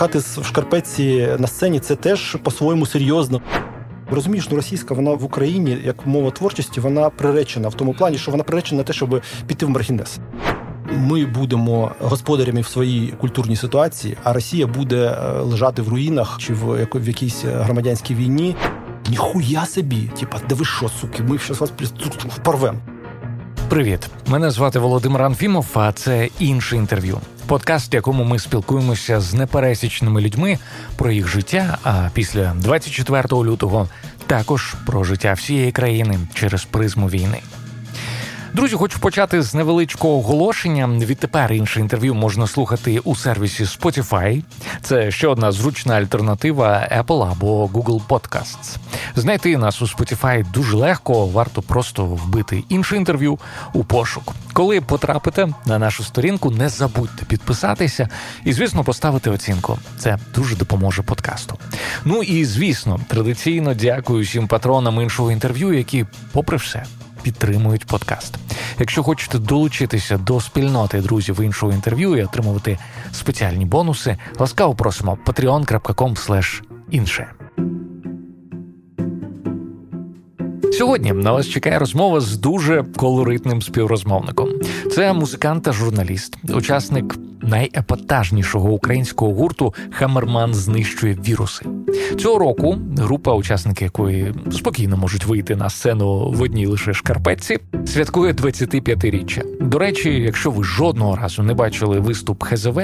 скакати 0.00 0.18
в 0.40 0.46
шкарпетці 0.46 1.28
на 1.38 1.46
сцені 1.46 1.80
це 1.80 1.96
теж 1.96 2.36
по-своєму 2.42 2.86
серйозно. 2.86 3.40
Розумієш, 4.10 4.48
ну 4.50 4.56
російська 4.56 4.94
вона 4.94 5.10
в 5.10 5.24
Україні 5.24 5.78
як 5.84 6.06
мова 6.06 6.30
творчості, 6.30 6.80
вона 6.80 7.10
приречена 7.10 7.68
в 7.68 7.74
тому 7.74 7.94
плані, 7.94 8.18
що 8.18 8.30
вона 8.30 8.42
приречена 8.42 8.78
на 8.78 8.84
те, 8.84 8.92
щоб 8.92 9.22
піти 9.46 9.66
в 9.66 9.70
маргінес. 9.70 10.18
Ми 10.92 11.26
будемо 11.26 11.90
господарями 12.00 12.60
в 12.60 12.66
своїй 12.66 13.08
культурній 13.08 13.56
ситуації, 13.56 14.16
а 14.24 14.32
Росія 14.32 14.66
буде 14.66 14.96
е, 14.96 15.40
лежати 15.40 15.82
в 15.82 15.88
руїнах 15.88 16.38
чи 16.38 16.54
в 16.54 17.08
якійсь 17.08 17.44
громадянській 17.44 18.14
війні. 18.14 18.56
Ніхуя 19.10 19.66
собі, 19.66 20.10
типа, 20.20 20.38
да 20.48 20.54
ви 20.54 20.64
що, 20.64 20.88
суки, 20.88 21.22
ми 21.22 21.38
зараз 21.38 21.60
вас 21.60 21.72
впорвемо. 22.28 22.78
Привіт, 23.68 24.10
мене 24.26 24.50
звати 24.50 24.78
Володимир 24.78 25.22
Анфімов. 25.22 25.66
А 25.74 25.92
це 25.92 26.28
інше 26.38 26.76
інтерв'ю. 26.76 27.18
Подкаст, 27.50 27.92
в 27.92 27.94
якому 27.94 28.24
ми 28.24 28.38
спілкуємося 28.38 29.20
з 29.20 29.34
непересічними 29.34 30.20
людьми 30.20 30.58
про 30.96 31.10
їх 31.10 31.28
життя. 31.28 31.78
А 31.84 32.08
після 32.14 32.54
24 32.54 33.22
лютого 33.32 33.88
також 34.26 34.74
про 34.86 35.04
життя 35.04 35.32
всієї 35.32 35.72
країни 35.72 36.18
через 36.34 36.64
призму 36.64 37.08
війни. 37.08 37.38
Друзі, 38.54 38.76
хочу 38.76 38.98
почати 38.98 39.42
з 39.42 39.54
невеличкого 39.54 40.18
оголошення. 40.18 40.88
Відтепер 40.88 41.52
інше 41.52 41.80
інтерв'ю 41.80 42.14
можна 42.14 42.46
слухати 42.46 42.98
у 42.98 43.16
сервісі 43.16 43.64
Spotify. 43.64 44.42
Це 44.82 45.10
ще 45.10 45.28
одна 45.28 45.52
зручна 45.52 45.94
альтернатива 45.94 46.88
Apple 46.98 47.30
або 47.30 47.66
Google 47.66 48.00
Podcasts. 48.08 48.76
Знайти 49.16 49.56
нас 49.56 49.82
у 49.82 49.84
Spotify 49.84 50.50
дуже 50.52 50.76
легко, 50.76 51.26
варто 51.26 51.62
просто 51.62 52.04
вбити 52.04 52.64
інше 52.68 52.96
інтерв'ю 52.96 53.38
у 53.72 53.84
пошук. 53.84 54.34
Коли 54.52 54.80
потрапите 54.80 55.48
на 55.66 55.78
нашу 55.78 56.04
сторінку, 56.04 56.50
не 56.50 56.68
забудьте 56.68 57.24
підписатися 57.24 58.08
і, 58.44 58.52
звісно, 58.52 58.84
поставити 58.84 59.30
оцінку. 59.30 59.78
Це 59.98 60.18
дуже 60.34 60.56
допоможе 60.56 61.02
подкасту. 61.02 61.58
Ну 62.04 62.22
і 62.22 62.44
звісно, 62.44 63.00
традиційно 63.08 63.74
дякую 63.74 64.24
всім 64.24 64.48
патронам 64.48 65.00
іншого 65.00 65.32
інтерв'ю, 65.32 65.72
які, 65.72 66.06
попри 66.32 66.56
все 66.56 66.84
підтримують 67.22 67.86
подкаст. 67.86 68.34
Якщо 68.78 69.02
хочете 69.02 69.38
долучитися 69.38 70.18
до 70.18 70.40
спільноти 70.40 71.00
друзів 71.00 71.40
іншого 71.40 71.72
інтерв'ю 71.72 72.16
і 72.16 72.22
отримувати 72.22 72.78
спеціальні 73.12 73.64
бонуси, 73.64 74.16
ласкаво 74.38 74.74
просимо 74.74 75.18
patreon.com 75.26 76.62
інше. 76.90 77.26
Сьогодні 80.80 81.12
на 81.12 81.32
вас 81.32 81.48
чекає 81.48 81.78
розмова 81.78 82.20
з 82.20 82.36
дуже 82.36 82.84
колоритним 82.96 83.62
співрозмовником. 83.62 84.48
Це 84.92 85.12
музикант 85.12 85.62
та 85.62 85.72
журналіст, 85.72 86.36
учасник 86.54 87.16
найепатажнішого 87.42 88.72
українського 88.72 89.34
гурту 89.34 89.74
Хамерман 89.90 90.54
знищує 90.54 91.18
віруси. 91.28 91.66
Цього 92.18 92.38
року 92.38 92.78
група, 92.96 93.34
учасники 93.34 93.84
якої 93.84 94.34
спокійно 94.52 94.96
можуть 94.96 95.24
вийти 95.24 95.56
на 95.56 95.70
сцену 95.70 96.30
в 96.30 96.42
одній 96.42 96.66
лише 96.66 96.94
шкарпетці, 96.94 97.58
святкує 97.86 98.32
25-річчя. 98.32 99.42
До 99.60 99.78
речі, 99.78 100.10
якщо 100.10 100.50
ви 100.50 100.64
жодного 100.64 101.16
разу 101.16 101.42
не 101.42 101.54
бачили 101.54 102.00
виступ 102.00 102.42
ХЗВ, 102.42 102.80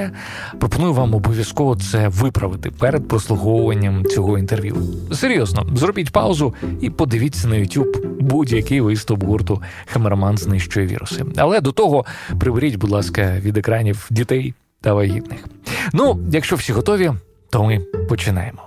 пропоную 0.59 0.93
вам 0.93 1.15
обов'язково 1.15 1.75
це 1.75 2.07
виправити 2.07 2.71
перед 2.71 3.07
прослуховуванням 3.07 4.05
цього 4.05 4.37
інтерв'ю. 4.37 4.75
Серйозно, 5.13 5.65
зробіть 5.75 6.11
паузу 6.11 6.53
і 6.81 6.89
подивіться 6.89 7.47
на 7.47 7.55
YouTube 7.55 7.86
будь-який 8.19 8.81
виступ 8.81 9.23
гурту 9.23 9.61
Хамерман 9.85 10.37
знищує 10.37 10.87
віруси. 10.87 11.25
Але 11.37 11.61
до 11.61 11.71
того 11.71 12.05
приберіть, 12.39 12.75
будь 12.75 12.89
ласка, 12.89 13.39
від 13.39 13.57
екранів 13.57 14.07
дітей 14.09 14.53
та 14.81 14.93
вагітних. 14.93 15.47
Ну, 15.93 16.19
якщо 16.31 16.55
всі 16.55 16.73
готові, 16.73 17.11
то 17.49 17.63
ми 17.63 17.79
починаємо. 18.09 18.63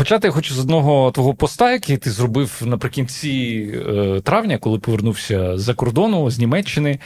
Почати 0.00 0.28
я 0.28 0.32
хочу 0.32 0.54
з 0.54 0.58
одного 0.58 1.10
твого 1.10 1.34
поста, 1.34 1.72
який 1.72 1.96
ти 1.96 2.10
зробив 2.10 2.62
наприкінці 2.64 3.68
е, 3.74 4.20
травня, 4.20 4.58
коли 4.58 4.78
повернувся 4.78 5.58
з-за 5.58 5.74
кордону 5.74 6.30
з 6.30 6.38
Німеччини, 6.38 6.98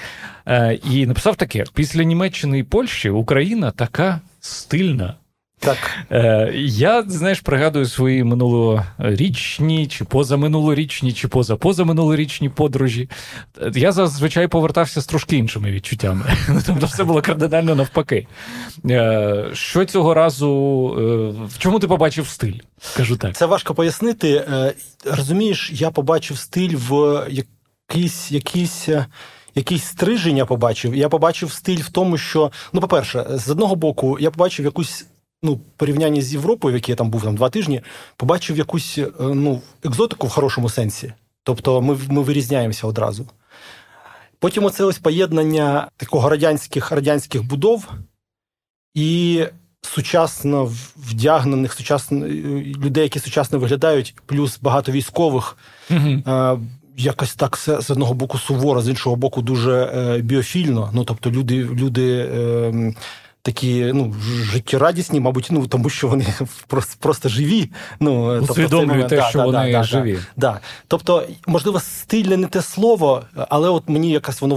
е, 0.47 0.78
і 0.91 1.06
написав 1.06 1.37
таке: 1.37 1.65
після 1.75 2.03
Німеччини 2.03 2.59
і 2.59 2.62
Польщі 2.62 3.10
Україна 3.10 3.71
така 3.71 4.21
стильна. 4.41 5.15
Так. 5.59 5.78
Е, 6.10 6.53
Я, 6.56 7.03
знаєш, 7.03 7.41
пригадую 7.41 7.87
свої 7.87 8.25
минулорічні, 8.25 9.87
чи 9.87 10.04
позаминулорічні, 10.04 11.12
чи 11.12 11.28
позапозаминулорічні 11.28 12.48
подорожі. 12.48 13.09
Я 13.75 13.92
зазвичай 13.92 14.48
повертався 14.48 15.00
з 15.00 15.06
трошки 15.06 15.37
іншими 15.37 15.70
відчуттями. 15.70 16.25
Тобто 16.66 16.87
все 16.87 17.04
було 17.04 17.22
кардинально 17.22 17.75
навпаки. 17.75 18.26
Е, 18.91 19.44
Що 19.53 19.84
цього 19.84 20.15
разу, 20.15 20.48
е, 20.98 21.47
в 21.47 21.59
чому 21.59 21.78
ти 21.78 21.88
побачив 21.88 22.28
стиль? 22.28 22.59
Скажу 22.81 23.16
так. 23.16 23.36
Це 23.36 23.47
важко 23.47 23.75
пояснити. 23.75 24.31
Е, 24.32 24.72
розумієш, 25.04 25.71
я 25.75 25.91
побачив 25.91 26.38
стиль 26.38 26.76
в 26.76 27.22
якийсь 27.31 28.32
якийсь. 28.32 28.88
Е, 28.88 29.06
якісь 29.56 29.84
стриження 29.84 30.44
побачив. 30.44 30.94
Я 30.94 31.09
побачив 31.09 31.53
стиль 31.53 31.78
в 31.78 31.88
тому, 31.88 32.19
що 32.19 32.53
ну, 32.72 32.81
по-перше, 32.81 33.26
з 33.31 33.50
одного 33.50 33.76
боку, 33.76 34.19
я 34.21 34.31
побачив 34.31 34.65
якусь 34.65 35.06
ну, 35.44 35.60
порівнянні 35.77 36.22
з 36.22 36.32
Європою, 36.32 36.72
в 36.72 36.77
якій 36.77 36.93
я 36.93 36.97
там 36.97 37.10
був 37.10 37.22
там 37.22 37.37
два 37.37 37.50
тижні, 37.50 37.82
побачив 38.16 38.59
якусь 38.59 38.99
е, 38.99 39.09
ну, 39.21 39.60
екзотику 39.84 40.27
в 40.27 40.31
хорошому 40.31 40.69
сенсі. 40.69 41.12
Тобто 41.43 41.82
ми 41.82 41.97
ми 42.09 42.22
вирізняємося 42.22 42.87
одразу. 42.87 43.27
Потім 44.38 44.65
оце 44.65 44.84
ось 44.84 44.99
поєднання 44.99 45.88
такого 45.97 46.28
радянських 46.28 46.91
радянських 46.91 47.43
будов 47.43 47.88
і 48.94 49.44
сучасно 49.83 50.72
вдягнених 50.97 51.72
сучасно, 51.72 52.27
людей, 52.84 53.03
які 53.03 53.19
сучасно 53.19 53.59
виглядають, 53.59 54.15
плюс 54.27 54.59
багато 54.60 54.93
військових. 54.93 55.56
Mm-hmm. 55.91 56.60
Якось 56.97 57.34
так 57.34 57.56
з 57.56 57.91
одного 57.91 58.15
боку 58.15 58.38
суворо, 58.38 58.83
з 58.83 58.88
іншого 58.88 59.16
боку, 59.16 59.43
дуже 59.43 59.72
е, 59.72 60.19
біофільно. 60.19 60.91
Ну 60.93 61.04
тобто, 61.04 61.31
люди 61.31 61.65
люди 61.65 62.28
ем, 62.34 62.94
такі 63.44 63.91
ну, 63.94 64.15
життєрадісні, 64.53 65.21
мабуть, 65.21 65.49
ну 65.50 65.66
тому 65.66 65.91
що 65.91 66.09
вони 66.09 66.27
просто 66.66 66.97
просто 67.00 67.28
живі. 67.28 67.71
Ну, 68.00 68.41
Усвідомлюють 68.41 69.09
тобто, 69.09 69.25
те, 69.25 69.28
що 69.31 69.38
да, 69.38 69.44
вони 69.44 69.72
да, 69.72 69.82
живі. 69.82 70.19
Да, 70.37 70.60
Тобто, 70.88 71.27
можливо, 71.47 71.81
стильне 71.81 72.37
не 72.37 72.47
те 72.47 72.62
слово, 72.62 73.22
але 73.49 73.69
от 73.69 73.88
мені 73.88 74.10
якось 74.10 74.41
воно 74.41 74.56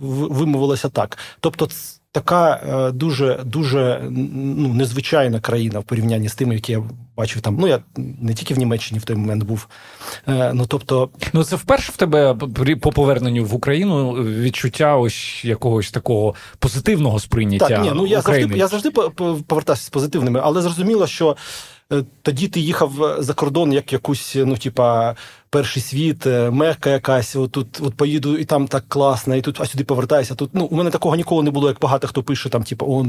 вимовилося 0.00 0.88
так. 0.88 1.18
Тобто, 1.40 1.68
така 2.12 2.60
е, 2.68 2.92
дуже 2.92 3.40
дуже 3.44 4.02
ну, 4.10 4.74
незвичайна 4.74 5.40
країна 5.40 5.78
в 5.78 5.84
порівнянні 5.84 6.28
з 6.28 6.34
тими, 6.34 6.54
які 6.54 6.72
я 6.72 6.82
бачив 7.16 7.42
там. 7.42 7.56
Ну 7.60 7.66
я 7.66 7.78
не 7.96 8.34
тільки 8.34 8.54
в 8.54 8.58
Німеччині 8.58 9.00
в 9.00 9.04
той 9.04 9.16
момент 9.16 9.42
був. 9.42 9.68
Е, 10.28 10.52
ну 10.54 10.66
тобто, 10.68 11.10
ну 11.32 11.44
це 11.44 11.56
вперше 11.56 11.92
в 11.92 11.96
тебе 11.96 12.34
по 12.80 12.92
поверненню 12.92 13.44
в 13.44 13.54
Україну 13.54 14.12
відчуття 14.12 14.96
ось 14.96 15.44
якогось 15.44 15.90
такого 15.90 16.34
позитивного 16.58 17.18
сприйняття. 17.18 17.68
Так, 17.68 17.82
ні, 17.82 17.92
ну 17.94 18.06
я 18.06 18.18
України. 18.18 18.42
завжди 18.42 18.58
я 18.58 18.68
завжди 18.68 18.90
повертався 18.90 19.84
з 19.84 19.88
позитивними, 19.88 20.40
але 20.42 20.62
зрозуміло, 20.62 21.06
що. 21.06 21.36
Е, 21.92 22.04
тоді 22.22 22.48
ти 22.48 22.60
їхав 22.60 23.16
за 23.18 23.34
кордон 23.34 23.72
як 23.72 23.92
якусь, 23.92 24.36
ну, 24.36 24.56
типа, 24.56 25.14
перший 25.50 25.82
світ, 25.82 26.26
е, 26.26 26.50
мекка 26.50 26.90
якась, 26.90 27.36
отут 27.36 27.80
от 27.80 27.94
поїду, 27.94 28.36
і 28.36 28.44
там 28.44 28.68
так 28.68 28.84
класно, 28.88 29.36
і 29.36 29.40
тут, 29.40 29.60
а 29.60 29.66
сюди 29.66 29.84
повертаюся. 29.84 30.34
Тут 30.34 30.50
ну, 30.52 30.64
у 30.64 30.76
мене 30.76 30.90
такого 30.90 31.16
ніколи 31.16 31.42
не 31.42 31.50
було, 31.50 31.68
як 31.68 31.80
багато 31.80 32.08
хто 32.08 32.22
пише, 32.22 32.48
там, 32.48 32.62
типу, 32.62 32.86
о, 32.88 33.04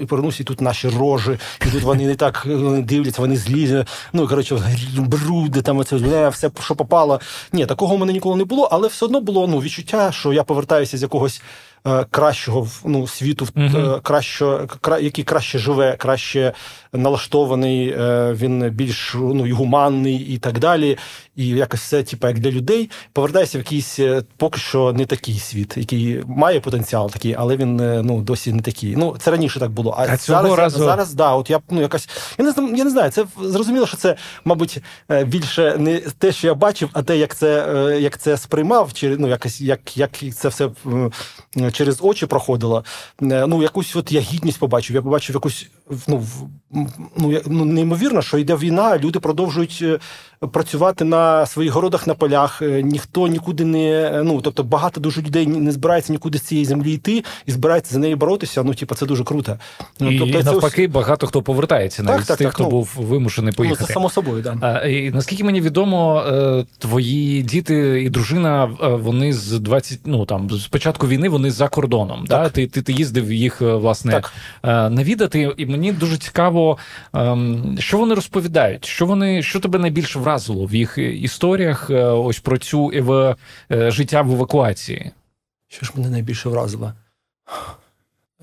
і 0.00 0.06
повернуся, 0.06 0.42
і 0.42 0.46
тут 0.46 0.60
наші 0.60 0.88
рожі, 0.88 1.38
і 1.66 1.70
тут 1.70 1.82
вони 1.82 2.06
не 2.06 2.14
так 2.14 2.46
е, 2.46 2.82
дивляться, 2.82 3.22
вони 3.22 3.36
злі. 3.36 3.84
Ну, 4.12 4.28
коротше, 4.28 4.58
бруди, 4.96 5.62
там 5.62 5.78
оце, 5.78 6.28
все, 6.28 6.50
що 6.60 6.74
попало. 6.74 7.20
Ні, 7.52 7.66
такого 7.66 7.94
у 7.94 7.98
мене 7.98 8.12
ніколи 8.12 8.36
не 8.36 8.44
було, 8.44 8.68
але 8.72 8.88
все 8.88 9.04
одно 9.04 9.20
було 9.20 9.46
ну, 9.46 9.58
відчуття, 9.58 10.12
що 10.12 10.32
я 10.32 10.44
повертаюся 10.44 10.98
з 10.98 11.02
якогось. 11.02 11.42
Е, 11.86 12.04
кращого 12.10 12.68
ну, 12.84 13.06
світу, 13.06 13.44
uh 13.44 14.00
краще, 14.02 14.68
який 15.00 15.24
краще 15.24 15.58
живе, 15.58 15.96
краще 15.96 16.52
налаштований, 16.92 17.88
е, 17.88 18.32
він 18.32 18.70
більш 18.70 19.14
ну, 19.14 19.54
гуманний 19.54 20.16
і 20.16 20.38
так 20.38 20.58
далі. 20.58 20.98
І 21.36 21.48
якось 21.48 21.80
все, 21.80 22.02
типу, 22.02 22.28
як 22.28 22.38
для 22.38 22.50
людей, 22.50 22.90
повертається 23.12 23.58
в 23.58 23.60
якийсь 23.60 23.98
поки 24.36 24.58
що 24.58 24.92
не 24.92 25.06
такий 25.06 25.38
світ, 25.38 25.76
який 25.76 26.22
має 26.26 26.60
потенціал 26.60 27.10
такий, 27.10 27.34
але 27.38 27.56
він 27.56 27.76
ну, 27.76 28.22
досі 28.22 28.52
не 28.52 28.62
такий. 28.62 28.96
Ну, 28.96 29.16
це 29.18 29.30
раніше 29.30 29.60
так 29.60 29.70
було. 29.70 29.94
А, 29.98 30.06
а 30.08 30.16
цього 30.16 30.42
зараз, 30.42 30.58
разу... 30.58 30.84
зараз, 30.84 31.14
да, 31.14 31.32
от 31.32 31.50
я 31.50 31.60
ну, 31.70 31.80
якась. 31.80 32.08
Я 32.38 32.44
не 32.44 32.50
знаю, 32.50 32.76
я 32.76 32.84
не 32.84 32.90
знаю, 32.90 33.10
це 33.10 33.24
зрозуміло, 33.40 33.86
що 33.86 33.96
це, 33.96 34.16
мабуть, 34.44 34.82
більше 35.26 35.76
не 35.78 36.00
те, 36.00 36.32
що 36.32 36.46
я 36.46 36.54
бачив, 36.54 36.90
а 36.92 37.02
те, 37.02 37.18
як 37.18 37.34
це 37.34 37.98
як 38.00 38.18
це 38.18 38.36
сприймав, 38.36 38.92
чи 38.92 39.16
ну, 39.16 39.28
якось 39.28 39.60
як 39.60 39.96
як 39.96 40.10
це 40.34 40.48
все 40.48 40.70
через 41.72 41.98
очі 42.00 42.26
проходило. 42.26 42.84
Ну, 43.20 43.62
якусь 43.62 43.96
от 43.96 44.12
я 44.12 44.20
гідність 44.20 44.58
побачив. 44.58 44.96
Я 44.96 45.02
побачив 45.02 45.36
якусь 45.36 45.68
ну, 46.06 46.26
ну, 47.16 47.40
ну 47.46 47.64
неймовірно, 47.64 48.22
що 48.22 48.38
йде 48.38 48.56
війна, 48.56 48.98
люди 48.98 49.20
продовжують 49.20 49.84
працювати 50.52 51.04
на 51.04 51.21
своїх 51.46 51.72
городах 51.72 52.06
на 52.06 52.14
полях. 52.14 52.62
Ніхто 52.62 53.26
нікуди 53.28 53.64
не 53.64 54.20
ну 54.24 54.40
тобто 54.40 54.64
багато 54.64 55.00
дуже 55.00 55.22
людей 55.22 55.46
не 55.46 55.72
збирається 55.72 56.12
нікуди 56.12 56.38
з 56.38 56.42
цієї 56.42 56.64
землі 56.64 56.92
йти 56.92 57.24
і 57.46 57.52
збирається 57.52 57.92
за 57.92 57.98
неї 57.98 58.14
боротися. 58.16 58.62
Ну, 58.62 58.74
типу, 58.74 58.94
це 58.94 59.06
дуже 59.06 59.24
круто. 59.24 59.58
Ну, 60.00 60.10
і, 60.10 60.18
тобто, 60.18 60.38
і 60.38 60.42
навпаки, 60.42 60.86
ось... 60.86 60.92
багато 60.92 61.26
хто 61.26 61.42
повертається 61.42 62.02
навіть 62.02 62.18
так, 62.18 62.26
так, 62.26 62.36
з 62.36 62.38
тих, 62.38 62.46
так, 62.46 62.54
хто 62.54 62.64
ну, 62.64 62.70
був 62.70 62.90
вимушений 62.96 63.52
поїхати. 63.52 63.80
Ну, 63.82 63.86
це 63.86 63.92
само 63.92 64.10
собою, 64.10 64.42
да. 64.42 64.56
А, 64.60 64.86
і, 64.86 65.10
Наскільки 65.10 65.44
мені 65.44 65.60
відомо, 65.60 66.24
твої 66.78 67.42
діти 67.42 68.02
і 68.02 68.10
дружина 68.10 68.70
вони 68.80 69.32
з 69.32 69.58
20, 69.58 70.00
ну 70.04 70.24
там 70.24 70.50
з 70.50 70.66
початку 70.66 71.08
війни 71.08 71.28
вони 71.28 71.50
за 71.50 71.68
кордоном. 71.68 72.24
Да? 72.28 72.48
Ти 72.48 72.66
ти, 72.66 72.82
ти 72.82 72.92
їздив 72.92 73.32
їх 73.32 73.60
власне 73.60 74.12
так. 74.12 74.32
навідати, 74.92 75.54
і 75.56 75.66
мені 75.66 75.92
дуже 75.92 76.16
цікаво, 76.16 76.78
ем, 77.14 77.76
що 77.78 77.98
вони 77.98 78.14
розповідають, 78.14 78.84
що 78.84 79.06
вони 79.06 79.42
що 79.42 79.60
тебе 79.60 79.78
найбільше 79.78 80.18
вразило 80.18 80.66
в 80.66 80.74
їх 80.74 80.98
історіях. 81.14 81.90
Е, 81.90 82.04
ось 82.04 82.40
про 82.40 82.58
цю 82.58 82.90
ев... 82.94 83.36
Е, 83.70 83.90
життя 83.90 84.22
в 84.22 84.32
евакуації. 84.32 85.10
Що 85.68 85.86
ж 85.86 85.92
мене 85.96 86.10
найбільше 86.10 86.48
вразило? 86.48 86.92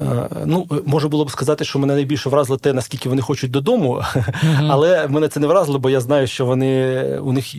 Е, 0.01 0.29
ну, 0.45 0.67
може 0.85 1.07
було 1.07 1.25
б 1.25 1.31
сказати, 1.31 1.65
що 1.65 1.79
мене 1.79 1.93
найбільше 1.93 2.29
вразило 2.29 2.57
те, 2.57 2.73
наскільки 2.73 3.09
вони 3.09 3.21
хочуть 3.21 3.51
додому, 3.51 3.95
mm-hmm. 3.95 4.67
але 4.69 5.07
мене 5.07 5.27
це 5.27 5.39
не 5.39 5.47
вразило, 5.47 5.79
бо 5.79 5.89
я 5.89 5.99
знаю, 5.99 6.27
що 6.27 6.45
вони 6.45 7.03
у 7.19 7.33
них 7.33 7.55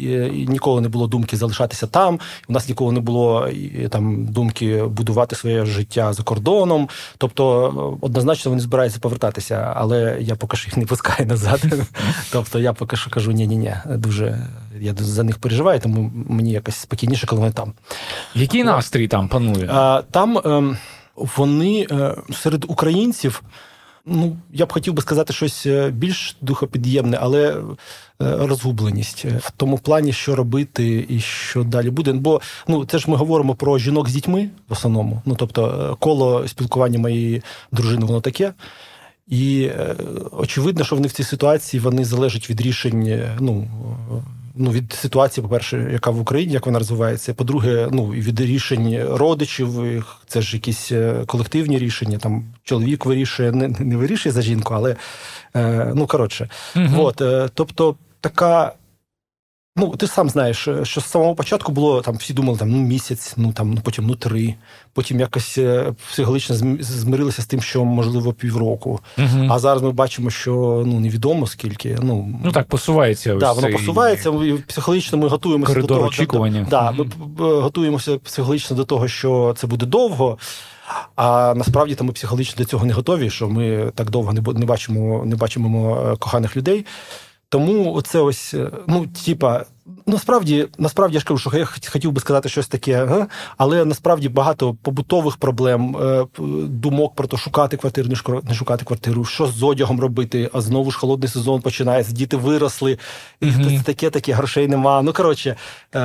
ніколи 0.49 0.81
не 0.81 0.89
було 0.89 1.07
думки 1.07 1.37
залишатися 1.37 1.87
там. 1.87 2.19
У 2.49 2.53
нас 2.53 2.69
ніколи 2.69 2.93
не 2.93 3.01
було 3.01 3.49
там 3.91 4.27
думки 4.27 4.83
будувати 4.83 5.37
своє 5.37 5.65
життя 5.65 6.13
за 6.13 6.23
кордоном. 6.23 6.89
Тобто, 7.19 7.99
однозначно 8.01 8.51
вони 8.51 8.63
збираються 8.63 9.01
повертатися, 9.01 9.73
але 9.77 10.17
я 10.21 10.35
поки 10.35 10.57
що 10.57 10.69
їх 10.69 10.77
не 10.77 10.87
пускаю 10.87 11.29
назад. 11.29 11.63
Тобто, 12.33 12.59
я 12.59 12.73
поки 12.73 12.97
що 12.97 13.11
кажу, 13.11 13.33
ні 13.33 13.47
ні 13.47 13.57
ні 13.57 13.75
дуже 13.97 14.47
я 14.81 14.95
за 14.99 15.23
них 15.23 15.39
переживаю, 15.39 15.81
тому 15.81 16.13
мені 16.29 16.53
якось 16.53 16.77
спокійніше, 16.77 17.27
коли 17.27 17.41
вони 17.41 17.53
там. 17.53 17.73
Який 18.35 18.65
настрій 18.65 19.09
там 19.09 19.29
панує? 19.29 19.67
Там. 20.11 20.39
Вони 21.37 21.87
е, 21.91 22.17
серед 22.33 22.65
українців. 22.69 23.43
Ну, 24.07 24.37
я 24.53 24.67
б 24.67 24.73
хотів 24.73 24.95
би 24.95 25.03
сказати 25.03 25.33
щось 25.33 25.67
е, 25.67 25.91
більш 25.91 26.37
духопід'ємне, 26.41 27.19
але 27.21 27.49
е, 27.51 27.57
розгубленість 28.19 29.25
в 29.25 29.51
тому 29.57 29.79
плані, 29.79 30.13
що 30.13 30.37
робити 30.37 31.07
і 31.09 31.21
що 31.21 31.65
далі 31.65 31.91
буде. 31.91 32.13
Бо 32.13 32.41
ну 32.69 32.85
це 32.85 32.99
ж 32.99 33.11
ми 33.11 33.17
говоримо 33.17 33.55
про 33.55 33.79
жінок 33.79 34.09
з 34.09 34.13
дітьми 34.13 34.51
в 34.69 34.73
основному. 34.73 35.23
Ну 35.25 35.35
тобто, 35.39 35.97
коло 36.01 36.49
спілкування 36.49 36.99
моєї 36.99 37.43
дружини, 37.73 38.05
воно 38.05 38.21
таке. 38.21 38.53
І 39.29 39.71
очевидно, 40.33 40.85
що 40.85 40.97
вони 40.97 41.09
в 41.09 41.13
цій 41.13 41.25
ситуації 41.25 41.81
вони 41.81 42.05
залежать 42.05 42.51
від 42.51 42.61
рішень 42.61 43.31
ну, 43.41 43.69
ну, 44.61 44.71
від 44.71 44.93
ситуації, 44.93 45.43
по-перше, 45.43 45.89
яка 45.93 46.11
в 46.11 46.21
Україні, 46.21 46.53
як 46.53 46.67
вона 46.67 46.79
розвивається. 46.79 47.35
По-друге, 47.35 47.89
ну 47.93 48.07
від 48.07 48.41
рішень 48.41 49.05
родичів, 49.05 50.05
це 50.27 50.43
ж 50.43 50.57
якісь 50.57 50.93
е, 50.93 51.25
колективні 51.27 51.79
рішення. 51.79 52.19
Там 52.19 52.45
чоловік 52.65 53.07
вирішує, 53.07 53.53
не 53.53 53.69
не 53.69 53.97
вирішує 53.97 54.33
за 54.33 54.43
жінку, 54.43 54.75
але 54.75 54.97
е, 55.57 55.93
ну 55.95 56.07
коротше, 56.07 56.49
угу. 56.77 57.03
от 57.05 57.21
е, 57.21 57.49
тобто 57.55 57.97
така 58.21 58.73
Ну, 59.81 59.97
ти 59.97 60.07
сам 60.07 60.31
знаєш, 60.31 60.69
е, 60.69 60.85
що 60.85 61.01
з 61.01 61.05
самого 61.05 61.35
початку 61.35 61.73
було 61.73 62.01
там, 62.01 62.17
всі 62.17 62.33
думали 62.33 62.59
там 62.59 62.71
ну 62.71 62.79
місяць, 62.79 63.35
ну 63.37 63.53
там 63.53 63.71
ну 63.75 63.81
потім 63.85 64.07
ну 64.07 64.15
три. 64.15 64.55
Потім 64.93 65.21
якось 65.21 65.59
е, 65.59 65.93
психологічно 66.13 66.57
змирилися 66.81 67.43
з 67.43 67.47
тим, 67.47 67.61
що 67.61 67.85
можливо 67.85 68.33
півроку. 68.33 69.01
Угу. 69.19 69.47
А 69.51 69.59
зараз 69.59 69.83
ми 69.83 69.91
бачимо, 69.93 70.31
що 70.31 70.83
ну 70.87 71.01
невідомо 71.01 71.47
скільки. 71.47 71.99
Ну 72.03 72.41
ну 72.45 72.53
так 72.53 72.67
посувається. 72.67 73.35
Да, 73.35 73.53
воно 73.53 73.71
посувається. 73.71 74.31
І 74.31 74.53
психологічно 74.53 75.19
ми 75.19 75.29
готуємося 75.29 75.75
до 75.75 75.87
того. 75.87 76.07
очікування. 76.07 76.67
Да, 76.71 76.91
Ми 76.91 77.07
готуємося 77.39 78.19
психологічно 78.19 78.77
до 78.77 78.85
того, 78.85 79.09
що 79.09 79.55
це 79.59 79.67
буде 79.67 79.87
довго. 79.87 80.39
А 81.17 81.55
насправді 81.57 81.95
там 81.95 82.07
ми 82.07 82.13
психологічно 82.13 82.59
до 82.59 82.65
цього 82.65 82.87
не 82.87 82.93
готові, 82.93 83.31
що 83.31 83.49
ми 83.49 83.93
так 83.95 84.11
довго 84.11 84.33
не 84.33 84.67
бачимо, 84.67 85.23
не 85.25 85.37
бачимо 85.37 85.99
е, 86.13 86.17
коханих 86.17 86.57
людей. 86.57 86.87
Тому 87.51 88.03
це 88.03 88.19
ось, 88.19 88.55
е, 88.55 88.71
ну, 88.87 89.07
типа, 89.25 89.65
насправді, 90.07 90.69
насправді 90.79 91.15
я 91.15 91.21
ж 91.21 91.27
кажу, 91.27 91.39
що 91.39 91.59
я 91.59 91.65
хотів 91.65 92.13
би 92.13 92.21
сказати 92.21 92.49
щось 92.49 92.69
таке, 92.69 93.27
але 93.57 93.85
насправді 93.85 94.29
багато 94.29 94.77
побутових 94.83 95.37
проблем, 95.37 95.97
е, 95.97 96.27
думок 96.65 97.15
про 97.15 97.27
те, 97.27 97.37
шукати 97.37 97.77
квартиру, 97.77 98.09
не 98.49 98.55
шукати 98.55 98.85
квартиру, 98.85 99.25
що 99.25 99.47
з 99.47 99.63
одягом 99.63 100.01
робити, 100.01 100.51
а 100.53 100.61
знову 100.61 100.91
ж 100.91 100.99
холодний 100.99 101.29
сезон 101.29 101.61
починається, 101.61 102.13
діти 102.13 102.37
виросли, 102.37 102.99
і 103.41 103.47
mm-hmm. 103.47 103.83
таке, 103.83 104.11
таке, 104.11 104.33
грошей 104.33 104.69
нема. 104.69 105.03
Ну, 105.03 105.13
коротше, 105.13 105.57
е, 105.95 106.01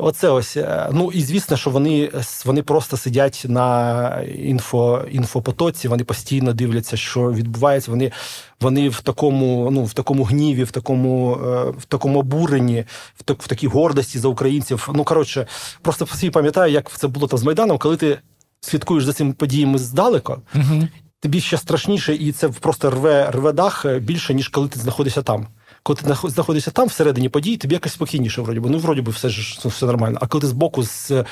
оце 0.00 0.28
ось. 0.28 0.58
Ну 0.92 1.10
і 1.12 1.22
звісно, 1.22 1.56
що 1.56 1.70
вони 1.70 2.10
вони 2.44 2.62
просто 2.62 2.96
сидять 2.96 3.44
на 3.48 4.20
інфо, 4.22 5.04
інфопотоці, 5.10 5.88
вони 5.88 6.04
постійно 6.04 6.52
дивляться, 6.52 6.96
що 6.96 7.32
відбувається. 7.32 7.90
Вони 7.90 8.12
вони 8.60 8.88
в 8.88 9.00
такому, 9.00 9.70
ну 9.70 9.84
в 9.84 9.92
такому 9.92 10.24
гніві, 10.24 10.64
в 10.64 10.70
такому, 10.70 11.32
в 11.78 11.84
такому 11.84 12.18
обуренні 12.18 12.84
в 13.16 13.22
так, 13.22 13.42
в 13.42 13.48
такій 13.48 13.66
гордості 13.66 14.18
за 14.18 14.28
українців. 14.28 14.88
Ну 14.94 15.04
коротше, 15.04 15.46
просто 15.82 16.04
всі 16.04 16.30
пам'ятаю, 16.30 16.72
як 16.72 16.90
це 16.90 17.08
було 17.08 17.26
там 17.26 17.38
з 17.38 17.42
Майданом, 17.42 17.78
коли 17.78 17.96
ти 17.96 18.18
слідкуєш 18.60 19.04
за 19.04 19.12
цими 19.12 19.32
подіями 19.32 19.78
здалека. 19.78 20.36
Угу. 20.54 20.88
Тобі 21.20 21.40
ще 21.40 21.58
страшніше, 21.58 22.14
і 22.14 22.32
це 22.32 22.48
просто 22.48 22.90
рве 22.90 23.30
рве 23.30 23.52
дах 23.52 23.86
більше, 24.00 24.34
ніж 24.34 24.48
коли 24.48 24.68
ти 24.68 24.80
знаходишся 24.80 25.22
там 25.22 25.46
коли 25.84 25.96
ти 25.96 26.14
знаходишся 26.24 26.70
там 26.70 26.88
всередині 26.88 27.28
подій, 27.28 27.56
тобі 27.56 27.74
якось 27.74 27.92
спокійніше, 27.92 28.42
вроді 28.42 28.60
би. 28.60 28.70
Ну, 28.70 28.78
вроді 28.78 29.00
би, 29.00 29.12
все 29.12 29.28
ж 29.28 29.60
все 29.64 29.86
нормально. 29.86 30.18
А 30.20 30.26
коли 30.26 30.42
ти 30.42 30.46
збоку 30.46 30.82
з 30.82 31.10
е, 31.10 31.24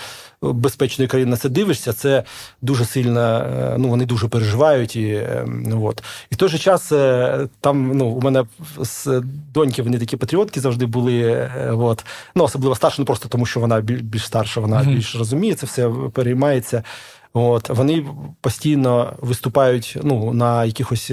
безпечної 0.43 1.09
країни 1.09 1.31
на 1.31 1.37
це 1.37 1.49
дивишся, 1.49 1.93
це 1.93 2.25
дуже 2.63 2.85
сильно, 2.85 3.21
е, 3.21 3.77
ну 3.79 3.89
вони 3.89 4.07
дуже 4.07 4.29
переживають. 4.29 4.97
І 4.97 5.09
е, 5.09 5.45
ну, 5.47 5.87
от. 5.87 6.03
І 6.31 6.35
в 6.35 6.39
той 6.39 6.49
же 6.49 6.59
час 6.59 6.89
там 7.61 7.93
ну, 7.97 8.07
у 8.07 8.21
мене 8.21 8.45
з 8.79 9.23
доньки 9.55 9.83
вони 9.83 9.99
такі 9.99 10.17
патріотки 10.17 10.61
завжди 10.61 10.87
були. 10.87 11.51
От. 11.71 12.05
Ну, 12.35 12.45
особливо 12.45 12.75
старша, 12.75 12.97
ну 12.99 13.05
просто 13.05 13.29
тому, 13.29 13.47
що 13.47 13.61
вона 13.61 13.81
більш 13.81 14.27
старша, 14.27 14.61
вона 14.61 14.77
mm-hmm. 14.77 14.95
більш 14.95 15.17
розуміє, 15.17 15.55
це 15.55 15.67
все 15.67 15.91
переймається. 16.13 16.83
От 17.35 17.69
Вони 17.69 18.07
постійно 18.41 19.13
виступають 19.21 19.99
ну, 20.03 20.33
на 20.33 20.65
якихось 20.65 21.13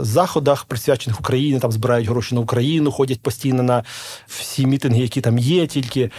заходах, 0.00 0.64
присвячених 0.64 1.20
Україні, 1.20 1.60
там 1.60 1.72
збирають 1.72 2.08
гроші 2.08 2.34
на 2.34 2.40
Україну, 2.40 2.92
ходять 2.92 3.20
постійно 3.20 3.62
на 3.62 3.84
всі 4.26 4.66
мітинги, 4.66 5.00
які 5.00 5.20
там 5.20 5.38
є. 5.38 5.66
Тільки 5.66 6.10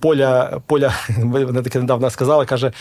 Поля, 0.00 0.60
Поля 0.66 0.94
вона 1.18 1.62
таке 1.62 1.78
недавно 1.78 2.10
сказала, 2.10 2.44
каже. 2.44 2.72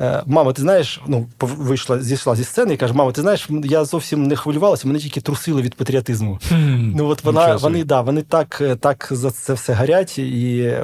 «Е, 0.00 0.22
Мама, 0.26 0.52
ти 0.52 0.62
знаєш, 0.62 1.00
ну 1.06 1.26
вийшла, 1.40 2.02
зійшла 2.02 2.36
зі 2.36 2.44
сцени 2.44 2.74
і 2.74 2.76
каже: 2.76 2.94
Мама, 2.94 3.12
ти 3.12 3.20
знаєш, 3.20 3.48
я 3.64 3.84
зовсім 3.84 4.26
не 4.26 4.36
хвилювалася, 4.36 4.88
мене 4.88 4.98
тільки 4.98 5.20
трусили 5.20 5.62
від 5.62 5.74
патріотизму. 5.74 6.38
Mm, 6.52 6.92
ну 6.96 7.06
от 7.06 7.24
вона 7.24 7.56
вони 7.56 7.84
да, 7.84 8.00
вони 8.00 8.22
так 8.22 8.62
так 8.80 9.08
за 9.10 9.30
це 9.30 9.52
все 9.52 9.72
гарять, 9.72 10.18
і 10.18 10.74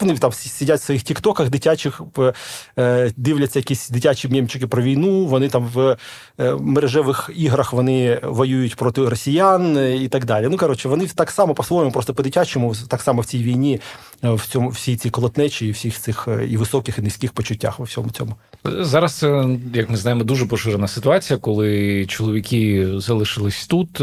вони 0.00 0.18
там 0.18 0.32
сидять 0.32 0.80
в 0.80 0.82
своїх 0.82 1.02
тіктоках 1.02 1.50
дитячих, 1.50 2.02
е, 2.78 3.12
дивляться 3.16 3.58
якісь 3.58 3.88
дитячі 3.88 4.28
мємчики 4.28 4.66
про 4.66 4.82
війну. 4.82 5.26
Вони 5.26 5.48
там 5.48 5.64
в 5.74 5.96
е, 6.40 6.54
мережевих 6.54 7.30
іграх 7.36 7.72
вони 7.72 8.20
воюють 8.22 8.76
проти 8.76 9.08
росіян 9.08 9.76
е, 9.76 9.96
і 9.96 10.08
так 10.08 10.24
далі. 10.24 10.48
Ну 10.50 10.56
коротше, 10.56 10.88
вони 10.88 11.06
так 11.06 11.30
само 11.30 11.54
по-своєму, 11.54 11.92
просто 11.92 12.14
по-дитячому, 12.14 12.74
так 12.88 13.02
само 13.02 13.22
в 13.22 13.26
цій 13.26 13.38
війні, 13.38 13.80
в 14.22 14.46
цьому 14.46 14.68
всій 14.68 14.96
цій 14.96 15.10
колотнечі, 15.10 15.66
і 15.66 15.70
всіх 15.70 15.98
цих 15.98 16.28
і 16.50 16.56
високих, 16.56 16.98
і 16.98 17.02
низьких 17.02 17.32
почуттях 17.32 17.80
у 17.80 17.82
всьому 17.82 18.10
цьому. 18.10 18.34
Зараз 18.64 19.26
як 19.74 19.90
ми 19.90 19.96
знаємо, 19.96 20.24
дуже 20.24 20.46
поширена 20.46 20.88
ситуація, 20.88 21.38
коли 21.38 22.06
чоловіки 22.06 22.88
залишились 22.96 23.66
тут. 23.66 24.00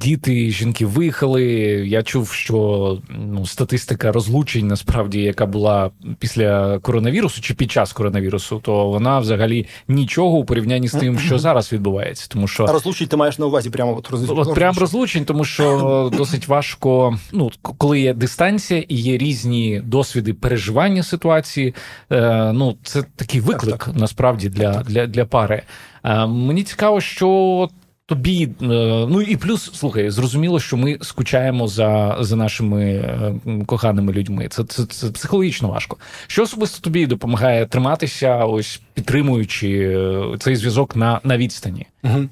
Діти, 0.00 0.50
жінки 0.50 0.86
виїхали. 0.86 1.42
Я 1.86 2.02
чув, 2.02 2.32
що 2.32 2.98
ну 3.08 3.46
статистика 3.46 4.12
розлучень, 4.12 4.66
насправді, 4.66 5.20
яка 5.22 5.46
була 5.46 5.90
після 6.18 6.78
коронавірусу 6.78 7.40
чи 7.40 7.54
під 7.54 7.72
час 7.72 7.92
коронавірусу, 7.92 8.60
то 8.62 8.86
вона 8.86 9.18
взагалі 9.18 9.66
нічого 9.88 10.38
у 10.38 10.44
порівнянні 10.44 10.88
з 10.88 10.92
тим, 10.92 11.18
що 11.18 11.38
зараз 11.38 11.72
відбувається. 11.72 12.26
Тому 12.30 12.48
що 12.48 12.66
розлучень 12.66 13.08
ти 13.08 13.16
маєш 13.16 13.38
на 13.38 13.46
увазі 13.46 13.70
прямо 13.70 13.96
от 13.96 14.10
розлучень? 14.10 14.38
От 14.38 14.54
прям 14.54 14.78
розлучень, 14.78 15.24
тому 15.24 15.44
що 15.44 16.10
досить 16.16 16.48
важко. 16.48 17.18
Ну 17.32 17.50
коли 17.62 18.00
є 18.00 18.14
дистанція 18.14 18.84
і 18.88 18.96
є 18.96 19.18
різні 19.18 19.82
досвіди 19.84 20.34
переживання 20.34 21.02
ситуації. 21.02 21.74
Е, 22.12 22.52
Ну 22.54 22.76
це 22.82 23.04
такий 23.16 23.40
виклик 23.40 23.70
так, 23.70 23.84
так. 23.84 23.96
насправді 23.96 24.48
для, 24.48 24.82
для, 24.82 25.06
для 25.06 25.24
пари. 25.24 25.62
Е, 26.04 26.26
мені 26.26 26.62
цікаво, 26.62 27.00
що 27.00 27.68
Тобі, 28.06 28.44
е, 28.44 28.66
ну 29.08 29.22
і 29.22 29.36
плюс, 29.36 29.70
слухай, 29.74 30.10
зрозуміло, 30.10 30.60
що 30.60 30.76
ми 30.76 30.98
скучаємо 31.02 31.68
за 31.68 32.16
за 32.20 32.36
нашими 32.36 32.84
е, 32.84 33.34
коханими 33.66 34.12
людьми. 34.12 34.48
Це 34.50 34.64
це, 34.64 34.86
це 34.86 35.10
психологічно 35.10 35.68
важко. 35.68 35.96
Що 36.26 36.42
особисто 36.42 36.80
тобі 36.80 37.06
допомагає 37.06 37.66
триматися 37.66 38.44
ось 38.44 38.80
підтримуючи 38.94 39.98
цей 40.38 40.56
зв'язок 40.56 40.96
на 40.96 41.20
на 41.24 41.36
відстані. 41.36 41.86
Угу. 42.04 42.24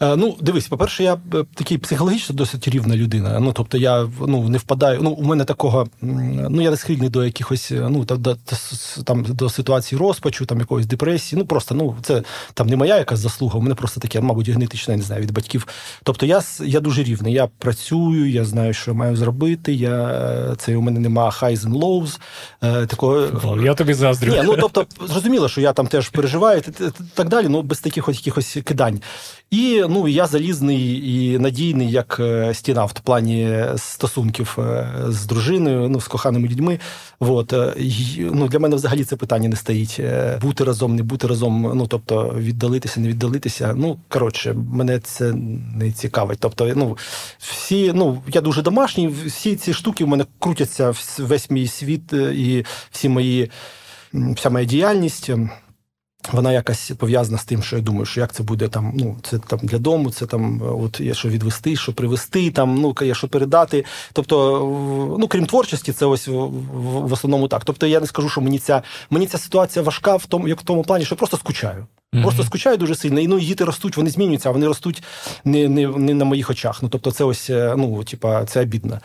Ну, 0.00 0.36
дивись, 0.40 0.68
по-перше, 0.68 1.02
я 1.02 1.18
такий 1.54 1.78
психологічно 1.78 2.34
досить 2.34 2.68
рівна 2.68 2.96
людина. 2.96 3.40
Ну, 3.40 3.52
тобто, 3.52 3.78
я 3.78 4.08
ну, 4.26 4.48
не 4.48 4.58
впадаю. 4.58 4.98
Ну, 5.02 5.10
у 5.10 5.24
мене 5.24 5.44
такого, 5.44 5.86
ну 6.00 6.62
я 6.62 6.70
не 6.70 6.76
схильний 6.76 7.08
до 7.08 7.24
якихось, 7.24 7.72
ну 7.74 8.04
до, 8.04 8.36
там 9.04 9.26
до 9.28 9.48
ситуації 9.48 9.98
розпачу, 9.98 10.46
там 10.46 10.60
якоїсь 10.60 10.86
депресії. 10.86 11.38
Ну 11.38 11.46
просто 11.46 11.74
ну 11.74 11.96
це 12.02 12.22
там 12.54 12.66
не 12.66 12.76
моя 12.76 12.98
якась 12.98 13.18
заслуга. 13.18 13.58
У 13.58 13.62
мене 13.62 13.74
просто 13.74 14.00
таке, 14.00 14.20
мабуть, 14.20 14.48
генетичне, 14.48 14.96
не 14.96 15.02
знаю, 15.02 15.22
від 15.22 15.30
батьків. 15.30 15.66
Тобто, 16.02 16.26
я 16.26 16.42
я 16.60 16.80
дуже 16.80 17.02
рівний. 17.02 17.32
Я 17.32 17.46
працюю, 17.58 18.30
я 18.30 18.44
знаю, 18.44 18.74
що 18.74 18.94
маю 18.94 19.16
зробити. 19.16 19.74
Я 19.74 20.54
це 20.58 20.76
у 20.76 20.80
мене 20.80 21.00
нема 21.00 21.28
highs 21.28 21.60
and 21.60 21.78
lows. 21.78 22.18
Такого 22.86 23.62
я 23.62 23.74
тобі 23.74 23.94
заздрю. 23.94 24.32
Ні, 24.32 24.42
Ну 24.44 24.56
тобто, 24.60 24.86
зрозуміло, 25.06 25.48
що 25.48 25.60
я 25.60 25.72
там 25.72 25.86
теж 25.96 26.08
переживаю 26.08 26.62
і 26.80 26.84
так 27.14 27.28
далі. 27.28 27.48
Ну 27.48 27.62
без 27.62 27.80
таких 27.80 28.08
якихось 28.08 28.58
кидань. 28.64 29.00
І 29.50 29.84
ну 29.88 30.08
я 30.08 30.26
залізний 30.26 31.14
і 31.14 31.38
надійний, 31.38 31.90
як 31.90 32.16
е, 32.20 32.54
стіна 32.54 32.84
в 32.84 32.92
плані 32.92 33.64
стосунків 33.76 34.56
е, 34.58 34.92
з 35.08 35.26
дружиною, 35.26 35.88
ну 35.88 36.00
з 36.00 36.08
коханими 36.08 36.48
людьми. 36.48 36.78
От 37.20 37.52
е, 37.52 37.74
ну 38.18 38.48
для 38.48 38.58
мене 38.58 38.76
взагалі 38.76 39.04
це 39.04 39.16
питання 39.16 39.48
не 39.48 39.56
стоїть. 39.56 40.00
Бути 40.40 40.64
разом, 40.64 40.96
не 40.96 41.02
бути 41.02 41.26
разом. 41.26 41.72
Ну 41.74 41.86
тобто 41.86 42.34
віддалитися, 42.38 43.00
не 43.00 43.08
віддалитися. 43.08 43.74
Ну 43.76 43.98
коротше, 44.08 44.54
мене 44.72 45.00
це 45.00 45.32
не 45.76 45.92
цікавить. 45.92 46.38
Тобто, 46.40 46.72
ну 46.76 46.98
всі, 47.38 47.92
ну 47.94 48.22
я 48.32 48.40
дуже 48.40 48.62
домашній. 48.62 49.08
Всі 49.08 49.56
ці 49.56 49.72
штуки 49.72 50.04
в 50.04 50.08
мене 50.08 50.24
крутяться 50.38 50.94
весь 51.18 51.50
мій 51.50 51.66
світ 51.66 52.12
і 52.12 52.64
всі 52.90 53.08
мої 53.08 53.50
вся 54.12 54.50
моя 54.50 54.64
діяльність. 54.64 55.30
Вона 56.32 56.52
якась 56.52 56.90
пов'язана 56.98 57.38
з 57.38 57.44
тим, 57.44 57.62
що 57.62 57.76
я 57.76 57.82
думаю, 57.82 58.06
що 58.06 58.20
як 58.20 58.32
це 58.32 58.42
буде 58.42 58.68
там. 58.68 58.92
Ну, 58.94 59.16
це 59.22 59.38
там 59.38 59.58
для 59.62 59.78
дому, 59.78 60.10
це 60.10 60.26
там 60.26 60.62
от 60.82 61.00
є 61.00 61.14
що 61.14 61.28
відвести, 61.28 61.76
що 61.76 61.92
привезти, 61.92 62.50
там 62.50 62.74
ну 62.74 62.94
є 63.02 63.14
що 63.14 63.28
передати. 63.28 63.84
Тобто, 64.12 64.58
ну 65.18 65.28
крім 65.28 65.46
творчості, 65.46 65.92
це 65.92 66.06
ось 66.06 66.28
в, 66.28 66.32
в, 66.32 67.08
в 67.08 67.12
основному 67.12 67.48
так. 67.48 67.64
Тобто, 67.64 67.86
я 67.86 68.00
не 68.00 68.06
скажу, 68.06 68.28
що 68.28 68.40
мені 68.40 68.58
ця 68.58 68.82
мені 69.10 69.26
ця 69.26 69.38
ситуація 69.38 69.82
важка 69.82 70.16
в 70.16 70.26
тому, 70.26 70.48
як 70.48 70.60
в 70.60 70.64
тому 70.64 70.82
плані, 70.82 71.04
що 71.04 71.14
я 71.14 71.16
просто 71.16 71.36
скучаю. 71.36 71.86
Mm-hmm. 72.14 72.22
Просто 72.22 72.42
скучаю 72.42 72.76
дуже 72.76 72.94
сильно. 72.94 73.20
І 73.20 73.28
ну, 73.28 73.40
діти 73.40 73.64
ростуть, 73.64 73.96
вони 73.96 74.10
змінюються, 74.10 74.48
а 74.48 74.52
вони 74.52 74.66
ростуть 74.66 75.02
не 75.44 75.68
не, 75.68 75.86
не 75.88 76.14
на 76.14 76.24
моїх 76.24 76.50
очах. 76.50 76.82
Ну 76.82 76.88
тобто, 76.88 77.10
це 77.10 77.24
ось 77.24 77.50
ну, 77.50 78.04
типа, 78.04 78.44
це 78.44 78.62
обідно. 78.62 79.00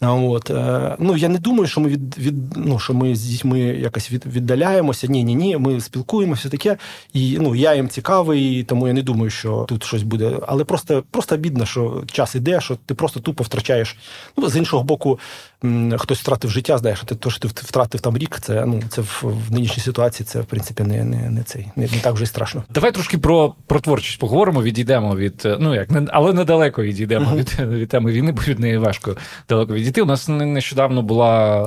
От. 0.00 0.50
Е, 0.50 0.96
ну, 0.98 1.16
Я 1.16 1.28
не 1.28 1.38
думаю, 1.38 1.66
що 1.66 1.80
ми 1.80 1.88
від, 1.88 2.18
від, 2.18 2.56
ну, 2.56 2.78
що 2.78 2.94
ми 2.94 3.14
з 3.14 3.22
дітьми 3.22 3.60
якось 3.60 4.12
від, 4.12 4.26
віддаляємося. 4.26 5.06
Ні, 5.06 5.24
ні, 5.24 5.34
ні, 5.34 5.56
ми 5.56 5.80
спілкуємося 5.80 6.48
таке. 6.48 6.76
І 7.12 7.38
ну, 7.40 7.54
я 7.54 7.74
їм 7.74 7.88
цікавий, 7.88 8.64
тому 8.64 8.88
я 8.88 8.92
не 8.92 9.02
думаю, 9.02 9.30
що 9.30 9.64
тут 9.68 9.84
щось 9.84 10.02
буде. 10.02 10.38
Але 10.46 10.64
просто 10.64 11.04
просто 11.10 11.36
бідно, 11.36 11.66
що 11.66 12.02
час 12.06 12.34
іде, 12.34 12.60
що 12.60 12.76
ти 12.86 12.94
просто 12.94 13.20
тупо 13.20 13.44
втрачаєш. 13.44 13.96
Ну, 14.36 14.48
З 14.48 14.56
іншого 14.56 14.82
боку, 14.82 15.18
хтось 15.98 16.20
втратив 16.20 16.50
життя, 16.50 16.78
знаєш, 16.78 17.00
ти 17.00 17.14
то, 17.14 17.30
що 17.30 17.40
ти 17.40 17.48
втратив 17.48 18.00
там 18.00 18.18
рік, 18.18 18.38
це 18.40 18.64
ну, 18.66 18.82
це 18.88 19.00
в, 19.00 19.24
в 19.48 19.52
нинішній 19.52 19.82
ситуації, 19.82 20.26
це 20.26 20.40
в 20.40 20.44
принципі 20.44 20.82
не 20.82 21.04
не, 21.04 21.30
не 21.30 21.42
цей, 21.42 21.66
не, 21.76 21.82
не 21.82 21.98
так 22.02 22.14
вже 22.14 22.24
й 22.24 22.26
страшно. 22.26 22.64
Давай 22.70 22.92
трошки 22.92 23.18
про 23.18 23.54
про 23.66 23.80
творчість 23.80 24.18
поговоримо, 24.18 24.62
відійдемо 24.62 25.16
від, 25.16 25.48
ну 25.60 25.74
як, 25.74 25.90
не, 25.90 26.06
але 26.08 26.32
недалеко 26.32 26.82
відійдемо 26.82 27.30
uh-huh. 27.30 27.66
від, 27.66 27.78
від 27.78 27.88
теми 27.88 28.12
війни, 28.12 28.32
бо 28.32 28.42
від 28.42 28.58
неї 28.58 28.78
важко 28.78 29.16
далеко 29.48 29.74
відійти. 29.74 30.02
У 30.02 30.06
нас 30.06 30.28
нещодавно 30.28 31.02
була 31.02 31.62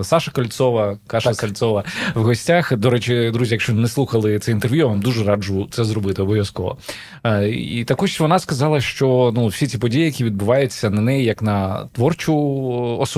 е, 0.00 0.04
Саша 0.04 0.30
Кольцова, 0.30 0.98
Каша 1.06 1.30
так. 1.30 1.40
Кольцова 1.40 1.84
в 2.14 2.22
гостях. 2.22 2.76
До 2.76 2.90
речі, 2.90 3.30
друзі, 3.32 3.54
якщо 3.54 3.72
не 3.72 3.88
слухали 3.88 4.38
це 4.38 4.52
інтерв'ю, 4.52 4.78
я 4.78 4.86
вам 4.86 5.00
дуже 5.00 5.24
раджу 5.24 5.68
це 5.70 5.84
зробити 5.84 6.22
обов'язково. 6.22 6.78
Е, 7.24 7.48
і 7.48 7.84
також 7.84 8.20
вона 8.20 8.38
сказала, 8.38 8.80
що 8.80 9.32
ну 9.34 9.46
всі 9.46 9.66
ці 9.66 9.78
події, 9.78 10.04
які 10.04 10.24
відбуваються 10.24 10.90
на 10.90 11.00
неї, 11.00 11.24
як 11.24 11.42
на 11.42 11.88
творчу 11.92 12.34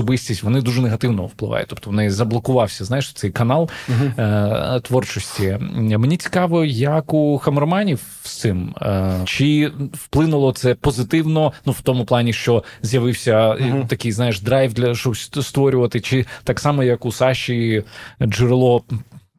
особистість, 0.02 0.42
вони 0.42 0.61
дуже 0.61 0.82
негативно 0.82 1.26
впливають. 1.26 1.68
Тобто 1.68 1.90
в 1.90 1.92
неї 1.92 2.11
заблокувався, 2.11 2.85
знаєш, 2.85 3.12
цей 3.12 3.30
канал 3.30 3.71
uh-huh. 3.88 4.76
е, 4.76 4.80
творчості. 4.80 5.59
Мені 5.75 6.16
цікаво, 6.16 6.64
як 6.64 7.14
у 7.14 7.38
Хамерманів 7.38 8.00
з 8.23 8.40
цим 8.40 8.75
е, 8.82 9.21
чи 9.25 9.73
вплинуло 9.92 10.52
це 10.52 10.75
позитивно, 10.75 11.52
ну 11.66 11.73
в 11.73 11.80
тому 11.80 12.04
плані, 12.04 12.32
що 12.32 12.64
з'явився 12.82 13.32
uh-huh. 13.32 13.87
такий, 13.87 14.12
знаєш, 14.12 14.40
драйв 14.40 14.73
для 14.73 14.94
щось 14.94 15.30
створювати, 15.42 16.00
чи 16.00 16.26
так 16.44 16.61
само, 16.61 16.82
як 16.82 17.04
у 17.04 17.12
Саші 17.12 17.85
джерело 18.23 18.82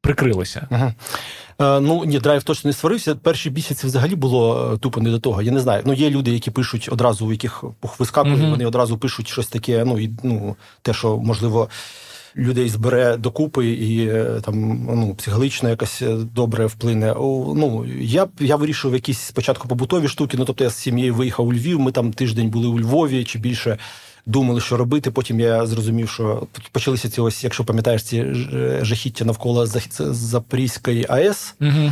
прикрилося. 0.01 0.67
Uh-huh. 0.71 0.93
Ну 1.59 2.03
ні, 2.05 2.19
драйв 2.19 2.43
точно 2.43 2.67
не 2.67 2.73
створився. 2.73 3.15
Перші 3.15 3.51
місяці 3.51 3.87
взагалі 3.87 4.15
було 4.15 4.71
е, 4.73 4.77
тупо 4.77 5.01
не 5.01 5.09
до 5.09 5.19
того. 5.19 5.41
Я 5.41 5.51
не 5.51 5.59
знаю. 5.59 5.83
Ну 5.85 5.93
є 5.93 6.09
люди, 6.09 6.31
які 6.31 6.51
пишуть 6.51 6.89
одразу, 6.91 7.25
у 7.25 7.31
яких 7.31 7.63
вискакує, 7.99 8.35
mm-hmm. 8.35 8.49
вони 8.49 8.65
одразу 8.65 8.97
пишуть 8.97 9.27
щось 9.27 9.47
таке. 9.47 9.85
Ну 9.85 9.99
і 9.99 10.11
ну 10.23 10.55
те, 10.81 10.93
що 10.93 11.17
можливо 11.17 11.69
людей 12.35 12.69
збере 12.69 13.17
докупи 13.17 13.67
і 13.67 14.07
е, 14.07 14.41
там 14.45 14.85
ну 14.85 15.15
психологічно 15.15 15.69
якось 15.69 16.01
е, 16.01 16.15
добре 16.35 16.65
вплине. 16.65 17.13
Ну 17.55 17.85
я 17.99 18.27
я 18.39 18.55
вирішив 18.55 18.93
якісь 18.93 19.19
спочатку 19.19 19.67
побутові 19.67 20.07
штуки. 20.07 20.37
Ну 20.39 20.45
тобто 20.45 20.63
я 20.63 20.69
з 20.69 20.75
сім'єю 20.75 21.15
виїхав 21.15 21.47
у 21.47 21.53
Львів. 21.53 21.79
Ми 21.79 21.91
там 21.91 22.13
тиждень 22.13 22.49
були 22.49 22.67
у 22.67 22.79
Львові 22.79 23.23
чи 23.23 23.39
більше. 23.39 23.77
Думали, 24.25 24.61
що 24.61 24.77
робити. 24.77 25.11
Потім 25.11 25.39
я 25.39 25.65
зрозумів, 25.65 26.09
що 26.09 26.47
почалися 26.71 27.09
ці 27.09 27.21
ось, 27.21 27.43
якщо 27.43 27.63
пам'ятаєш, 27.63 28.03
ці 28.03 28.25
жахіття 28.81 29.25
навколо 29.25 29.65
Запорізької 29.99 31.05
АЕС. 31.09 31.55
Угу. 31.61 31.91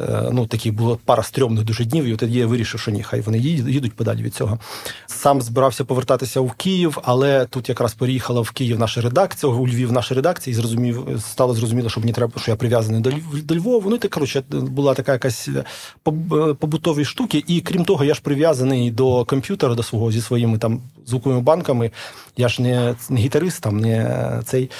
Е, 0.00 0.28
ну, 0.32 0.46
такі 0.46 0.70
було 0.70 0.98
пара 1.04 1.22
стрьомних 1.22 1.64
дуже 1.64 1.84
днів, 1.84 2.04
і 2.04 2.16
тоді 2.16 2.38
я 2.38 2.46
вирішив, 2.46 2.80
що 2.80 2.90
ні, 2.90 3.02
хай 3.02 3.20
вони 3.20 3.38
їдуть 3.38 3.92
подалі 3.92 4.22
від 4.22 4.34
цього. 4.34 4.58
Сам 5.06 5.42
збирався 5.42 5.84
повертатися 5.84 6.40
в 6.40 6.52
Київ, 6.52 6.98
але 7.02 7.46
тут 7.46 7.68
якраз 7.68 7.94
переїхала 7.94 8.40
в 8.40 8.50
Київ 8.50 8.78
наша 8.78 9.00
редакція, 9.00 9.52
у 9.52 9.68
Львів 9.68 9.92
наша 9.92 10.14
редакція, 10.14 10.52
і 10.52 10.56
зрозумів, 10.56 11.06
стало 11.18 11.54
зрозуміло, 11.54 11.88
що 11.88 12.00
мені 12.00 12.12
треба, 12.12 12.32
що 12.36 12.50
я 12.50 12.56
прив'язаний 12.56 13.00
до 13.00 13.12
до 13.42 13.56
Львова. 13.56 13.90
Ну 13.90 13.98
так, 13.98 14.10
коротше, 14.10 14.42
була 14.50 14.94
така 14.94 15.12
якась 15.12 15.48
е, 15.48 15.64
е, 16.08 16.54
побутові 16.54 17.04
штуки. 17.04 17.44
І 17.46 17.60
крім 17.60 17.84
того, 17.84 18.04
я 18.04 18.14
ж 18.14 18.20
прив'язаний 18.22 18.90
до 18.90 19.24
комп'ютера, 19.24 19.74
до 19.74 19.82
свого 19.82 20.12
зі 20.12 20.20
своїми 20.20 20.58
там 20.58 20.80
звуковими 21.06 21.40
банками. 21.40 21.90
Я 22.36 22.48
ж 22.48 22.62
не 22.62 22.94
не 23.10 23.20
гітарист, 23.20 23.62
там 23.62 23.80
не 23.80 24.40
цей, 24.44 24.70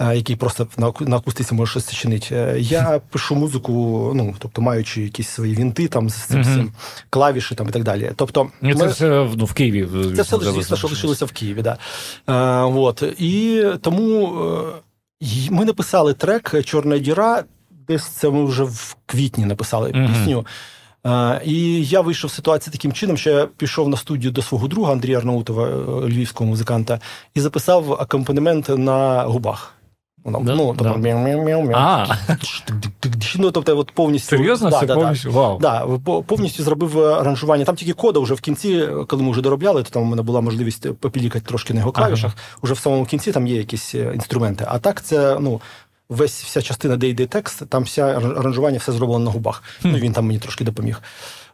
який 0.00 0.36
просто 0.36 0.68
на 0.76 0.92
на 1.00 1.16
акустиці 1.16 1.54
може 1.54 1.70
щось 1.70 1.92
чинити. 1.92 2.56
Я 2.58 3.00
пишу 3.10 3.34
музику, 3.34 4.12
ну 4.14 4.34
тобто 4.38 4.62
маючи 4.62 5.02
якісь 5.02 5.28
свої 5.28 5.54
вінти 5.54 5.88
там 5.88 6.10
з 6.10 6.14
цим 6.14 6.42
uh-huh. 6.42 6.68
клавіші 7.10 7.54
там 7.54 7.68
і 7.68 7.70
так 7.70 7.84
далі. 7.84 8.12
Тобто, 8.16 8.50
це 8.62 8.74
ми... 8.74 8.86
все 8.86 9.28
ну, 9.36 9.44
в 9.44 9.52
Києві. 9.52 9.88
Це 10.16 10.22
все 10.22 10.38
звісно, 10.38 10.76
що 10.76 10.88
лишилося 10.88 11.24
в 11.24 11.32
Києві, 11.32 11.62
да. 11.62 11.78
А, 12.26 12.66
от. 12.66 13.02
І 13.18 13.64
тому 13.80 14.38
е, 15.22 15.48
ми 15.50 15.64
написали 15.64 16.14
трек 16.14 16.64
Чорна 16.64 16.98
діра. 16.98 17.44
Десь 17.88 18.06
це 18.06 18.30
ми 18.30 18.44
вже 18.44 18.62
в 18.62 18.96
квітні 19.06 19.44
написали 19.44 19.90
uh-huh. 19.90 20.08
пісню. 20.08 20.46
А, 21.02 21.40
І 21.44 21.84
я 21.84 22.00
вийшов 22.00 22.30
з 22.30 22.34
ситуації 22.34 22.72
таким 22.72 22.92
чином, 22.92 23.16
що 23.16 23.30
я 23.30 23.46
пішов 23.46 23.88
на 23.88 23.96
студію 23.96 24.30
до 24.30 24.42
свого 24.42 24.68
друга 24.68 24.92
Андрія 24.92 25.18
Арнаутова, 25.18 25.68
е, 25.68 26.08
львівського 26.08 26.50
музиканта, 26.50 27.00
і 27.34 27.40
записав 27.40 27.92
акомпанемент 27.92 28.68
на 28.68 29.22
губах. 29.22 29.74
Воно, 30.24 30.40
да, 30.40 30.54
ну, 30.54 30.74
тобто, 30.78 30.84
да. 30.84 30.98
Ну, 33.36 33.50
тобто, 33.50 33.78
от 33.78 33.90
повністю 33.92 34.36
серйозно 34.36 34.70
да, 34.70 34.82
да, 34.82 34.94
повністю 34.94 35.30
Вау. 35.30 35.58
Да, 35.58 35.86
повністю 36.26 36.62
зробив 36.62 37.00
аранжування. 37.00 37.64
Там 37.64 37.76
тільки 37.76 37.92
кода 37.92 38.20
вже 38.20 38.34
в 38.34 38.40
кінці, 38.40 38.88
коли 39.06 39.22
ми 39.22 39.30
вже 39.30 39.40
доробляли, 39.40 39.82
то 39.82 39.90
там 39.90 40.02
у 40.02 40.04
мене 40.04 40.22
була 40.22 40.40
можливість 40.40 40.92
попілікати 40.92 41.44
трошки 41.46 41.74
на 41.74 41.80
його 41.80 41.92
клавішах. 41.92 42.32
Ага. 42.34 42.58
Уже 42.62 42.74
в 42.74 42.78
самому 42.78 43.04
кінці 43.04 43.32
там 43.32 43.46
є 43.46 43.56
якісь 43.56 43.94
е, 43.94 44.12
інструменти. 44.14 44.64
А 44.68 44.78
так 44.78 45.02
це 45.02 45.36
ну. 45.40 45.60
Весь 46.08 46.42
вся 46.42 46.62
частина, 46.62 46.96
де 46.96 47.08
йде 47.08 47.26
текст, 47.26 47.68
там 47.68 47.82
вся 47.82 48.02
аранжування 48.02 48.78
все 48.78 48.92
зроблено 48.92 49.24
на 49.24 49.30
губах. 49.30 49.62
Mm. 49.82 49.92
Ну 49.92 49.98
він 49.98 50.12
там 50.12 50.26
мені 50.26 50.38
трошки 50.38 50.64
допоміг. 50.64 51.02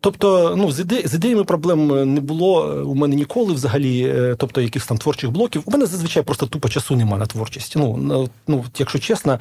Тобто, 0.00 0.54
ну 0.56 0.72
з 0.72 0.80
іде, 0.80 1.02
з 1.04 1.14
ідеями 1.14 1.44
проблем 1.44 2.14
не 2.14 2.20
було 2.20 2.82
у 2.86 2.94
мене 2.94 3.16
ніколи 3.16 3.52
взагалі, 3.52 4.02
е, 4.02 4.36
тобто 4.38 4.60
якихось 4.60 4.88
там 4.88 4.98
творчих 4.98 5.30
блоків. 5.30 5.62
У 5.64 5.70
мене 5.70 5.86
зазвичай 5.86 6.22
просто 6.22 6.46
тупо 6.46 6.68
часу 6.68 6.96
немає 6.96 7.18
на 7.18 7.26
творчість. 7.26 7.76
Ну, 7.76 8.28
ну 8.46 8.64
якщо 8.78 8.98
чесно. 8.98 9.38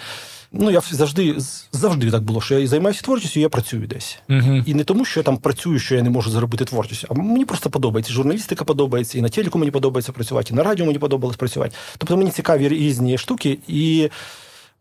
Ну, 0.51 0.71
я 0.71 0.81
завжди 0.91 1.35
завжди 1.71 2.11
так 2.11 2.23
було, 2.23 2.41
що 2.41 2.59
я 2.59 2.67
займаюся 2.67 3.01
творчістю, 3.01 3.39
я 3.39 3.49
працюю 3.49 3.87
десь. 3.87 4.19
Uh-huh. 4.29 4.63
І 4.65 4.73
не 4.73 4.83
тому, 4.83 5.05
що 5.05 5.19
я 5.19 5.23
там 5.23 5.37
працюю, 5.37 5.79
що 5.79 5.95
я 5.95 6.01
не 6.01 6.09
можу 6.09 6.29
зробити 6.29 6.65
творчість. 6.65 7.05
А 7.09 7.13
мені 7.13 7.45
просто 7.45 7.69
подобається. 7.69 8.13
Журналістика 8.13 8.63
подобається, 8.63 9.17
і 9.17 9.21
на 9.21 9.29
телеку 9.29 9.59
мені 9.59 9.71
подобається 9.71 10.11
працювати, 10.11 10.49
і 10.53 10.55
на 10.55 10.63
радіо 10.63 10.85
мені 10.85 10.99
подобалось 10.99 11.37
працювати. 11.37 11.75
Тобто 11.97 12.17
мені 12.17 12.31
цікаві 12.31 12.67
різні 12.67 13.17
штуки. 13.17 13.57
І 13.67 14.09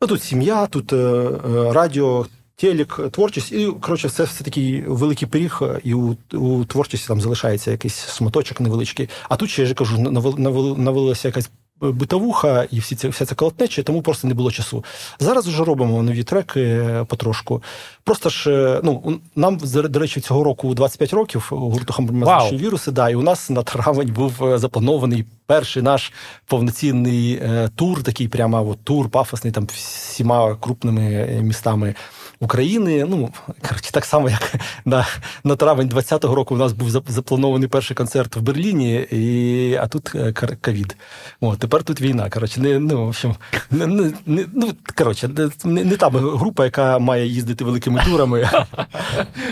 ну, 0.02 0.08
тут 0.08 0.22
сім'я, 0.22 0.66
тут 0.66 0.92
е, 0.92 0.96
е 0.96 1.72
радіо, 1.72 2.26
телек, 2.56 3.00
творчість, 3.10 3.52
і 3.52 3.66
коротше, 3.80 4.08
це 4.08 4.24
все 4.24 4.44
такий 4.44 4.82
великий 4.82 5.28
пиріг, 5.28 5.60
і 5.84 5.94
у 5.94 6.16
у 6.32 6.64
творчості 6.64 7.08
там 7.08 7.20
залишається 7.20 7.70
якийсь 7.70 7.94
смоточок 7.94 8.60
невеличкий. 8.60 9.08
А 9.28 9.36
тут 9.36 9.50
ще 9.50 9.62
я 9.62 9.68
ж 9.68 9.74
кажу, 9.74 9.98
навалилася 9.98 11.28
якась 11.28 11.50
битовуха 11.82 12.66
і 12.70 12.78
всі 12.78 12.96
ці, 12.96 13.08
вся 13.08 13.26
ця 13.26 13.34
колотнеча, 13.34 13.82
тому 13.82 14.02
просто 14.02 14.28
не 14.28 14.34
було 14.34 14.50
часу. 14.50 14.84
Зараз 15.18 15.46
вже 15.46 15.64
робимо 15.64 16.02
нові 16.02 16.22
треки 16.22 16.82
потрошку. 17.08 17.62
Просто 18.04 18.28
ж, 18.28 18.80
ну, 18.82 19.20
нам, 19.36 19.58
до 19.64 19.98
речі, 19.98 20.20
цього 20.20 20.44
року 20.44 20.74
25 20.74 21.12
років 21.12 21.48
гурту 21.50 21.92
хамбромазичні 21.92 22.58
віруси, 22.58 22.90
да, 22.90 23.10
і 23.10 23.14
у 23.14 23.22
нас 23.22 23.50
на 23.50 23.62
травень 23.62 24.12
був 24.12 24.58
запланований 24.58 25.24
перший 25.46 25.82
наш 25.82 26.12
повноцінний 26.46 27.34
е, 27.34 27.70
тур, 27.76 28.02
такий 28.02 28.28
прямо 28.28 28.68
от, 28.68 28.84
тур, 28.84 29.10
пафосний 29.10 29.52
там 29.52 29.66
всіма 29.66 30.56
крупними 30.60 31.40
містами 31.42 31.94
України. 32.40 33.06
Ну 33.08 33.30
коротше, 33.68 33.92
так 33.92 34.04
само, 34.04 34.30
як 34.30 34.54
на 34.84 35.06
на 35.44 35.56
травень 35.56 35.88
20-го 35.88 36.34
року 36.34 36.54
у 36.54 36.58
нас 36.58 36.72
був 36.72 36.90
запланований 36.90 37.68
перший 37.68 37.96
концерт 37.96 38.36
в 38.36 38.40
Берліні, 38.40 38.94
і, 38.94 39.74
а 39.74 39.86
тут 39.86 40.14
е, 40.14 40.32
ковід. 40.60 40.96
О, 41.40 41.56
тепер 41.72 41.84
тут 41.84 42.00
війна. 42.00 42.30
Коротше, 42.30 42.60
не 42.60 42.78
ну 42.78 43.04
в 43.04 43.08
общем, 43.08 43.34
не, 43.70 43.86
не, 43.86 44.12
не 44.26 44.46
ну 44.52 44.72
коротше, 44.98 45.30
не, 45.64 45.84
не 45.84 45.96
та 45.96 46.08
група, 46.10 46.64
яка 46.64 46.98
має 46.98 47.26
їздити 47.26 47.64
великими 47.64 48.02
турами. 48.04 48.50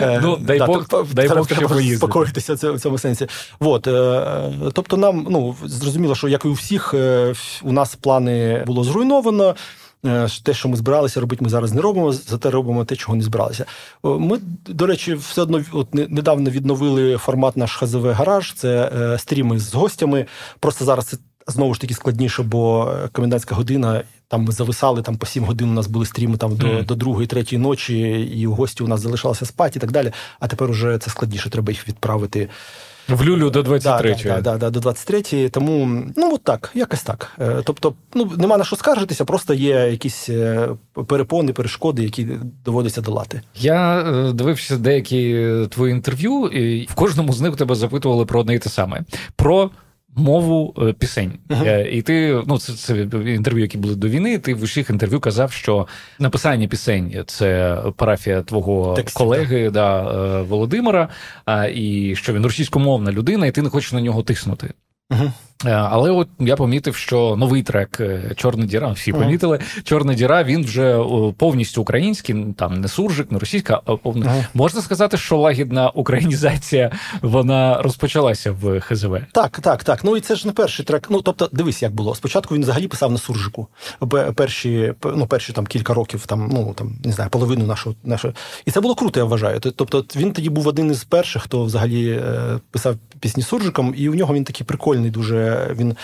Е, 0.00 0.20
ну 0.22 0.36
дай 0.36 0.58
Бог, 0.58 0.86
дай 1.12 1.28
Бог 1.28 1.48
спокоїтися 1.96 2.54
в 2.54 2.80
цьому 2.80 2.98
сенсі. 2.98 3.26
От, 3.60 3.82
тобто, 4.72 4.96
нам 4.96 5.26
ну 5.30 5.56
зрозуміло, 5.64 6.14
що 6.14 6.28
як 6.28 6.44
і 6.44 6.48
у 6.48 6.52
всіх 6.52 6.94
у 7.62 7.72
нас 7.72 7.94
плани 7.94 8.64
було 8.66 8.84
зруйновано. 8.84 9.54
Е, 10.06 10.28
те, 10.42 10.54
що 10.54 10.68
ми 10.68 10.76
збиралися 10.76 11.20
робити, 11.20 11.44
ми 11.44 11.50
зараз 11.50 11.72
не 11.72 11.80
робимо, 11.80 12.12
зате 12.12 12.50
робимо 12.50 12.84
те, 12.84 12.96
чого 12.96 13.16
не 13.16 13.22
збиралися. 13.22 13.64
Ми, 14.02 14.38
до 14.66 14.86
речі, 14.86 15.14
все 15.14 15.42
одно 15.42 15.64
от 15.72 15.94
недавно 15.94 16.50
відновили 16.50 17.16
формат 17.16 17.56
наш 17.56 17.76
ХЗВ 17.76 18.06
гараж. 18.06 18.52
Це 18.52 18.92
е, 19.00 19.18
стріми 19.18 19.58
з 19.58 19.74
гостями. 19.74 20.26
Просто 20.60 20.84
зараз 20.84 21.06
це 21.06 21.16
знову 21.50 21.74
ж 21.74 21.80
таки 21.80 21.94
складніше, 21.94 22.42
бо 22.42 22.92
комендантська 23.12 23.54
година. 23.54 24.02
Там 24.28 24.44
ми 24.44 24.52
зависали 24.52 25.02
там 25.02 25.16
по 25.16 25.26
сім 25.26 25.44
годин. 25.44 25.70
У 25.70 25.72
нас 25.72 25.86
були 25.86 26.06
стріми 26.06 26.36
там 26.36 26.56
до 26.56 26.66
mm. 26.66 26.86
до 26.86 26.94
другої, 26.94 27.26
третьої 27.26 27.62
ночі, 27.62 27.98
і 28.36 28.46
гості 28.46 28.82
у 28.82 28.88
нас 28.88 29.00
залишалися 29.00 29.46
спати 29.46 29.78
і 29.78 29.80
так 29.80 29.90
далі. 29.90 30.12
А 30.40 30.46
тепер 30.46 30.70
уже 30.70 30.98
це 30.98 31.10
складніше. 31.10 31.50
Треба 31.50 31.72
їх 31.72 31.88
відправити. 31.88 32.48
В 33.08 33.24
люлю 33.24 33.50
до 33.50 33.62
23 33.62 34.10
ї 34.10 34.16
да, 34.24 34.40
да, 34.40 34.56
да, 34.56 34.70
до 34.70 34.80
23 34.80 35.48
Тому 35.48 36.02
ну 36.16 36.34
от 36.34 36.44
так, 36.44 36.70
якось 36.74 37.02
так. 37.02 37.32
Е, 37.40 37.62
тобто, 37.64 37.94
ну 38.14 38.32
нема 38.38 38.58
на 38.58 38.64
що 38.64 38.76
скаржитися, 38.76 39.24
просто 39.24 39.54
є 39.54 39.74
якісь 39.90 40.28
е, 40.28 40.68
перепони, 41.06 41.52
перешкоди, 41.52 42.02
які 42.02 42.26
доводиться 42.64 43.00
долати. 43.00 43.42
Я 43.54 44.00
е, 44.00 44.32
дивився 44.32 44.76
деякі 44.76 45.46
твої 45.70 45.92
інтерв'ю, 45.92 46.46
і 46.46 46.86
в 46.86 46.94
кожному 46.94 47.32
з 47.32 47.40
них 47.40 47.56
тебе 47.56 47.74
запитували 47.74 48.26
про 48.26 48.40
одне 48.40 48.54
і 48.54 48.58
те 48.58 48.70
саме. 48.70 49.02
Про 49.36 49.70
мову 50.16 50.74
е, 50.78 50.92
пісень. 50.92 51.32
Uh-huh. 51.48 51.86
І 51.86 52.02
ти, 52.02 52.42
ну, 52.46 52.58
це 52.58 52.72
це 52.72 53.00
інтерв'ю, 53.12 53.62
які 53.62 53.78
були 53.78 53.94
до 53.94 54.08
війни. 54.08 54.38
Ти 54.38 54.54
в 54.54 54.62
усіх 54.62 54.90
інтерв'ю 54.90 55.20
казав, 55.20 55.52
що 55.52 55.86
написання 56.18 56.68
пісень 56.68 57.24
це 57.26 57.78
парафія 57.96 58.42
твого 58.42 58.94
Текстів, 58.94 59.18
колеги 59.18 59.70
да, 59.70 60.02
да, 60.02 60.42
Володимира, 60.42 61.08
і 61.74 62.14
що 62.16 62.32
він 62.32 62.44
російськомовна 62.44 63.12
людина, 63.12 63.46
і 63.46 63.50
ти 63.50 63.62
не 63.62 63.68
хочеш 63.68 63.92
на 63.92 64.00
нього 64.00 64.22
тиснути. 64.22 64.74
Uh-huh. 65.10 65.32
Але 65.64 66.10
от 66.10 66.28
я 66.38 66.56
помітив, 66.56 66.96
що 66.96 67.36
новий 67.36 67.62
трек 67.62 68.00
Чорна 68.36 68.66
діра, 68.66 68.88
всі 68.92 69.12
помітили. 69.12 69.56
Uh-huh. 69.56 69.82
Чорна 69.82 70.14
діра 70.14 70.42
він 70.42 70.64
вже 70.64 70.98
повністю 71.36 71.82
український, 71.82 72.46
там 72.56 72.80
не 72.80 72.88
суржик, 72.88 73.32
не 73.32 73.38
російська, 73.38 73.80
а 73.84 73.96
повна. 73.96 74.26
Uh-huh. 74.26 74.44
Можна 74.54 74.80
сказати, 74.82 75.16
що 75.16 75.36
лагідна 75.36 75.90
українізація 75.90 76.90
вона 77.22 77.82
розпочалася 77.82 78.52
в 78.52 78.80
ХЗВ. 78.80 79.16
Так, 79.32 79.60
так, 79.60 79.84
так. 79.84 80.04
Ну 80.04 80.16
і 80.16 80.20
це 80.20 80.36
ж 80.36 80.46
не 80.46 80.52
перший 80.52 80.84
трек. 80.84 81.06
Ну 81.10 81.22
тобто, 81.22 81.48
дивись, 81.52 81.82
як 81.82 81.94
було. 81.94 82.14
Спочатку 82.14 82.54
він 82.54 82.62
взагалі 82.62 82.88
писав 82.88 83.12
на 83.12 83.18
суржику. 83.18 83.68
Перші 84.34 84.94
ну, 85.04 85.26
перші 85.26 85.52
там 85.52 85.66
кілька 85.66 85.94
років, 85.94 86.26
там, 86.26 86.50
ну 86.52 86.74
там 86.78 86.92
не 87.04 87.12
знаю, 87.12 87.30
половину 87.30 87.66
нашого 87.66 87.96
нашого. 88.04 88.34
І 88.64 88.70
це 88.70 88.80
було 88.80 88.94
круто, 88.94 89.20
я 89.20 89.24
вважаю. 89.24 89.60
Тобто, 89.60 90.04
він 90.16 90.32
тоді 90.32 90.50
був 90.50 90.68
один 90.68 90.90
із 90.90 91.04
перших, 91.04 91.42
хто 91.42 91.64
взагалі 91.64 92.10
е, 92.10 92.58
писав 92.70 92.96
пісні 93.20 93.42
суржиком, 93.42 93.94
і 93.96 94.08
у 94.08 94.14
нього 94.14 94.34
він 94.34 94.44
такий 94.44 94.66
прикольний, 94.66 95.10
дуже 95.10 95.49
він 95.76 95.96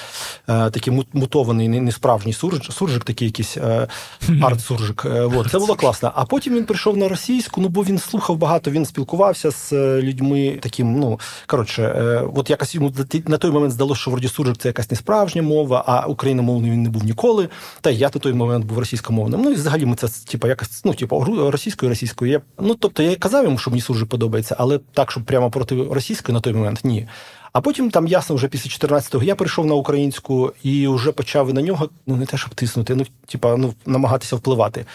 е, 0.49 0.71
такий 0.71 1.05
мутований, 1.12 1.69
не 1.69 1.93
справжній 1.93 2.33
суржик, 2.33 2.73
суржик 2.73 3.05
такий 3.05 3.29
якийсь 3.29 3.57
е, 3.57 3.88
арт-суржик. 4.29 5.17
Е, 5.17 5.21
от, 5.21 5.50
це 5.50 5.59
було 5.59 5.75
класно. 5.75 6.12
А 6.15 6.25
потім 6.25 6.55
він 6.55 6.65
прийшов 6.65 6.97
на 6.97 7.09
російську, 7.09 7.61
ну 7.61 7.69
бо 7.69 7.85
він 7.85 7.99
слухав 7.99 8.37
багато, 8.37 8.71
він 8.71 8.87
спілкувався 8.87 9.50
з 9.50 9.73
людьми 10.03 10.59
таким. 10.62 11.00
Ну 11.00 11.21
коротше, 11.47 11.93
от 12.35 12.50
якось 12.50 12.75
йому 12.75 12.93
на 13.26 13.38
той 13.38 13.50
момент 13.50 13.73
здалося, 13.73 14.00
що 14.00 14.11
вроді 14.11 14.28
суржик 14.28 14.56
це 14.56 14.69
якась 14.69 14.91
несправжня 14.91 15.43
мова, 15.43 15.85
а 15.87 16.06
україномовний 16.06 16.71
він 16.71 16.82
не 16.82 16.89
був 16.89 17.04
ніколи. 17.04 17.49
Та 17.80 17.91
я 17.91 18.06
на 18.15 18.21
той 18.21 18.32
момент 18.32 18.65
був 18.65 18.78
російськомовним. 18.78 19.43
Ну 19.43 19.50
і 19.50 19.54
взагалі 19.54 19.87
ми 19.87 19.97
це 19.97 20.09
типу, 20.09 20.49
якось 20.49 20.85
ну, 20.85 20.95
типу, 20.95 21.25
російською, 21.50 21.91
російською. 21.91 22.30
Я, 22.30 22.41
ну 22.61 22.75
тобто 22.75 23.02
я 23.02 23.17
казав 23.17 23.45
йому, 23.45 23.59
що 23.59 23.71
мені 23.71 23.80
суржик 23.80 24.09
подобається, 24.09 24.56
але 24.59 24.80
так, 24.93 25.11
щоб 25.11 25.25
прямо 25.25 25.50
проти 25.50 25.85
російської 25.91 26.35
на 26.35 26.41
той 26.41 26.52
момент 26.52 26.80
ні. 26.85 27.09
А 27.56 27.60
потім 27.60 27.90
там 27.90 28.06
ясно, 28.06 28.36
вже 28.36 28.49
після 28.49 28.88
14-го 28.88 29.25
я 29.25 29.34
прийшов 29.34 29.66
на 29.66 29.75
українську 29.75 30.52
і 30.62 30.88
вже 30.88 31.12
почав 31.12 31.54
на 31.54 31.62
нього 31.62 31.88
ну 32.06 32.16
не 32.16 32.26
те, 32.26 32.36
щоб 32.36 32.54
тиснути, 32.54 32.95
ну 32.95 33.06
типа 33.26 33.56
ну 33.56 33.75
намагатися 33.86 34.36
впливати. 34.36 34.86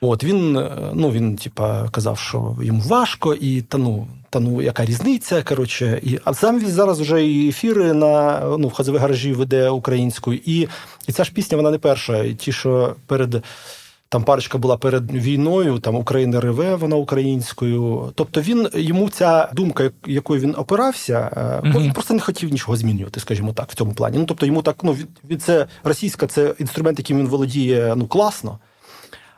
От 0.00 0.24
він 0.24 0.56
е, 0.56 0.70
ну 0.94 1.10
він, 1.10 1.36
типа, 1.36 1.88
казав, 1.88 2.18
що 2.18 2.56
йому 2.62 2.82
важко, 2.82 3.34
і 3.34 3.62
та 3.62 3.78
ну 3.78 4.06
та 4.30 4.40
ну 4.40 4.62
яка 4.62 4.84
різниця. 4.84 5.42
Коротше, 5.42 6.00
і 6.02 6.18
а 6.24 6.34
сам 6.34 6.60
він 6.60 6.70
зараз 6.70 7.00
вже 7.00 7.26
і 7.26 7.48
ефіри 7.48 7.92
на 7.92 8.40
ну 8.58 8.68
в 8.68 8.72
хазові 8.72 8.96
гаражі 8.96 9.32
веде 9.32 9.68
українською, 9.68 10.40
і 10.44 10.68
і 11.08 11.12
ця 11.12 11.24
ж 11.24 11.32
пісня 11.32 11.56
вона 11.56 11.70
не 11.70 11.78
перша. 11.78 12.24
І 12.24 12.34
ті, 12.34 12.52
що 12.52 12.96
перед 13.06 13.42
там 14.08 14.24
парочка 14.24 14.58
була 14.58 14.76
перед 14.76 15.12
війною, 15.12 15.78
там 15.78 15.94
Україна 15.94 16.40
реве, 16.40 16.74
вона 16.74 16.96
українською. 16.96 18.12
Тобто 18.14 18.40
він 18.40 18.68
йому 18.74 19.08
ця 19.08 19.50
думка, 19.54 19.90
якою 20.06 20.40
він 20.40 20.54
опирався, 20.58 21.30
mm-hmm. 21.64 21.82
він 21.82 21.92
просто 21.92 22.14
не 22.14 22.20
хотів 22.20 22.50
нічого 22.50 22.76
змінювати, 22.76 23.20
скажімо 23.20 23.52
так, 23.52 23.70
в 23.70 23.74
цьому 23.74 23.92
плані. 23.92 24.18
Ну 24.18 24.24
тобто 24.24 24.46
йому 24.46 24.62
так, 24.62 24.76
ну 24.84 24.96
від 25.30 25.42
це 25.42 25.66
російська, 25.84 26.26
це 26.26 26.54
інструмент, 26.58 26.98
яким 26.98 27.18
він 27.18 27.28
володіє 27.28 27.94
ну 27.96 28.06
класно. 28.06 28.58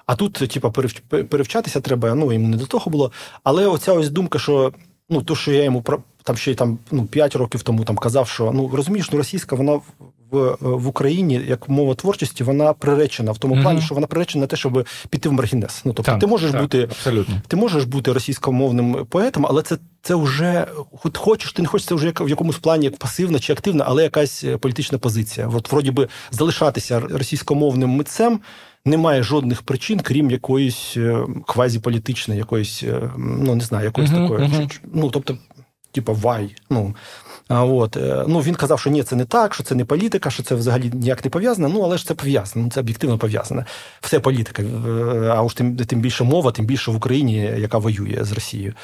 А 0.07 0.17
тут, 0.17 0.33
типа, 0.33 0.71
перевчатися 1.09 1.81
треба, 1.81 2.15
ну 2.15 2.33
йому 2.33 2.49
не 2.49 2.57
до 2.57 2.67
того 2.67 2.91
було. 2.91 3.13
Але 3.45 3.67
оця 3.67 3.93
ось 3.93 4.11
думка, 4.11 4.39
що 4.39 4.73
ну 5.11 5.23
то, 5.23 5.37
що 5.37 5.53
я 5.53 5.65
йому 5.65 5.85
там 6.23 6.37
ще 6.37 6.51
й 6.51 6.55
там 6.55 6.79
ну 6.91 7.05
5 7.05 7.37
років 7.37 7.63
тому 7.63 7.85
там 7.85 7.97
казав, 7.97 8.29
що 8.29 8.53
ну 8.55 8.71
розумієш, 8.75 9.11
ну 9.13 9.19
російська 9.19 9.57
вона 9.57 9.81
в 10.31 10.57
в 10.61 10.87
Україні 10.87 11.41
як 11.49 11.69
мова 11.69 11.95
творчості 11.95 12.45
вона 12.45 12.73
приречена 12.73 13.33
в 13.33 13.39
тому 13.39 13.55
mm-hmm. 13.55 13.63
плані, 13.63 13.81
що 13.81 13.95
вона 13.95 14.07
приречена 14.07 14.41
на 14.41 14.47
те, 14.47 14.57
щоб 14.57 14.87
піти 15.11 15.29
в 15.29 15.33
маргінес. 15.33 15.83
Ну 15.85 15.93
тобто, 15.93 16.13
так, 16.13 16.21
ти 16.21 16.27
можеш 16.27 16.53
так, 16.53 16.61
бути 16.61 16.83
абсолютно. 16.83 17.43
Ти 17.49 17.57
можеш 17.57 17.85
бути 17.85 18.13
російськомовним 18.13 19.07
поетом, 19.11 19.47
але 19.49 19.63
це 19.63 19.77
це 20.03 20.15
вже 20.15 20.67
хоч 20.99 21.17
хочеш, 21.17 21.53
ти 21.53 21.63
не 21.63 21.69
хочеш 21.69 21.87
це 21.87 21.95
вже 21.95 22.13
в 22.21 22.29
якомусь 22.29 22.59
плані 22.59 22.85
як 22.85 22.97
пасивна 22.97 23.39
чи 23.39 23.53
активна, 23.53 23.85
але 23.89 24.03
якась 24.03 24.45
е, 24.45 24.57
політична 24.57 24.99
позиція. 24.99 25.51
От 25.55 25.73
вроді 25.73 25.91
би 25.91 26.09
залишатися 26.31 27.01
російськомовним 27.01 27.91
митцем. 27.91 28.41
Немає 28.85 29.23
жодних 29.23 29.63
причин, 29.63 30.01
крім 30.01 30.31
якоїсь 30.31 30.95
е, 30.97 31.19
квазіполітичної, 31.47 32.39
якоїсь, 32.39 32.83
е, 32.83 33.11
ну 33.19 33.55
не 33.55 33.65
знаю, 33.65 33.85
якоїсь 33.85 34.11
uh-huh, 34.11 34.29
такої. 34.29 34.49
Uh-huh. 34.49 34.81
Ну 34.93 35.11
тобто, 35.11 35.39
типу, 35.93 36.15
вай. 36.15 36.57
Ну 36.71 36.95
От. 37.51 37.97
Е, 37.97 38.25
ну, 38.29 38.41
Він 38.41 38.55
казав, 38.55 38.81
що 38.81 38.91
ні, 38.91 39.03
це 39.03 39.17
не 39.17 39.25
так, 39.25 39.55
що 39.55 39.65
це 39.65 39.75
не 39.75 39.85
політика, 39.85 40.31
що 40.31 40.43
це 40.43 40.55
взагалі 40.55 40.91
ніяк 40.95 41.25
не 41.25 41.31
пов'язане. 41.31 41.69
Ну, 41.69 41.81
але 41.81 41.99
ж 41.99 42.07
це 42.07 42.15
пов'язано, 42.15 42.65
ну, 42.65 42.71
це 42.71 42.81
об'єктивно 42.81 43.19
пов'язане. 43.19 43.65
Все 44.01 44.21
політика. 44.21 44.63
Е, 44.63 45.33
а 45.37 45.43
уж 45.43 45.55
тим 45.55 45.77
тим 45.77 46.01
більше 46.01 46.25
мова, 46.25 46.53
тим 46.53 46.67
більше 46.67 46.91
в 46.91 46.97
Україні, 46.97 47.35
яка 47.59 47.79
воює 47.79 48.19
з 48.21 48.33
Росією. 48.33 48.75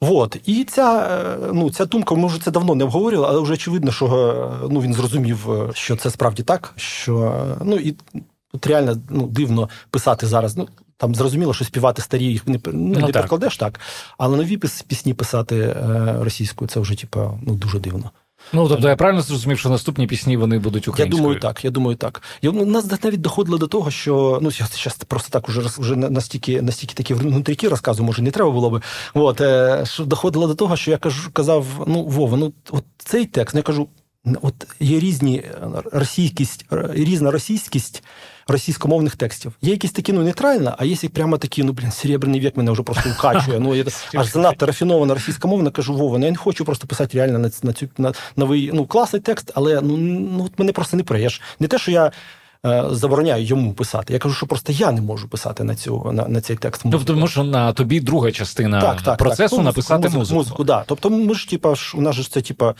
От. 0.00 0.36
І 0.46 0.64
ця 0.64 1.08
е, 1.42 1.50
ну, 1.52 1.70
ця 1.70 1.84
думка, 1.84 2.14
ми 2.14 2.26
вже 2.26 2.42
це 2.42 2.50
давно 2.50 2.74
не 2.74 2.84
обговорювали, 2.84 3.28
але 3.32 3.40
вже 3.40 3.52
очевидно, 3.52 3.92
що 3.92 4.68
ну, 4.70 4.80
він 4.80 4.94
зрозумів, 4.94 5.48
що 5.74 5.96
це 5.96 6.10
справді 6.10 6.42
так. 6.42 6.72
що 6.76 7.44
ну, 7.64 7.76
і 7.76 7.96
От 8.56 8.66
реально 8.66 8.96
ну, 9.10 9.26
дивно 9.26 9.68
писати 9.90 10.26
зараз. 10.26 10.56
Ну, 10.56 10.68
там 10.96 11.14
зрозуміло, 11.14 11.54
що 11.54 11.64
співати 11.64 12.02
старі 12.02 12.24
їх 12.24 12.46
не 12.46 12.60
ну, 12.66 12.72
ну, 12.72 13.06
не 13.06 13.12
перекладеш 13.12 13.56
так, 13.56 13.80
але 14.18 14.36
нові 14.36 14.56
пісні 14.86 15.14
писати 15.14 15.56
е, 15.58 16.16
російською 16.20 16.68
це 16.68 16.80
вже 16.80 16.94
типу, 16.94 17.40
ну, 17.42 17.54
дуже 17.54 17.78
дивно. 17.78 18.10
Ну, 18.52 18.68
тобто 18.68 18.88
я 18.88 18.96
правильно 18.96 19.22
зрозумів, 19.22 19.58
що 19.58 19.68
наступні 19.68 20.06
пісні 20.06 20.36
вони 20.36 20.58
будуть 20.58 20.88
українською? 20.88 21.18
Я 21.18 21.22
думаю, 21.22 21.40
так. 21.40 21.64
Я 21.64 21.70
думаю, 21.70 21.96
так. 21.96 22.22
Я, 22.42 22.52
ну, 22.52 22.64
нас 22.64 23.02
навіть 23.04 23.20
доходило 23.20 23.58
до 23.58 23.66
того, 23.66 23.90
що 23.90 24.38
ну 24.42 24.50
я 24.58 24.66
зараз 24.66 24.96
просто 25.08 25.30
так 25.30 25.48
уже 25.48 25.60
вже 25.60 25.96
настільки 25.96 26.62
настільки 26.62 26.94
такі 26.94 27.14
внутріки 27.14 27.68
розказу, 27.68 28.04
може, 28.04 28.22
не 28.22 28.30
треба 28.30 28.50
було 28.50 28.70
би. 28.70 28.80
От, 29.14 29.40
е, 29.40 29.84
що 29.86 30.04
доходило 30.04 30.46
до 30.46 30.54
того, 30.54 30.76
що 30.76 30.90
я 30.90 30.96
кажу, 30.96 31.30
казав: 31.32 31.66
ну, 31.86 32.04
Вова, 32.04 32.36
ну 32.36 32.52
от 32.70 32.84
цей 32.98 33.26
текст, 33.26 33.54
ну 33.54 33.58
я 33.58 33.62
кажу, 33.62 33.88
от 34.42 34.54
є 34.80 35.00
різні 35.00 35.42
російськість, 35.92 36.66
різна 36.70 37.30
російськість 37.30 38.02
російськомовних 38.48 39.16
текстів. 39.16 39.52
Є 39.62 39.70
якісь 39.70 39.92
такі 39.92 40.12
ну 40.12 40.22
нейтральна, 40.22 40.76
а 40.78 40.84
є 40.84 40.96
прямо 41.08 41.38
такі, 41.38 41.62
ну 41.62 41.72
блін, 41.72 41.92
серебряний 41.92 42.40
вік 42.40 42.56
мене 42.56 42.70
вже 42.70 42.82
просто 42.82 43.10
укачує. 43.18 43.60
Ну 43.60 43.74
я 43.74 43.84
аж 44.14 44.32
занадто 44.32 44.66
рафінована 44.66 45.14
російська 45.14 45.48
мовна, 45.48 45.70
кажу, 45.70 45.94
Вова, 45.94 46.18
ну 46.18 46.24
я 46.24 46.30
не 46.30 46.36
хочу 46.36 46.64
просто 46.64 46.86
писати 46.86 47.18
реально 47.18 47.38
на 47.38 47.50
на 47.62 47.72
цю 47.72 47.88
на 47.98 48.12
новий 48.36 48.70
ну 48.74 48.86
класний 48.86 49.22
текст, 49.22 49.52
але 49.54 49.80
ну 49.80 49.96
ну 49.96 50.44
от 50.44 50.58
мене 50.58 50.72
просто 50.72 50.96
не 50.96 51.02
преєш. 51.02 51.40
Не 51.60 51.66
те, 51.66 51.78
що 51.78 51.90
я. 51.90 52.12
Е, 52.66 52.84
забороняю 52.90 53.44
йому 53.44 53.72
писати. 53.72 54.12
Я 54.12 54.18
кажу, 54.18 54.34
що 54.34 54.46
просто 54.46 54.72
я 54.72 54.92
не 54.92 55.00
можу 55.00 55.28
писати 55.28 55.64
на 55.64 55.74
цю 55.74 56.12
на, 56.12 56.28
на 56.28 56.40
цей 56.40 56.56
текст. 56.56 56.82
Тобто, 56.82 57.04
тому 57.04 57.28
що 57.28 57.44
на 57.44 57.72
тобі 57.72 58.00
друга 58.00 58.32
частина 58.32 58.80
так, 58.80 59.02
так, 59.02 59.18
процесу 59.18 59.56
так. 59.56 59.64
написати 59.64 60.02
музику. 60.02 60.18
музику. 60.18 60.34
музику 60.34 60.64
да. 60.64 60.84
Тобто, 60.86 61.10
ми 61.10 61.34
ж 61.34 61.48
типа 61.48 61.74
у 61.94 62.00
нас 62.00 62.16
ж 62.16 62.32
це 62.32 62.40
типа 62.40 62.74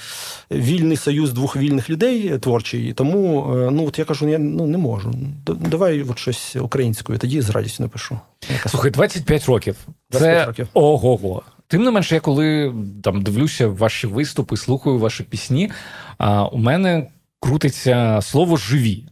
вільний 0.50 0.96
союз 0.96 1.32
двох 1.32 1.56
вільних 1.56 1.90
людей 1.90 2.38
творчий. 2.38 2.92
Тому 2.92 3.52
е, 3.56 3.70
ну 3.70 3.86
от 3.86 3.98
я 3.98 4.04
кажу, 4.04 4.28
я 4.28 4.38
ну 4.38 4.66
не 4.66 4.78
можу. 4.78 5.14
Давай 5.46 6.02
от 6.02 6.18
щось 6.18 6.56
українською, 6.56 7.18
тоді 7.18 7.40
з 7.40 7.50
радістю 7.50 7.82
напишу. 7.82 8.18
Слухай, 8.66 8.90
25 8.90 9.46
років. 9.46 9.76
25 10.10 10.38
це 10.38 10.46
років. 10.46 10.68
ого-го. 10.74 11.42
Тим 11.68 11.84
не 11.84 11.90
менше, 11.90 12.14
я 12.14 12.20
коли 12.20 12.74
там 13.02 13.22
дивлюся 13.22 13.68
ваші 13.68 14.06
виступи, 14.06 14.56
слухаю 14.56 14.98
ваші 14.98 15.22
пісні. 15.22 15.70
А 16.18 16.46
у 16.46 16.58
мене 16.58 17.06
крутиться 17.40 18.20
слово 18.22 18.56
живі. 18.56 19.04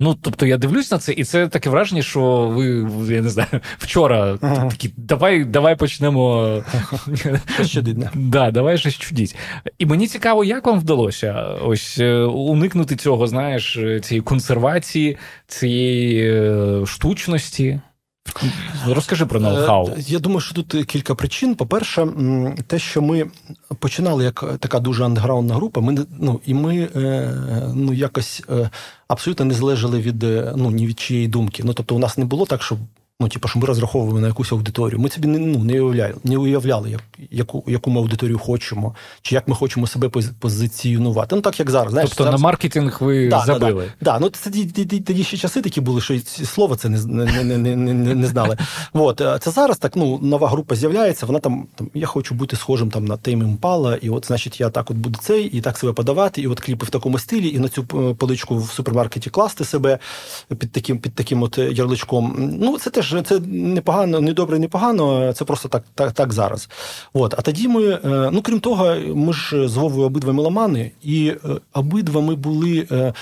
Ну, 0.00 0.14
тобто 0.14 0.46
я 0.46 0.58
дивлюсь 0.58 0.90
на 0.90 0.98
це, 0.98 1.12
і 1.12 1.24
це 1.24 1.48
таке 1.48 1.70
враження, 1.70 2.02
що 2.02 2.48
ви, 2.48 2.66
я 3.14 3.22
не 3.22 3.28
знаю, 3.28 3.48
вчора 3.78 4.38
ага. 4.40 4.68
такі, 4.70 4.92
давай 4.96 5.44
давай 5.44 5.76
почнемо. 5.76 6.62
Да, 8.14 8.50
давай 8.50 8.78
щось 8.78 8.94
чудіть. 8.96 9.36
І 9.78 9.86
мені 9.86 10.06
цікаво, 10.06 10.44
як 10.44 10.66
вам 10.66 10.80
вдалося 10.80 11.34
ось 11.64 11.98
е, 11.98 12.16
уникнути 12.22 12.96
цього, 12.96 13.26
знаєш, 13.26 13.78
цієї 14.02 14.22
консервації, 14.22 15.18
цієї 15.46 16.30
е, 16.30 16.86
штучності. 16.86 17.80
Розкажи 18.86 19.26
про 19.26 19.40
ноу-хау. 19.40 19.90
Е, 19.90 20.04
я 20.06 20.18
думаю, 20.18 20.40
що 20.40 20.54
тут 20.54 20.86
кілька 20.86 21.14
причин. 21.14 21.54
По-перше, 21.54 22.08
те, 22.66 22.78
що 22.78 23.02
ми 23.02 23.26
починали 23.78 24.24
як 24.24 24.44
така 24.60 24.80
дуже 24.80 25.04
андеграундна 25.04 25.54
група, 25.54 25.80
ми 25.80 26.06
ну 26.18 26.40
і 26.46 26.54
ми 26.54 26.88
ну 27.74 27.92
якось 27.92 28.42
абсолютно 29.08 29.44
не 29.44 29.54
залежали 29.54 30.00
від 30.00 30.22
ну 30.56 30.70
ні 30.70 30.86
від 30.86 31.00
чиєї 31.00 31.28
думки. 31.28 31.62
Ну 31.66 31.72
тобто, 31.74 31.96
у 31.96 31.98
нас 31.98 32.18
не 32.18 32.24
було 32.24 32.46
так, 32.46 32.62
щоб 32.62 32.78
Ну, 33.20 33.28
типу, 33.28 33.48
що 33.48 33.58
ми 33.58 33.66
розраховуємо 33.66 34.20
на 34.20 34.26
якусь 34.26 34.52
аудиторію. 34.52 35.00
Ми 35.00 35.08
собі 35.08 35.28
не 35.28 35.38
ну, 35.38 35.58
не 35.58 35.80
уявляли, 35.80 36.14
не 36.24 36.36
уявляли, 36.36 36.90
як, 36.90 37.02
яку 37.30 37.64
яку 37.66 37.90
ми 37.90 38.00
аудиторію 38.00 38.38
хочемо, 38.38 38.94
чи 39.22 39.34
як 39.34 39.48
ми 39.48 39.54
хочемо 39.54 39.86
себе 39.86 40.08
позиціонувати. 40.40 41.36
Ну 41.36 41.42
так 41.42 41.58
як 41.58 41.70
зараз. 41.70 41.92
Знаєш, 41.92 42.10
Тобто 42.10 42.24
зараз... 42.24 42.40
на 42.40 42.44
маркетинг 42.44 42.98
ви 43.00 43.28
да, 43.28 43.40
забили? 43.40 43.82
Так, 43.82 43.92
да, 44.00 44.12
да. 44.12 44.18
ну 44.18 44.28
це 44.28 44.50
тоді 45.06 45.24
ще 45.24 45.36
часи 45.36 45.62
такі 45.62 45.80
були, 45.80 46.00
що 46.00 46.20
слово 46.44 46.76
це 46.76 46.88
не 46.88 47.04
не, 47.04 47.44
не, 47.58 47.76
не, 47.76 48.14
не 48.14 48.26
знали. 48.26 48.56
От 48.92 49.22
це 49.40 49.50
зараз 49.50 49.78
так. 49.78 49.96
Ну 49.96 50.18
нова 50.22 50.48
група 50.48 50.74
з'являється. 50.74 51.26
Вона 51.26 51.38
там, 51.38 51.66
там 51.74 51.90
я 51.94 52.06
хочу 52.06 52.34
бути 52.34 52.56
схожим 52.56 52.90
там 52.90 53.04
на 53.04 53.16
Тейм 53.16 53.42
Імпала, 53.42 53.96
і 53.96 54.10
от, 54.10 54.26
значить, 54.26 54.60
я 54.60 54.70
так 54.70 54.90
от 54.90 54.96
буду 54.96 55.18
цей, 55.22 55.44
і 55.44 55.60
так 55.60 55.78
себе 55.78 55.92
подавати, 55.92 56.42
і 56.42 56.46
от 56.46 56.60
кліпи 56.60 56.86
в 56.86 56.90
такому 56.90 57.18
стилі, 57.18 57.48
і 57.48 57.58
на 57.58 57.68
цю 57.68 57.84
поличку 58.18 58.58
в 58.58 58.70
супермаркеті 58.70 59.30
класти 59.30 59.64
себе 59.64 59.98
під 60.58 60.72
таким 60.72 60.98
під 60.98 61.14
таким 61.14 61.42
от 61.42 61.58
ярличком. 61.58 62.36
Ну 62.60 62.78
це 62.78 62.90
теж 62.90 63.05
це 63.26 63.40
не 63.46 63.80
погано, 63.80 64.20
не 64.20 64.32
добре, 64.32 64.58
не 64.58 64.68
погано, 64.68 65.32
це 65.32 65.44
просто 65.44 65.68
так 65.68 65.84
так, 65.94 66.12
так 66.12 66.32
зараз. 66.32 66.68
От. 67.12 67.34
А 67.38 67.42
тоді 67.42 67.68
ми, 67.68 67.84
е, 67.84 68.00
ну 68.32 68.42
крім 68.42 68.60
того, 68.60 68.96
ми 69.14 69.32
ж 69.32 69.68
з 69.68 69.76
Вовою 69.76 70.06
обидва 70.06 70.32
меломани, 70.32 70.90
і 71.02 71.28
е, 71.28 71.36
обидва 71.72 72.20
ми 72.20 72.34
були 72.34 72.88
е, 72.90 73.12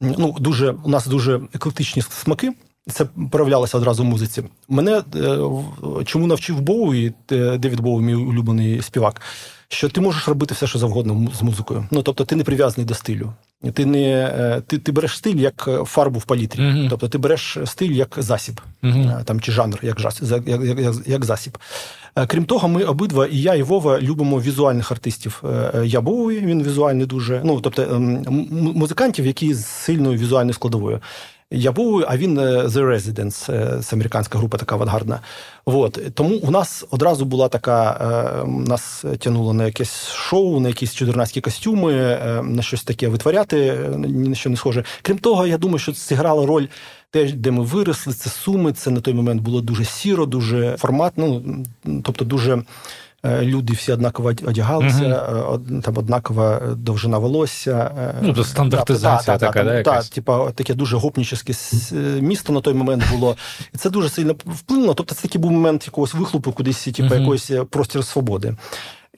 ну, 0.00 0.36
дуже, 0.40 0.74
у 0.84 0.88
нас 0.88 1.06
дуже 1.06 1.40
еклектичні 1.54 2.02
смаки. 2.02 2.52
Це 2.90 3.06
проявлялося 3.30 3.78
одразу 3.78 4.02
в 4.02 4.06
музиці. 4.06 4.42
Мене 4.68 5.02
чому 6.04 6.26
навчив 6.26 6.60
Боуї, 6.60 7.12
Девід 7.28 7.80
Боу, 7.80 8.00
мій 8.00 8.14
улюблений 8.14 8.82
співак, 8.82 9.20
що 9.68 9.88
ти 9.88 10.00
можеш 10.00 10.28
робити 10.28 10.54
все, 10.54 10.66
що 10.66 10.78
завгодно 10.78 11.28
з 11.38 11.42
музикою. 11.42 11.86
Ну 11.90 12.02
тобто, 12.02 12.24
ти 12.24 12.36
не 12.36 12.44
прив'язаний 12.44 12.86
до 12.86 12.94
стилю. 12.94 13.32
Ти 13.74 13.86
не 13.86 14.08
е, 14.08 14.62
ти, 14.66 14.78
ти 14.78 14.92
береш 14.92 15.16
стиль 15.16 15.36
як 15.36 15.64
е, 15.68 15.84
фарбу 15.84 16.18
в 16.18 16.24
палітрі, 16.24 16.60
uh-huh. 16.60 16.88
тобто 16.90 17.08
ти 17.08 17.18
береш 17.18 17.58
стиль 17.64 17.90
як 17.90 18.14
засіб, 18.16 18.60
uh-huh. 18.82 19.24
там 19.24 19.40
чи 19.40 19.52
жанр, 19.52 19.78
як 19.82 20.00
як, 20.46 20.78
як, 20.78 20.94
як 21.06 21.24
засіб. 21.24 21.58
Крім 22.26 22.44
того, 22.44 22.68
ми 22.68 22.84
обидва, 22.84 23.26
і 23.26 23.40
я, 23.40 23.54
і 23.54 23.62
Вова, 23.62 24.00
любимо 24.00 24.40
візуальних 24.40 24.92
артистів. 24.92 25.42
Я 25.84 26.00
Боуї, 26.00 26.40
він 26.40 26.62
візуальний 26.62 27.06
дуже. 27.06 27.40
Ну 27.44 27.60
тобто 27.60 27.82
ем, 27.82 28.24
музикантів, 28.74 29.26
які 29.26 29.54
з 29.54 29.66
сильною 29.66 30.18
візуальною 30.18 30.54
складовою. 30.54 31.00
Я 31.50 31.72
був, 31.72 32.04
а 32.08 32.16
він 32.16 32.38
е, 32.38 32.42
The 32.42 32.94
Residents, 32.94 33.52
е, 33.52 33.82
це 33.82 33.96
американська 33.96 34.38
група 34.38 34.58
така 34.58 34.74
авангардна. 34.74 35.20
От. 35.64 36.00
Тому 36.14 36.36
у 36.36 36.50
нас 36.50 36.84
одразу 36.90 37.24
була 37.24 37.48
така, 37.48 37.92
е, 38.44 38.46
нас 38.46 39.04
тянуло 39.18 39.52
на 39.52 39.64
якесь 39.64 40.08
шоу, 40.08 40.60
на 40.60 40.68
якісь 40.68 40.94
чудернацькі 40.94 41.40
костюми, 41.40 41.92
на 42.44 42.62
щось 42.62 42.84
таке 42.84 43.08
витворяти, 43.08 43.78
ні 43.98 44.28
на 44.28 44.34
що 44.34 44.50
не 44.50 44.56
схоже. 44.56 44.84
Крім 45.02 45.18
того, 45.18 45.46
я 45.46 45.58
думаю, 45.58 45.78
що 45.78 45.92
це 45.92 46.08
зіграла 46.08 46.46
роль 46.46 46.66
те, 47.10 47.32
де 47.32 47.50
ми 47.50 47.64
виросли, 47.64 48.12
це 48.12 48.30
суми. 48.30 48.72
Це 48.72 48.90
на 48.90 49.00
той 49.00 49.14
момент 49.14 49.42
було 49.42 49.60
дуже 49.60 49.84
сіро, 49.84 50.26
дуже 50.26 50.76
форматно, 50.78 51.42
тобто 52.02 52.24
дуже. 52.24 52.62
Е, 53.26 53.42
люди 53.42 53.72
всі 53.72 53.92
однаково 53.92 54.28
одягалися, 54.28 55.26
угу. 55.44 55.80
там 55.82 55.98
однакова 55.98 56.60
довжина 56.76 57.18
волосся. 57.18 57.90
Е, 57.98 58.14
ну, 58.22 58.32
то 58.32 58.44
стандартизація 58.44 59.38
та, 59.38 59.46
така, 59.46 59.64
та, 59.64 59.64
да, 59.64 59.82
та, 59.82 60.02
типа, 60.02 60.50
таке 60.50 60.74
дуже 60.74 60.96
гопнічне 60.96 61.54
місто 62.20 62.52
на 62.52 62.60
той 62.60 62.74
момент 62.74 63.04
було. 63.12 63.36
І 63.74 63.78
це 63.78 63.90
дуже 63.90 64.08
сильно 64.08 64.34
вплинуло. 64.46 64.94
Тобто, 64.94 65.14
це 65.14 65.22
такий 65.22 65.40
був 65.40 65.50
момент 65.50 65.86
якогось 65.86 66.14
вихлопу, 66.14 66.52
кудись, 66.52 66.84
типу, 66.84 67.04
угу. 67.04 67.14
якоїсь 67.14 67.50
простір 67.70 68.04
свободи. 68.04 68.56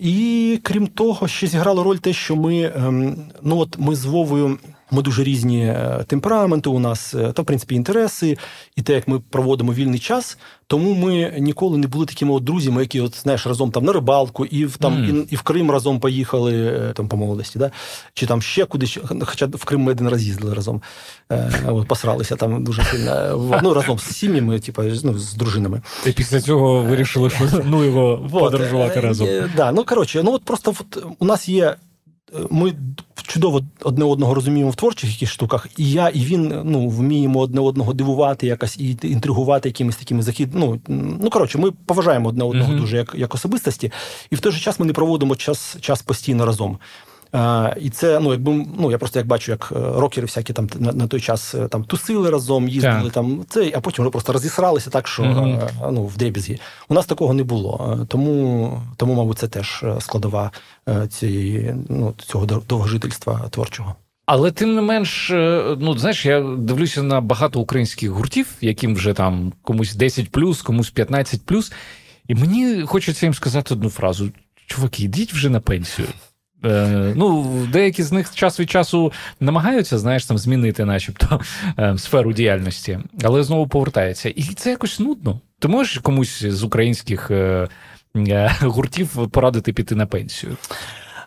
І 0.00 0.60
крім 0.62 0.86
того, 0.86 1.28
ще 1.28 1.46
зіграло 1.46 1.82
роль 1.82 1.96
те, 1.96 2.12
що 2.12 2.36
ми 2.36 2.72
ем, 2.76 3.16
ну 3.42 3.58
от 3.58 3.78
ми 3.78 3.96
з 3.96 4.04
Вовою. 4.04 4.58
Ми 4.90 5.02
дуже 5.02 5.24
різні 5.24 5.74
темпераменти. 6.06 6.68
У 6.68 6.78
нас 6.78 7.14
та 7.34 7.42
в 7.42 7.44
принципі 7.44 7.74
інтереси, 7.74 8.38
і 8.76 8.82
те, 8.82 8.94
як 8.94 9.08
ми 9.08 9.20
проводимо 9.30 9.72
вільний 9.72 9.98
час. 9.98 10.38
Тому 10.68 10.94
ми 10.94 11.34
ніколи 11.38 11.78
не 11.78 11.86
були 11.86 12.06
такими 12.06 12.32
от 12.32 12.44
друзями, 12.44 12.80
які 12.82 13.00
от 13.00 13.16
знаєш 13.16 13.46
разом 13.46 13.70
там 13.70 13.84
на 13.84 13.92
рибалку, 13.92 14.44
і 14.44 14.64
в 14.64 14.76
там 14.76 14.94
mm. 14.94 15.22
і, 15.22 15.26
і 15.30 15.36
в 15.36 15.42
Крим 15.42 15.70
разом 15.70 16.00
поїхали 16.00 16.54
е, 16.56 16.92
там 16.92 17.08
по 17.08 17.16
молодості, 17.16 17.58
да? 17.58 17.70
чи 18.14 18.26
там 18.26 18.42
ще 18.42 18.64
кудись, 18.64 18.98
хоча 19.20 19.46
в 19.46 19.64
Крим 19.64 19.80
ми 19.80 19.92
один 19.92 20.08
раз 20.08 20.22
їздили 20.22 20.54
разом, 20.54 20.82
е, 21.32 21.50
от, 21.66 21.88
посралися 21.88 22.36
там 22.36 22.64
дуже 22.64 22.84
сильно 22.84 23.60
ну, 23.62 23.74
разом 23.74 23.98
з 23.98 24.16
сім'ями, 24.16 24.60
типу, 24.60 24.82
ну, 25.04 25.18
з 25.18 25.34
дружинами. 25.34 25.82
І 26.06 26.12
після 26.12 26.40
цього 26.40 26.82
вирішили, 26.82 27.30
що 27.30 27.48
ну 27.64 27.84
його 27.84 28.28
подорожувати 28.32 29.00
разом. 29.00 29.28
Е, 29.28 29.50
да, 29.56 29.72
Ну 29.72 29.84
коротше, 29.84 30.22
ну 30.22 30.32
от 30.32 30.44
просто 30.44 30.74
от, 30.80 31.04
у 31.18 31.24
нас 31.24 31.48
є 31.48 31.76
ми 32.50 32.74
чудово 33.22 33.62
одне 33.82 34.04
одного 34.04 34.34
розуміємо 34.34 34.70
в 34.70 34.74
творчих 34.74 35.10
якихось 35.10 35.34
штуках, 35.34 35.66
і 35.76 35.90
я, 35.90 36.08
і 36.08 36.20
він 36.20 36.60
ну, 36.64 36.88
вміємо 36.88 37.40
одне 37.40 37.60
одного 37.60 37.92
дивувати, 37.92 38.46
якось 38.46 38.78
і 38.78 38.98
інтригувати 39.02 39.68
якимись 39.68 39.96
такими 39.96 40.22
захід. 40.22 40.48
Ну 40.52 40.80
ну 41.22 41.30
коротше, 41.30 41.58
ми 41.58 41.70
поважаємо 41.70 42.28
одне 42.28 42.44
одного 42.44 42.72
mm-hmm. 42.72 42.80
дуже 42.80 42.96
як 42.96 43.14
як 43.18 43.34
особистості, 43.34 43.92
і 44.30 44.36
в 44.36 44.40
той 44.40 44.52
же 44.52 44.60
час 44.60 44.80
ми 44.80 44.86
не 44.86 44.92
проводимо 44.92 45.36
час 45.36 45.76
час 45.80 46.02
постійно 46.02 46.46
разом. 46.46 46.78
А, 47.32 47.74
І 47.80 47.90
це, 47.90 48.20
ну, 48.20 48.32
якби 48.32 48.66
ну 48.78 48.90
я 48.90 48.98
просто 48.98 49.18
як 49.18 49.26
бачу, 49.26 49.52
як 49.52 49.72
е, 49.76 49.78
рокери 49.78 50.26
всякі 50.26 50.52
там 50.52 50.68
на, 50.78 50.92
на 50.92 51.06
той 51.06 51.20
час 51.20 51.54
е, 51.54 51.68
там 51.68 51.84
тусили 51.84 52.30
разом, 52.30 52.68
їздили 52.68 53.08
yeah. 53.08 53.10
там 53.10 53.44
це, 53.48 53.72
а 53.74 53.80
потім 53.80 54.04
вже 54.04 54.10
просто 54.10 54.32
розісралися 54.32 54.90
так, 54.90 55.08
що 55.08 55.22
mm-hmm. 55.22 55.90
ну, 55.92 56.04
в 56.04 56.16
дребізгі. 56.16 56.60
У 56.88 56.94
нас 56.94 57.06
такого 57.06 57.34
не 57.34 57.42
було. 57.42 57.98
Тому, 58.08 58.82
тому 58.96 59.14
мабуть, 59.14 59.38
це 59.38 59.48
теж 59.48 59.84
складова 60.00 60.50
цієї 61.08 61.74
ну, 61.88 62.14
цього 62.18 62.46
довгожительства 62.46 63.48
творчого. 63.50 63.94
Але 64.26 64.50
тим 64.50 64.74
не 64.74 64.82
менш, 64.82 65.30
ну 65.78 65.98
знаєш, 65.98 66.26
я 66.26 66.40
дивлюся 66.58 67.02
на 67.02 67.20
багато 67.20 67.60
українських 67.60 68.10
гуртів, 68.10 68.46
яким 68.60 68.94
вже 68.94 69.12
там 69.12 69.52
комусь 69.62 69.94
10 69.94 70.28
комусь 70.64 70.90
15 70.90 71.40
і 72.28 72.34
мені 72.34 72.82
хочеться 72.82 73.26
їм 73.26 73.34
сказати 73.34 73.74
одну 73.74 73.90
фразу: 73.90 74.30
чуваки, 74.66 75.04
йдіть 75.04 75.32
вже 75.32 75.48
на 75.48 75.60
пенсію. 75.60 76.08
Е, 76.64 77.12
ну, 77.16 77.46
деякі 77.72 78.02
з 78.02 78.12
них 78.12 78.34
час 78.34 78.60
від 78.60 78.70
часу 78.70 79.12
намагаються, 79.40 79.98
знаєш, 79.98 80.24
там 80.24 80.38
змінити, 80.38 80.84
начебто, 80.84 81.40
е, 81.78 81.98
сферу 81.98 82.32
діяльності, 82.32 82.98
але 83.24 83.42
знову 83.42 83.66
повертаються. 83.66 84.28
І 84.28 84.42
це 84.42 84.70
якось 84.70 84.98
нудно. 84.98 85.40
Ти 85.58 85.68
можеш 85.68 85.98
комусь 85.98 86.44
з 86.44 86.62
українських 86.62 87.30
е, 87.30 87.68
гуртів 88.60 89.30
порадити 89.30 89.72
піти 89.72 89.94
на 89.94 90.06
пенсію? 90.06 90.56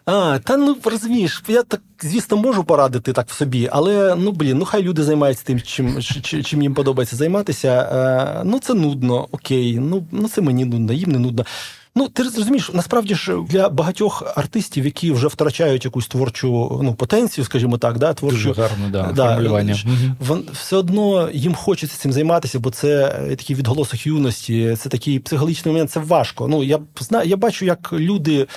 А, 0.05 0.39
Та 0.39 0.57
ну 0.57 0.77
розумієш, 0.83 1.43
я 1.47 1.63
так, 1.63 1.81
звісно, 2.01 2.37
можу 2.37 2.63
порадити 2.63 3.13
так 3.13 3.29
в 3.29 3.33
собі, 3.33 3.69
але 3.71 4.15
ну 4.17 4.31
блін, 4.31 4.57
ну 4.57 4.65
хай 4.65 4.83
люди 4.83 5.03
займаються 5.03 5.43
тим, 5.45 5.61
чим 5.61 6.01
чим 6.43 6.61
їм 6.61 6.73
подобається 6.73 7.15
займатися. 7.15 8.41
Ну 8.45 8.59
це 8.59 8.73
нудно, 8.73 9.27
окей. 9.31 9.79
Ну 9.79 10.07
ну 10.11 10.27
це 10.27 10.41
мені 10.41 10.65
нудно, 10.65 10.93
їм 10.93 11.11
не 11.11 11.19
нудно. 11.19 11.45
Ну, 11.95 12.07
ти 12.07 12.23
розумієш, 12.23 12.71
насправді 12.73 13.15
ж 13.15 13.37
для 13.49 13.69
багатьох 13.69 14.23
артистів, 14.35 14.85
які 14.85 15.11
вже 15.11 15.27
втрачають 15.27 15.85
якусь 15.85 16.07
творчу 16.07 16.79
ну, 16.83 16.93
потенцію, 16.93 17.45
скажімо 17.45 17.77
так, 17.77 17.97
да, 17.97 18.13
творчу 18.13 18.47
Дуже 18.47 18.61
гарно, 18.61 18.89
да, 18.91 19.11
да, 19.15 19.27
формулювання. 19.27 19.75
Вон, 20.19 20.43
все 20.53 20.75
одно 20.75 21.29
їм 21.33 21.55
хочеться 21.55 21.97
цим 21.97 22.11
займатися, 22.11 22.59
бо 22.59 22.71
це 22.71 23.07
такий 23.29 23.55
відголосок 23.55 24.07
юності, 24.07 24.75
це 24.79 24.89
такий 24.89 25.19
психологічний 25.19 25.73
момент, 25.73 25.91
це 25.91 25.99
важко. 25.99 26.47
Ну, 26.47 26.63
Я 26.63 26.79
знаю, 26.99 27.29
я 27.29 27.37
бачу, 27.37 27.65
як 27.65 27.93
люди 27.93 28.47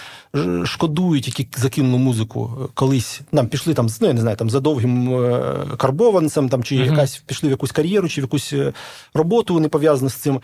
шкодують, 0.64 1.26
які 1.26 1.48
закинули 1.56 1.98
музику 1.98 2.70
колись. 2.74 3.20
Нам 3.32 3.46
пішли 3.46 3.74
там, 3.74 3.88
ну, 4.00 4.06
я 4.06 4.12
не 4.12 4.20
знаю, 4.20 4.36
там 4.36 4.50
за 4.50 4.60
довгим 4.60 5.24
е, 5.24 5.42
карбованцем, 5.76 6.48
там, 6.48 6.62
чи 6.62 6.76
uh-huh. 6.76 6.90
якась 6.90 7.22
пішли 7.26 7.48
в 7.48 7.50
якусь 7.50 7.72
кар'єру, 7.72 8.08
чи 8.08 8.20
в 8.20 8.24
якусь 8.24 8.52
е, 8.52 8.72
роботу 9.14 9.60
не 9.60 9.68
пов'язану 9.68 10.10
з 10.10 10.14
цим. 10.14 10.40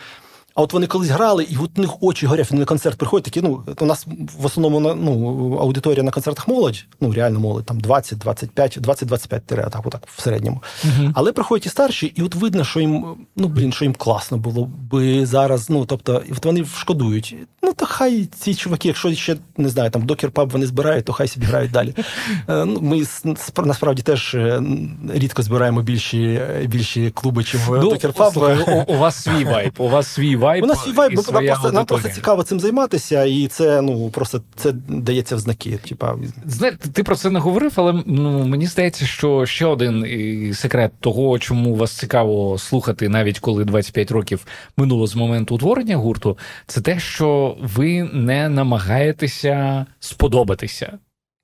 А 0.55 0.61
от 0.61 0.73
вони 0.73 0.87
колись 0.87 1.09
грали, 1.09 1.43
і 1.43 1.57
от 1.57 1.71
у 1.77 1.81
них 1.81 2.03
очі 2.03 2.25
горять, 2.25 2.51
вони 2.51 2.59
на 2.59 2.65
концерт 2.65 2.97
приходять. 2.97 3.25
Такі, 3.25 3.41
ну, 3.41 3.63
у 3.79 3.85
нас 3.85 4.07
в 4.39 4.45
основному 4.45 4.79
ну, 4.79 5.57
аудиторія 5.61 6.03
на 6.03 6.11
концертах 6.11 6.47
молодь, 6.47 6.85
ну 7.01 7.13
реально 7.13 7.39
молодь, 7.39 7.65
там 7.65 7.79
20, 7.79 8.17
25, 8.17 8.77
20-25 8.77 9.39
тире, 9.39 9.67
так, 9.71 9.85
отак, 9.85 10.01
в 10.15 10.21
середньому. 10.21 10.61
Uh-huh. 10.85 11.11
Але 11.15 11.31
приходять 11.31 11.65
і 11.65 11.69
старші, 11.69 12.05
і 12.15 12.21
от 12.21 12.35
видно, 12.35 12.63
що 12.63 12.79
їм 12.79 13.05
ну 13.35 13.47
блін, 13.47 13.73
що 13.73 13.85
їм 13.85 13.93
класно 13.93 14.37
було 14.37 14.69
би 14.91 15.25
зараз. 15.25 15.69
Ну 15.69 15.85
тобто, 15.85 16.23
от 16.31 16.45
вони 16.45 16.65
шкодують. 16.65 17.35
Ну 17.63 17.73
то 17.73 17.85
хай 17.85 18.25
ці 18.25 18.55
чуваки, 18.55 18.87
якщо 18.87 19.13
ще 19.13 19.37
не 19.57 19.69
знаю, 19.69 19.89
там 19.89 20.05
докер 20.05 20.31
паб 20.31 20.49
вони 20.49 20.65
збирають, 20.65 21.05
то 21.05 21.13
хай 21.13 21.27
собі 21.27 21.45
грають 21.45 21.71
далі. 21.71 21.95
Е, 22.49 22.65
ну, 22.65 22.79
Ми 22.81 23.03
насправді 23.65 24.01
теж 24.01 24.35
е, 24.35 24.63
рідко 25.13 25.41
збираємо 25.41 25.81
більші 25.81 26.41
більші 26.65 27.11
клуби, 27.11 27.43
чим 27.43 27.61
ну, 27.69 27.79
докер 27.79 28.13
паб. 28.13 28.37
У, 28.87 28.93
у 28.93 28.97
вас 28.97 29.23
свій 29.23 29.43
вайб, 29.43 29.73
у 29.77 29.89
вас 29.89 30.07
свій 30.07 30.35
вайб. 30.35 30.50
У 30.59 30.65
нас 30.65 30.83
свій 30.83 30.91
вайб, 30.91 31.13
нам 31.13 31.45
просто, 31.45 31.71
нам 31.71 31.85
просто 31.85 32.09
цікаво 32.09 32.43
цим 32.43 32.59
займатися, 32.59 33.23
і 33.23 33.47
це 33.47 33.81
ну 33.81 34.09
просто 34.09 34.41
це 34.55 34.71
дається 34.87 35.35
в 35.35 35.39
знаки. 35.39 35.79
Типа 35.89 36.15
Знаєте, 36.45 36.89
ти 36.89 37.03
про 37.03 37.15
це 37.15 37.29
не 37.29 37.39
говорив, 37.39 37.73
але 37.75 38.03
ну 38.05 38.45
мені 38.45 38.67
здається, 38.67 39.05
що 39.05 39.45
ще 39.45 39.65
один 39.65 40.05
секрет 40.53 40.91
того, 40.99 41.39
чому 41.39 41.75
вас 41.75 41.91
цікаво 41.91 42.57
слухати, 42.57 43.09
навіть 43.09 43.39
коли 43.39 43.65
25 43.65 44.11
років 44.11 44.45
минуло 44.77 45.07
з 45.07 45.15
моменту 45.15 45.55
утворення 45.55 45.95
гурту, 45.95 46.37
це 46.67 46.81
те, 46.81 46.99
що 46.99 47.57
ви 47.61 48.03
не 48.13 48.49
намагаєтеся 48.49 49.85
сподобатися. 49.99 50.97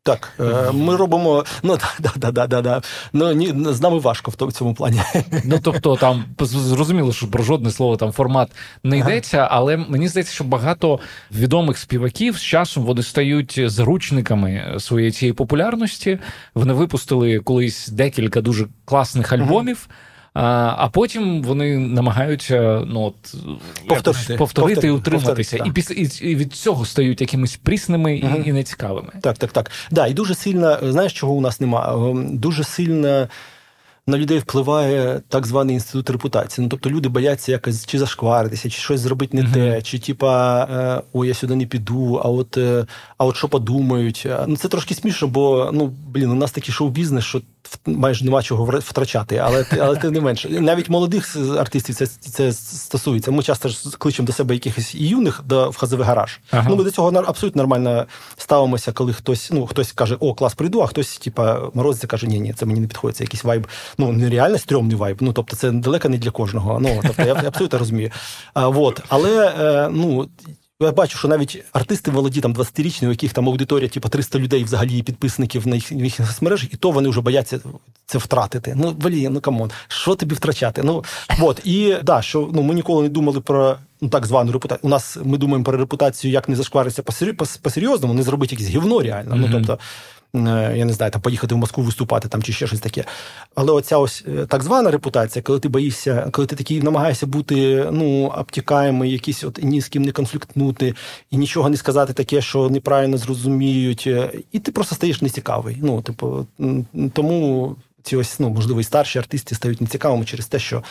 Так, 0.08 0.34
е, 0.40 0.72
ми 0.72 0.96
робимо. 0.96 1.46
Ну 1.64 1.78
да, 2.00 2.12
да, 2.16 2.32
да, 2.32 2.48
да, 2.48 2.62
да. 2.62 2.82
Ну 3.14 3.34
ні, 3.34 3.54
з 3.74 3.82
нами 3.82 4.00
важко 4.00 4.32
в 4.38 4.52
цьому 4.52 4.74
плані. 4.74 5.02
Ну 5.44 5.60
тобто, 5.64 5.96
там 5.96 6.26
зрозуміло, 6.40 7.14
що 7.14 7.28
про 7.28 7.44
жодне 7.44 7.72
слово 7.72 7.98
там 7.98 8.12
формат 8.12 8.52
не 8.84 8.98
йдеться, 8.98 9.48
але 9.52 9.78
мені 9.78 10.08
здається, 10.08 10.34
що 10.34 10.44
багато 10.44 11.00
відомих 11.32 11.78
співаків 11.78 12.38
з 12.38 12.42
часом 12.42 12.84
вони 12.84 13.04
стають 13.04 13.60
заручниками 13.66 14.76
своєї 14.80 15.12
цієї 15.12 15.34
популярності. 15.34 16.20
Вони 16.56 16.74
випустили 16.74 17.40
колись 17.40 17.88
декілька 17.88 18.42
дуже 18.42 18.68
класних 18.86 19.34
альбомів. 19.34 19.88
А 20.40 20.90
потім 20.90 21.44
вони 21.44 21.78
намагаються 21.78 22.84
ну, 22.88 23.02
от, 23.02 23.36
повторити, 23.88 24.36
повторити 24.36 24.88
і 24.88 24.90
утриматися. 24.90 25.58
І 25.66 25.72
після 25.72 25.96
і 26.28 26.36
від 26.36 26.54
цього 26.54 26.86
стають 26.86 27.22
якимись 27.22 27.58
прісними 27.58 28.22
угу. 28.24 28.36
і, 28.46 28.50
і 28.50 28.54
нецікавими. 28.54 29.10
Так, 29.22 29.38
так, 29.38 29.52
так. 29.52 29.72
Да, 29.92 30.08
І 30.08 30.14
дуже 30.14 30.36
сильно, 30.36 30.80
знаєш, 30.84 31.14
чого 31.14 31.34
у 31.34 31.42
нас 31.42 31.62
немає? 31.62 31.94
Ем, 31.94 32.38
дуже 32.38 32.64
сильно 32.64 33.28
на 34.08 34.18
людей 34.18 34.40
впливає 34.40 35.22
так 35.28 35.48
званий 35.48 35.74
інститут 35.74 36.10
репутації. 36.10 36.64
Ну 36.64 36.70
тобто 36.70 36.90
люди 36.90 37.10
бояться 37.10 37.52
якось 37.52 37.86
чи 37.86 38.00
зашкваритися, 38.00 38.70
чи 38.70 38.82
щось 38.82 39.02
зробити 39.02 39.38
не 39.38 39.44
uh-huh. 39.44 39.54
те, 39.54 39.82
чи 39.82 40.00
типа 40.00 40.64
е, 40.64 41.02
о, 41.14 41.26
я 41.26 41.34
сюди 41.34 41.56
не 41.56 41.66
піду, 41.66 42.22
а 42.24 42.30
от 42.30 42.58
е, 42.58 42.86
а 43.18 43.26
от 43.26 43.36
що 43.36 43.48
подумають. 43.48 44.28
Ну 44.48 44.58
це 44.58 44.68
трошки 44.68 44.94
смішно, 44.94 45.28
бо 45.28 45.70
ну 45.74 45.94
блін, 46.08 46.32
у 46.32 46.36
нас 46.36 46.52
такий 46.52 46.74
шоу-бізнес, 46.74 47.26
що 47.26 47.42
майже 47.86 48.26
нема 48.26 48.44
чого 48.44 48.80
втрачати, 48.80 49.38
але 49.38 49.66
але 49.82 49.96
тим 49.96 50.14
не 50.14 50.22
менше. 50.22 50.50
Навіть 50.50 50.90
молодих 50.90 51.38
артистів 51.60 51.96
це 51.96 52.06
це 52.08 52.54
стосується. 52.54 53.32
Ми 53.32 53.44
часто 53.44 53.70
ж 53.70 53.78
кличемо 53.98 54.26
до 54.26 54.34
себе 54.34 54.54
якихось 54.54 54.96
юних 54.96 55.42
до 55.46 55.70
в 55.70 55.78
хазовий 55.78 56.06
гараж. 56.06 56.40
Ага. 56.52 56.70
Ну 56.70 56.76
ми 56.76 56.84
до 56.84 56.92
цього 56.92 57.24
абсолютно 57.28 57.62
нормально 57.62 58.06
ставимося, 58.38 58.92
коли 58.92 59.14
хтось 59.14 59.52
ну 59.52 59.68
хтось 59.68 59.92
каже, 59.92 60.18
о, 60.20 60.34
клас 60.34 60.56
прийду, 60.56 60.82
а 60.82 60.88
хтось, 60.88 61.18
типа, 61.18 61.60
морозиться, 61.74 62.08
каже, 62.08 62.28
ні, 62.28 62.40
ні, 62.40 62.54
це 62.54 62.66
мені 62.66 62.80
не 62.80 62.88
підходить, 62.88 63.18
це 63.18 63.24
якийсь 63.24 63.44
вайб. 63.44 63.68
Ну 63.98 64.12
нереально 64.12 64.58
стрьомний 64.58 64.96
вайб. 64.96 65.18
Ну 65.22 65.34
тобто, 65.34 65.56
це 65.56 65.72
далеко 65.72 66.10
не 66.10 66.18
для 66.18 66.32
кожного. 66.32 66.80
Ну 66.80 67.00
тобто, 67.08 67.22
я, 67.22 67.28
я 67.28 67.48
абсолютно 67.48 67.80
розумію. 67.80 68.12
А, 68.54 68.68
вот. 68.68 69.02
Але 69.10 69.48
е, 69.60 69.90
ну. 69.92 70.30
Я 70.82 70.92
бачу, 70.92 71.18
що 71.18 71.28
навіть 71.28 71.64
артисти 71.74 72.12
молоді, 72.12 72.42
там 72.42 72.54
20-річні, 72.54 73.08
у 73.08 73.10
яких 73.10 73.34
там 73.34 73.50
аудиторія, 73.50 73.90
типу 73.90 74.10
300 74.10 74.40
людей 74.40 74.64
взагалі 74.64 75.04
підписників 75.04 75.68
на 75.68 75.76
їх, 75.76 75.92
їхніх 75.92 76.28
соцмережах, 76.28 76.74
і 76.74 76.78
то 76.78 76.92
вони 76.92 77.10
вже 77.10 77.22
бояться 77.22 77.60
це 78.06 78.18
втратити. 78.18 78.74
Ну, 78.78 78.92
блін, 78.92 79.34
ну 79.34 79.42
come 79.42 79.59
on, 79.59 79.72
що 79.88 80.16
тобі 80.16 80.36
втрачати? 80.36 80.84
Ну 80.84 81.04
от 81.42 81.62
і 81.64 81.96
да, 82.04 82.22
що 82.22 82.50
ну 82.54 82.64
ми 82.64 82.74
ніколи 82.74 83.04
не 83.04 83.10
думали 83.10 83.42
про 83.42 83.78
ну 84.02 84.10
так 84.10 84.26
звану 84.26 84.52
репутацію. 84.52 84.88
У 84.88 84.90
нас 84.90 85.18
ми 85.24 85.38
думаємо 85.38 85.64
про 85.64 85.78
репутацію, 85.78 86.32
як 86.32 86.50
не 86.50 86.56
зашкваритися 86.56 87.04
по 87.62 87.70
серйозному, 87.70 88.14
не 88.14 88.24
зробити 88.24 88.56
якесь 88.56 88.70
гівно 88.70 89.02
реально. 89.02 89.36
Mm-hmm. 89.36 89.40
Ну 89.40 89.50
тобто. 89.52 89.80
Е, 90.36 90.74
я 90.78 90.86
не 90.86 90.94
знаю, 90.94 91.12
там 91.12 91.22
поїхати 91.22 91.56
в 91.56 91.58
Москву 91.58 91.84
виступати 91.84 92.28
там 92.28 92.44
чи 92.44 92.54
ще 92.54 92.68
щось 92.68 92.80
таке. 92.80 93.06
Але 93.56 93.72
оця 93.72 93.98
ось 93.98 94.24
е, 94.28 94.46
так 94.46 94.64
звана 94.64 94.92
репутація, 94.92 95.44
коли 95.44 95.60
ти 95.60 95.70
боїшся, 95.70 96.30
коли 96.32 96.48
ти 96.48 96.56
такий 96.56 96.82
намагаєшся 96.82 97.26
бути 97.26 97.88
ну, 97.92 98.34
обтікаємий, 98.38 99.12
якийсь 99.12 99.44
от 99.44 99.60
ні 99.64 99.82
з 99.82 99.88
ким 99.88 100.04
не 100.04 100.12
конфліктнути 100.12 100.94
і 101.32 101.38
нічого 101.38 101.70
не 101.70 101.78
сказати 101.78 102.14
таке, 102.14 102.42
що 102.42 102.70
неправильно 102.70 103.18
зрозуміють, 103.18 104.04
е, 104.08 104.32
і 104.52 104.60
ти 104.60 104.72
просто 104.72 104.96
стаєш 104.96 105.22
нецікавий. 105.22 105.78
Ну, 105.82 106.02
типу, 106.02 106.48
тому 107.14 107.76
ці 108.04 108.16
ось, 108.16 108.40
ну, 108.40 108.50
можливо, 108.50 108.82
і 108.82 108.84
старші 108.84 109.20
артисти 109.20 109.56
стають 109.56 109.82
нецікавими 109.82 110.26
через 110.26 110.48
те, 110.48 110.60
що. 110.60 110.84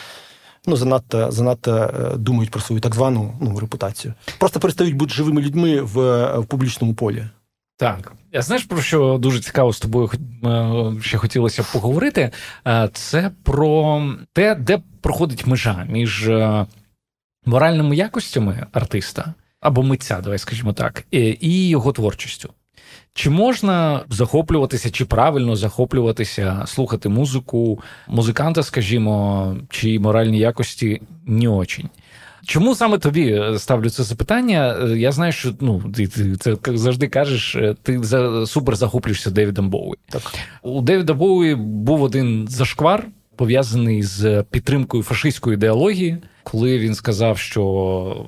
Ну, 0.69 0.75
занадто 0.75 1.31
занадто 1.31 1.91
думають 2.17 2.51
про 2.51 2.61
свою 2.61 2.81
так 2.81 2.95
звану 2.95 3.33
ну, 3.41 3.59
репутацію. 3.59 4.13
Просто 4.37 4.59
перестають 4.59 4.95
бути 4.95 5.13
живими 5.13 5.41
людьми 5.41 5.81
в, 5.81 6.25
в 6.39 6.45
публічному 6.45 6.93
полі. 6.93 7.25
Так, 7.79 8.11
я 8.31 8.41
знаєш 8.41 8.65
про 8.65 8.81
що 8.81 9.17
дуже 9.17 9.39
цікаво 9.39 9.73
з 9.73 9.79
тобою 9.79 10.11
е, 10.45 11.01
ще 11.01 11.17
хотілося 11.17 11.65
поговорити. 11.73 12.31
Е, 12.67 12.89
це 12.93 13.31
про 13.43 14.03
те, 14.33 14.55
де 14.55 14.79
проходить 15.01 15.47
межа 15.47 15.85
між 15.89 16.29
е, 16.29 16.65
моральними 17.45 17.95
якостями 17.95 18.65
артиста 18.71 19.33
або 19.59 19.83
митця, 19.83 20.21
давай 20.21 20.37
скажімо 20.37 20.73
так, 20.73 21.05
і 21.11 21.69
його 21.69 21.91
творчістю. 21.91 22.53
Чи 23.13 23.29
можна 23.29 24.01
захоплюватися, 24.09 24.91
чи 24.91 25.05
правильно 25.05 25.55
захоплюватися, 25.55 26.63
слухати 26.67 27.09
музику 27.09 27.81
музиканта, 28.07 28.63
скажімо, 28.63 29.57
чи 29.69 29.99
моральні 29.99 30.39
якості 30.39 31.01
не 31.25 31.47
очень? 31.47 31.89
Чому 32.47 32.75
саме 32.75 32.97
тобі 32.97 33.31
е, 33.31 33.59
ставлю 33.59 33.89
це 33.89 34.03
запитання? 34.03 34.77
Е, 34.81 34.97
я 34.97 35.11
знаю, 35.11 35.31
що 35.31 35.53
ну 35.59 35.83
ти, 35.95 36.07
ти 36.07 36.35
це 36.35 36.55
завжди 36.65 37.07
кажеш, 37.07 37.55
е, 37.55 37.75
ти 37.83 38.03
за 38.03 38.45
супер 38.45 38.75
захоплюєшся 38.75 39.31
Девідом 39.31 39.69
Боуі. 39.69 39.97
Так 40.09 40.21
у 40.61 40.81
Девіда 40.81 41.13
Боуі 41.13 41.55
був 41.55 42.01
один 42.03 42.47
зашквар 42.49 43.07
пов'язаний 43.35 44.03
з 44.03 44.43
підтримкою 44.51 45.03
фашистської 45.03 45.53
ідеології, 45.53 46.17
коли 46.43 46.79
він 46.79 46.95
сказав, 46.95 47.37
що 47.37 47.63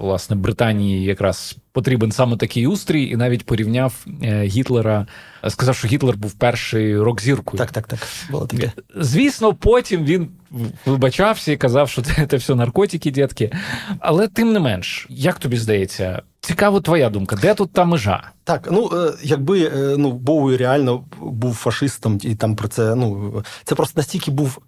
власне 0.02 0.36
Британії 0.36 1.04
якраз 1.04 1.58
потрібен 1.80 2.12
саме 2.12 2.38
такий 2.38 2.68
устрій, 2.68 3.04
і 3.04 3.16
навіть 3.16 3.46
порівняв 3.46 4.06
Гітлера. 4.44 5.08
Сказав, 5.48 5.76
що 5.76 5.88
Гітлер 5.88 6.18
був 6.18 6.32
перший 6.32 7.00
рок-зіркою. 7.02 7.58
Так, 7.58 7.72
так, 7.72 7.88
так. 7.88 8.00
Було 8.32 8.48
таке. 8.48 8.72
Звісно, 8.96 9.54
потім 9.54 10.06
він 10.06 10.28
вибачався 10.86 11.52
і 11.52 11.58
казав, 11.58 11.90
що 11.90 12.02
це, 12.02 12.28
це 12.28 12.38
все 12.38 12.56
наркотики, 12.56 13.12
дітки. 13.12 13.52
Але 14.00 14.28
тим 14.28 14.54
не 14.54 14.60
менш, 14.60 15.08
як 15.10 15.40
тобі 15.40 15.58
здається, 15.58 16.22
цікава 16.42 16.82
твоя 16.82 17.10
думка, 17.10 17.36
де 17.36 17.54
тут 17.54 17.72
та 17.72 17.86
межа? 17.86 18.24
Так, 18.44 18.70
ну 18.72 18.90
е, 18.94 19.14
якби 19.24 19.64
е, 19.64 19.96
ну 19.98 20.12
Боуі 20.12 20.58
реально 20.58 21.04
був 21.22 21.54
фашистом, 21.56 22.20
і 22.22 22.36
там 22.36 22.56
про 22.56 22.68
це 22.68 22.96
ну 22.96 23.34
це 23.64 23.76
просто 23.76 24.00
настільки 24.00 24.32
був. 24.32 24.62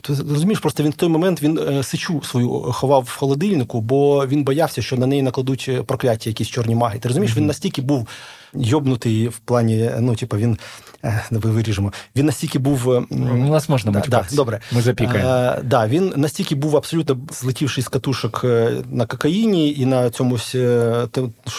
Ти 0.00 0.12
розумієш, 0.30 0.58
просто 0.58 0.82
він 0.82 0.90
в 0.90 0.94
той 0.94 1.08
момент 1.08 1.42
він 1.42 1.58
е, 1.58 1.82
сичу 1.82 2.22
свою 2.22 2.48
ховав 2.50 3.02
в 3.02 3.16
холодильнику, 3.16 3.80
бо 3.80 4.26
він 4.26 4.44
боявся, 4.44 4.82
що 4.82 4.96
на 4.96 5.06
неї 5.06 5.22
накладуть 5.22 5.70
прокляття, 5.86 6.30
якісь 6.30 6.48
чорні 6.48 6.74
маги. 6.74 6.98
Ти 6.98 7.08
розумієш, 7.08 7.32
mm-hmm. 7.32 7.38
він 7.38 7.46
настільки 7.46 7.82
був 7.82 8.08
йобнутий 8.54 9.28
в 9.28 9.38
плані, 9.38 9.90
ну 10.00 10.14
типу, 10.14 10.36
він 10.36 10.58
Е, 11.04 11.24
давай 11.30 11.52
виріжемо. 11.52 11.92
Він 12.16 12.26
настільки 12.26 12.58
був 12.58 12.90
е, 12.90 13.02
У 13.10 13.16
нас 13.36 13.68
можна 13.68 13.92
да, 13.92 14.02
да, 14.08 14.26
добре. 14.32 14.60
Ми 14.72 14.80
запікаємо. 14.80 15.28
А, 15.30 15.56
е, 15.58 15.62
да, 15.64 15.86
Він 15.86 16.12
настільки 16.16 16.54
був 16.54 16.76
абсолютно 16.76 17.18
злетівший 17.32 17.84
з 17.84 17.88
катушок 17.88 18.44
на 18.90 19.06
кокаїні 19.06 19.74
і 19.78 19.86
на 19.86 20.10
цьому, 20.10 20.38
що 20.38 21.08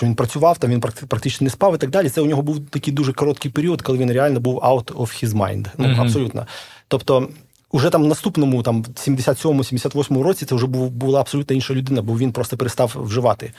він 0.03 0.15
працював, 0.15 0.57
там 0.57 0.69
він 0.69 0.79
практично 0.79 1.45
не 1.45 1.49
спав 1.49 1.75
і 1.75 1.77
так 1.77 1.89
далі. 1.89 2.09
Це 2.09 2.21
у 2.21 2.25
нього 2.25 2.41
був 2.41 2.59
такий 2.69 2.93
дуже 2.93 3.13
короткий 3.13 3.51
період, 3.51 3.81
коли 3.81 3.97
він 3.97 4.11
реально 4.11 4.39
був 4.39 4.57
out 4.57 4.85
of 4.85 5.23
his 5.23 5.29
mind. 5.29 5.65
Ну 5.77 5.87
mm-hmm. 5.87 6.01
абсолютно. 6.01 6.47
Тобто. 6.87 7.29
Уже 7.71 7.89
там 7.89 8.03
в 8.03 8.07
наступному, 8.07 8.63
там 8.63 8.83
77-78 8.83 10.21
році, 10.21 10.45
це 10.45 10.55
вже 10.55 10.67
була 10.67 11.19
абсолютно 11.19 11.55
інша 11.55 11.73
людина, 11.73 12.01
бо 12.01 12.17
він 12.17 12.31
просто 12.31 12.57
перестав 12.57 12.95
вживати. 12.95 13.53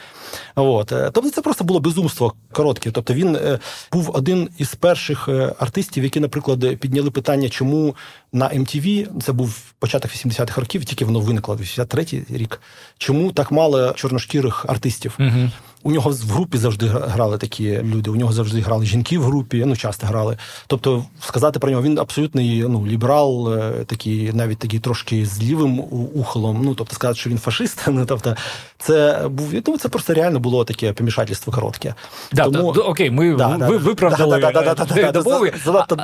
От. 0.54 0.92
Е, 0.92 1.10
тобто, 1.14 1.30
це 1.30 1.42
просто 1.42 1.64
було 1.64 1.80
безумство 1.80 2.34
коротке. 2.52 2.90
Тобто, 2.90 3.14
він 3.14 3.36
е, 3.36 3.58
був 3.92 4.10
один 4.14 4.48
із 4.58 4.74
перших 4.74 5.28
е, 5.28 5.54
артистів, 5.58 6.04
які, 6.04 6.20
наприклад, 6.20 6.76
підняли 6.76 7.10
питання, 7.10 7.48
чому 7.48 7.96
на 8.32 8.48
MTV, 8.48 9.08
це 9.22 9.32
був 9.32 9.72
початок 9.78 10.10
80-х 10.10 10.60
років, 10.60 10.84
тільки 10.84 11.04
воно 11.04 11.20
виникло 11.20 11.56
83-й 11.56 12.36
рік. 12.36 12.60
Чому 12.98 13.32
так 13.32 13.52
мало 13.52 13.92
чорношкірих 13.92 14.66
артистів? 14.68 15.16
Угу. 15.20 15.50
У 15.82 15.90
нього 15.90 16.10
в 16.10 16.30
групі 16.30 16.58
завжди 16.58 16.86
грали 16.86 17.38
такі 17.38 17.78
люди. 17.82 18.10
У 18.10 18.16
нього 18.16 18.32
завжди 18.32 18.60
грали 18.60 18.86
жінки 18.86 19.18
в 19.18 19.22
групі, 19.22 19.64
ну 19.66 19.76
часто 19.76 20.06
грали. 20.06 20.36
Тобто, 20.66 21.04
сказати 21.20 21.58
про 21.58 21.70
нього 21.70 21.82
він 21.82 21.98
абсолютний 21.98 22.64
ну, 22.68 22.86
ліберал, 22.86 23.54
е, 23.54 23.72
такий, 23.86 24.32
навіть 24.32 24.58
такий 24.58 24.78
трошки 24.80 25.26
з 25.26 25.42
лівим 25.42 25.80
ухолом. 26.14 26.60
Ну 26.64 26.74
тобто, 26.74 26.94
сказати, 26.94 27.18
що 27.18 27.30
він 27.30 27.38
фашист. 27.38 27.88
Ну 27.92 28.06
тобто, 28.06 28.36
це 28.78 29.28
був 29.30 29.62
тому 29.62 29.78
це 29.78 29.88
просто 29.88 30.14
реально 30.14 30.40
було 30.40 30.64
таке 30.64 30.92
помішательство 30.92 31.52
коротке. 31.52 31.94
Да, 32.32 32.44
Тому... 32.44 32.72
да, 32.72 32.80
Окей, 32.80 33.10
ми 33.10 33.34
да, 33.34 33.56
ви, 33.56 33.76
виправдали 33.76 34.52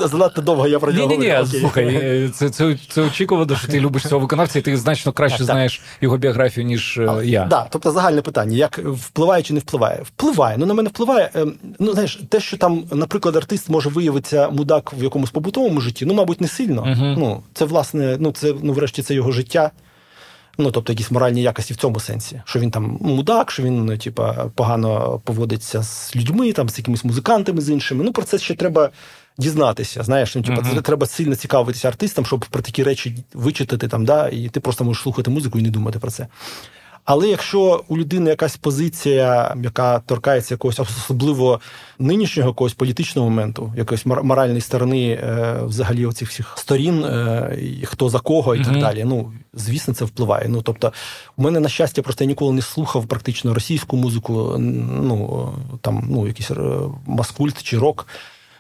занадто 0.01 0.43
довго 0.43 0.69
я 0.69 0.79
про 0.79 0.93
нього. 0.93 1.09
Ні, 1.09 1.19
ні, 1.19 1.27
ні, 1.27 1.61
слухай, 1.61 1.87
е, 1.87 2.31
це 2.35 2.51
це, 2.51 2.79
це 2.89 3.03
очікувано, 3.03 3.57
що 3.57 3.69
ти 3.69 3.81
любиш 3.81 4.03
цього 4.03 4.21
виконавця, 4.21 4.59
і 4.59 4.63
ти 4.63 4.77
значно 4.77 5.13
краще 5.13 5.45
знаєш 5.45 5.81
його 6.01 6.17
біографію, 6.17 6.67
ніж 6.67 6.99
е, 6.99 7.21
я. 7.25 7.47
Так, 7.47 7.67
тобто 7.71 7.91
загальне 7.91 8.23
питання: 8.23 8.57
як 8.57 8.79
впливає 8.79 9.43
чи 9.43 9.55
не 9.55 9.61
впливає? 9.69 10.03
Впливає. 10.03 10.57
Ну 10.59 10.67
на 10.67 10.75
мене 10.75 10.89
впливає. 10.89 11.31
Ем, 11.35 11.55
ну 11.79 11.93
знаєш, 11.93 12.21
те, 12.29 12.41
що 12.41 12.57
там, 12.57 12.85
наприклад, 12.93 13.37
артист 13.37 13.69
може 13.69 13.89
виявитися 13.89 14.51
мудак 14.51 14.93
в 14.99 15.03
якомусь 15.03 15.31
побутовому 15.31 15.81
житті, 15.81 16.07
ну 16.07 16.15
мабуть, 16.15 16.41
не 16.41 16.49
сильно. 16.49 16.83
uh 16.83 17.15
Ну 17.19 17.43
це 17.55 17.65
власне, 17.65 18.17
ну 18.21 18.33
це 18.33 18.55
ну, 18.63 18.73
врешті, 18.73 19.03
це 19.03 19.15
його 19.15 19.33
життя. 19.33 19.71
Ну, 20.61 20.71
тобто, 20.71 20.93
якісь 20.93 21.11
моральні 21.11 21.43
якості 21.43 21.75
в 21.75 21.77
цьому 21.77 22.01
сенсі, 22.01 22.43
що 22.45 22.59
він 22.59 22.71
там 22.71 22.99
мудак, 23.01 23.51
що 23.51 23.63
він, 23.63 23.85
ну, 23.85 23.99
типа, 23.99 24.33
погано 24.55 25.21
поводиться 25.25 25.83
з 25.83 26.17
людьми, 26.17 26.53
там, 26.53 26.69
з 26.69 26.79
якимись 26.79 27.05
музикантами, 27.05 27.61
з 27.61 27.71
іншими. 27.71 28.05
Ну, 28.05 28.13
про 28.13 28.23
це 28.23 28.39
ще 28.39 28.55
треба 28.55 28.91
дізнатися. 29.39 30.03
Знаєш, 30.03 30.35
ну, 30.35 30.43
типа, 30.43 30.61
uh-huh. 30.61 30.83
треба 30.83 31.07
сильно 31.07 31.37
цікавитися 31.37 31.89
артистам, 31.89 32.27
щоб 32.27 32.45
про 32.51 32.63
такі 32.63 32.83
речі 32.83 33.25
вичитати 33.35 33.89
там, 33.89 34.05
да, 34.05 34.29
і 34.29 34.49
ти 34.49 34.61
просто 34.61 34.85
можеш 34.85 35.03
слухати 35.03 35.31
музику 35.31 35.59
і 35.59 35.63
не 35.63 35.71
думати 35.71 35.99
про 35.99 36.11
це. 36.11 36.27
Але 37.11 37.29
якщо 37.29 37.85
у 37.89 37.99
людини 37.99 38.31
якась 38.31 38.57
позиція, 38.57 39.57
яка 39.63 39.99
торкається 39.99 40.55
якогось 40.55 40.81
особливо 40.81 41.61
нинішнього 41.99 42.49
якогось 42.49 42.75
політичного 42.75 43.31
моменту, 43.31 43.73
якоїсь 43.77 44.07
моральної 44.07 44.61
сторони, 44.61 45.11
е, 45.11 45.57
взагалі 45.63 46.07
оцих 46.07 46.29
всіх 46.29 46.55
сторін, 46.59 47.05
е, 47.05 47.59
хто 47.85 48.09
за 48.09 48.19
кого 48.19 48.55
і 48.55 48.59
mm-hmm. 48.59 48.65
так 48.65 48.81
далі. 48.81 49.05
Ну 49.05 49.33
звісно, 49.55 49.95
це 49.95 50.05
впливає. 50.05 50.49
Ну 50.49 50.63
тобто, 50.63 50.93
у 51.37 51.43
мене 51.43 51.61
на 51.61 51.69
щастя, 51.69 52.03
просто 52.03 52.25
я 52.25 52.29
ніколи 52.29 52.53
не 52.53 52.63
слухав 52.63 53.07
практично 53.07 53.55
російську 53.55 53.97
музику, 53.97 54.57
ну 54.59 55.53
там 55.81 56.07
ну 56.11 56.27
якийсь 56.27 56.51
е, 56.51 56.57
маскульт 57.07 57.63
чи 57.63 57.79
рок. 57.79 58.07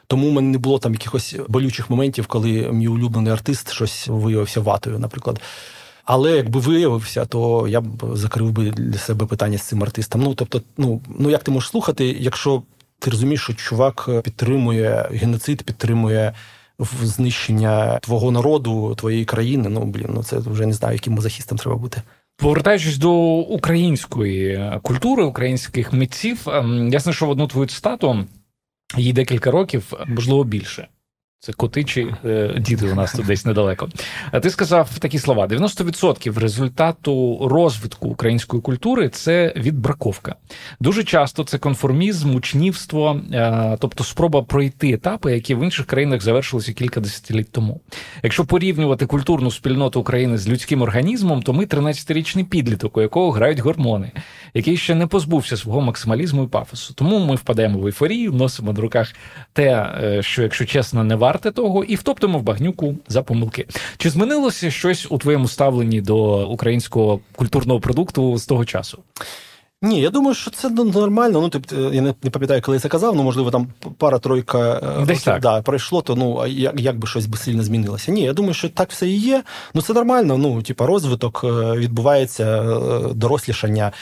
Тому 0.06 0.30
в 0.30 0.32
мене 0.32 0.48
не 0.48 0.58
було 0.58 0.78
там 0.78 0.92
якихось 0.92 1.36
болючих 1.48 1.90
моментів, 1.90 2.26
коли 2.26 2.72
мій 2.72 2.88
улюблений 2.88 3.32
артист 3.32 3.72
щось 3.72 4.08
виявився 4.08 4.60
ватою, 4.60 4.98
наприклад. 4.98 5.40
Але 6.08 6.36
якби 6.36 6.60
виявився, 6.60 7.24
то 7.24 7.68
я 7.68 7.80
б 7.80 8.16
закрив 8.16 8.52
би 8.52 8.70
для 8.70 8.98
себе 8.98 9.26
питання 9.26 9.58
з 9.58 9.62
цим 9.62 9.82
артистом. 9.82 10.22
Ну 10.22 10.34
тобто, 10.34 10.62
ну 10.76 11.00
ну 11.18 11.30
як 11.30 11.42
ти 11.42 11.50
можеш 11.50 11.70
слухати, 11.70 12.16
якщо 12.20 12.62
ти 12.98 13.10
розумієш, 13.10 13.42
що 13.42 13.54
чувак 13.54 14.10
підтримує 14.24 15.08
геноцид, 15.12 15.62
підтримує 15.62 16.32
знищення 17.02 17.98
твого 17.98 18.30
народу, 18.30 18.94
твоєї 18.94 19.24
країни. 19.24 19.68
Ну 19.68 19.84
блін, 19.84 20.10
ну 20.14 20.22
це 20.22 20.38
вже 20.38 20.66
не 20.66 20.72
знаю, 20.72 20.94
яким 20.94 21.14
мазохістом 21.14 21.58
треба 21.58 21.76
бути. 21.76 22.02
Повертаючись 22.36 22.98
до 22.98 23.12
української 23.34 24.72
культури, 24.82 25.24
українських 25.24 25.92
митців, 25.92 26.48
ем, 26.48 26.88
я 26.92 26.98
знайшов 26.98 27.30
одну 27.30 27.46
твою 27.46 27.68
цитату, 27.68 28.24
їй 28.96 29.12
декілька 29.12 29.50
років, 29.50 29.92
можливо, 30.06 30.44
більше. 30.44 30.88
Це 31.40 31.52
коти 31.52 31.84
чи 31.84 32.14
е, 32.24 32.54
діти 32.58 32.86
у 32.86 32.94
нас 32.94 33.12
тут 33.12 33.26
десь 33.26 33.44
недалеко. 33.46 33.88
А 34.32 34.40
ти 34.40 34.50
сказав 34.50 34.98
такі 34.98 35.18
слова: 35.18 35.46
90% 35.46 36.38
результату 36.38 37.38
розвитку 37.48 38.08
української 38.08 38.62
культури 38.62 39.08
це 39.08 39.52
відбраковка. 39.56 40.34
Дуже 40.80 41.04
часто 41.04 41.44
це 41.44 41.58
конформізм, 41.58 42.34
учнівство, 42.34 43.20
е, 43.32 43.76
тобто 43.80 44.04
спроба 44.04 44.42
пройти 44.42 44.92
етапи, 44.92 45.32
які 45.32 45.54
в 45.54 45.64
інших 45.64 45.86
країнах 45.86 46.22
завершилися 46.22 46.72
кілька 46.72 47.00
десятиліть 47.00 47.52
тому. 47.52 47.80
Якщо 48.22 48.44
порівнювати 48.44 49.06
культурну 49.06 49.50
спільноту 49.50 50.00
України 50.00 50.38
з 50.38 50.48
людським 50.48 50.82
організмом, 50.82 51.42
то 51.42 51.52
ми 51.52 51.64
13-річний 51.64 52.44
підліток, 52.44 52.96
у 52.96 53.00
якого 53.00 53.30
грають 53.30 53.58
гормони, 53.58 54.12
який 54.54 54.76
ще 54.76 54.94
не 54.94 55.06
позбувся 55.06 55.56
свого 55.56 55.80
максималізму 55.80 56.44
і 56.44 56.46
пафосу. 56.46 56.94
Тому 56.94 57.18
ми 57.18 57.34
впадаємо 57.34 57.78
в 57.78 57.86
ейфорію, 57.86 58.32
носимо 58.32 58.72
на 58.72 58.80
руках 58.80 59.14
те, 59.52 59.92
е, 60.02 60.22
що, 60.22 60.42
якщо 60.42 60.64
чесно, 60.64 61.04
не 61.04 61.16
варте 61.28 61.50
того, 61.50 61.84
і 61.84 61.94
втоптимо 61.94 62.38
в 62.38 62.42
багнюку 62.42 62.96
за 63.08 63.22
помилки. 63.22 63.66
Чи 63.96 64.10
змінилося 64.10 64.70
щось 64.70 65.06
у 65.10 65.18
твоєму 65.18 65.48
ставленні 65.48 66.00
до 66.00 66.48
українського 66.48 67.20
культурного 67.36 67.80
продукту 67.80 68.38
з 68.38 68.46
того 68.46 68.64
часу? 68.64 68.98
Ні, 69.82 70.00
я 70.00 70.10
думаю, 70.10 70.34
що 70.34 70.50
це 70.50 70.70
нормально. 70.70 71.40
Ну, 71.40 71.48
тобто, 71.48 71.94
я 71.94 72.02
не, 72.02 72.12
пам'ятаю, 72.12 72.62
коли 72.62 72.76
я 72.76 72.80
це 72.80 72.88
казав, 72.88 73.16
ну 73.16 73.22
можливо, 73.22 73.50
там 73.50 73.68
пара-тройка 73.98 74.80
е, 75.02 75.06
Десь 75.06 75.22
так. 75.22 75.40
Да, 75.40 75.62
пройшло, 75.62 76.02
то 76.02 76.16
ну 76.16 76.46
як, 76.46 76.80
як 76.80 76.98
би 76.98 77.06
щось 77.06 77.26
би 77.26 77.38
сильно 77.38 77.62
змінилося. 77.62 78.12
Ні, 78.12 78.20
я 78.20 78.32
думаю, 78.32 78.54
що 78.54 78.68
так 78.68 78.90
все 78.90 79.08
і 79.08 79.16
є. 79.16 79.42
Ну 79.74 79.82
це 79.82 79.92
нормально. 79.92 80.38
Ну, 80.38 80.62
типа, 80.62 80.86
розвиток 80.86 81.44
відбувається, 81.76 82.62
дорослішання 83.14 83.92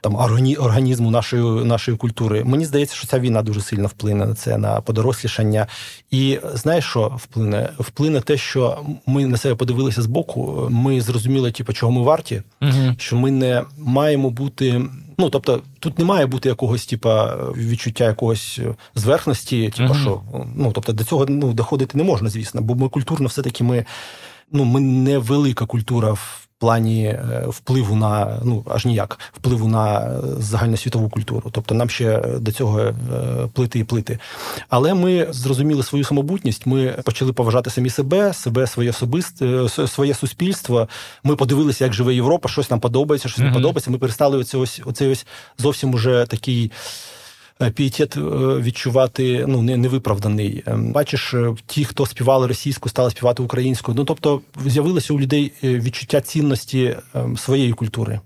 там 0.00 0.16
організму 0.58 1.10
нашої 1.10 1.64
нашої 1.64 1.96
культури. 1.96 2.44
Мені 2.44 2.64
здається, 2.64 2.96
що 2.96 3.06
ця 3.06 3.18
війна 3.18 3.42
дуже 3.42 3.60
сильно 3.60 3.88
вплине 3.88 4.26
на 4.26 4.34
це, 4.34 4.58
на 4.58 4.80
подорослішання. 4.80 5.66
І 6.10 6.38
знаєш, 6.54 6.84
що 6.84 7.12
вплине? 7.16 7.68
Вплине 7.78 8.20
те, 8.20 8.36
що 8.36 8.78
ми 9.06 9.26
на 9.26 9.36
себе 9.36 9.54
подивилися 9.54 10.02
з 10.02 10.06
боку. 10.06 10.68
Ми 10.70 11.00
зрозуміли, 11.00 11.52
типу, 11.52 11.72
чого 11.72 11.92
ми 11.92 12.02
варті, 12.02 12.42
угу. 12.62 12.94
що 12.98 13.16
ми 13.16 13.30
не 13.30 13.64
маємо 13.78 14.30
бути. 14.30 14.82
Ну, 15.18 15.30
тобто, 15.30 15.62
тут 15.78 15.98
не 15.98 16.04
має 16.04 16.26
бути 16.26 16.48
якогось, 16.48 16.86
типа, 16.86 17.36
відчуття 17.56 18.04
якогось 18.04 18.60
зверхності, 18.94 19.68
типу, 19.76 19.92
uh-huh. 19.92 20.02
що 20.02 20.20
ну, 20.56 20.72
тобто, 20.72 20.92
до 20.92 21.04
цього 21.04 21.26
ну, 21.28 21.52
доходити 21.52 21.98
не 21.98 22.04
можна, 22.04 22.28
звісно, 22.28 22.60
бо 22.60 22.74
ми 22.74 22.88
культурно 22.88 23.28
все-таки 23.28 23.64
ми 23.64 23.84
ну, 24.52 24.64
ми 24.64 24.80
не 24.80 25.18
велика 25.18 25.66
культура 25.66 26.12
в 26.12 26.48
плані 26.60 27.04
е, 27.04 27.44
впливу 27.48 27.96
на 27.96 28.40
ну 28.44 28.64
аж 28.68 28.86
ніяк 28.86 29.18
впливу 29.32 29.68
на 29.68 30.16
загальносвітову 30.38 31.08
культуру. 31.08 31.50
Тобто 31.52 31.74
нам 31.74 31.90
ще 31.90 32.18
до 32.40 32.52
цього 32.52 32.80
е, 32.80 32.94
плити 33.52 33.78
і 33.78 33.84
плити. 33.84 34.18
Але 34.68 34.94
ми 34.94 35.26
зрозуміли 35.30 35.82
свою 35.82 36.04
самобутність. 36.04 36.66
Ми 36.66 36.86
почали 37.04 37.32
поважати 37.32 37.70
самі 37.70 37.90
себе, 37.90 38.32
себе 38.32 38.66
своє 38.66 38.90
особисте, 38.90 39.46
е, 39.46 39.68
своє 39.68 40.14
суспільство. 40.14 40.88
Ми 41.24 41.36
подивилися, 41.36 41.84
як 41.84 41.92
живе 41.92 42.14
Європа, 42.14 42.48
щось 42.48 42.70
нам 42.70 42.80
подобається, 42.80 43.28
щось 43.28 43.40
mm-hmm. 43.40 43.48
не 43.48 43.52
подобається. 43.52 43.90
Ми 43.90 43.98
перестали 43.98 44.38
оце 44.38 44.58
ось 44.58 44.80
оцей 44.84 45.12
ось 45.12 45.26
зовсім 45.58 45.94
уже 45.94 46.26
такий. 46.28 46.70
Е, 47.62 47.70
пієтет 47.70 48.16
е, 48.16 48.20
відчувати 48.60 49.44
ну 49.48 49.62
не 49.62 49.76
невиправданий. 49.76 50.62
Е, 50.66 50.74
бачиш, 50.76 51.34
ті, 51.66 51.84
хто 51.84 52.06
співали 52.06 52.46
російську, 52.46 52.88
стали 52.88 53.10
співати 53.10 53.42
українською. 53.42 53.96
Ну 53.96 54.04
тобто 54.04 54.40
з'явилося 54.66 55.14
у 55.14 55.20
людей 55.20 55.52
відчуття 55.62 56.20
цінності 56.20 56.96
своєї 57.36 57.72
культури. 57.72 58.20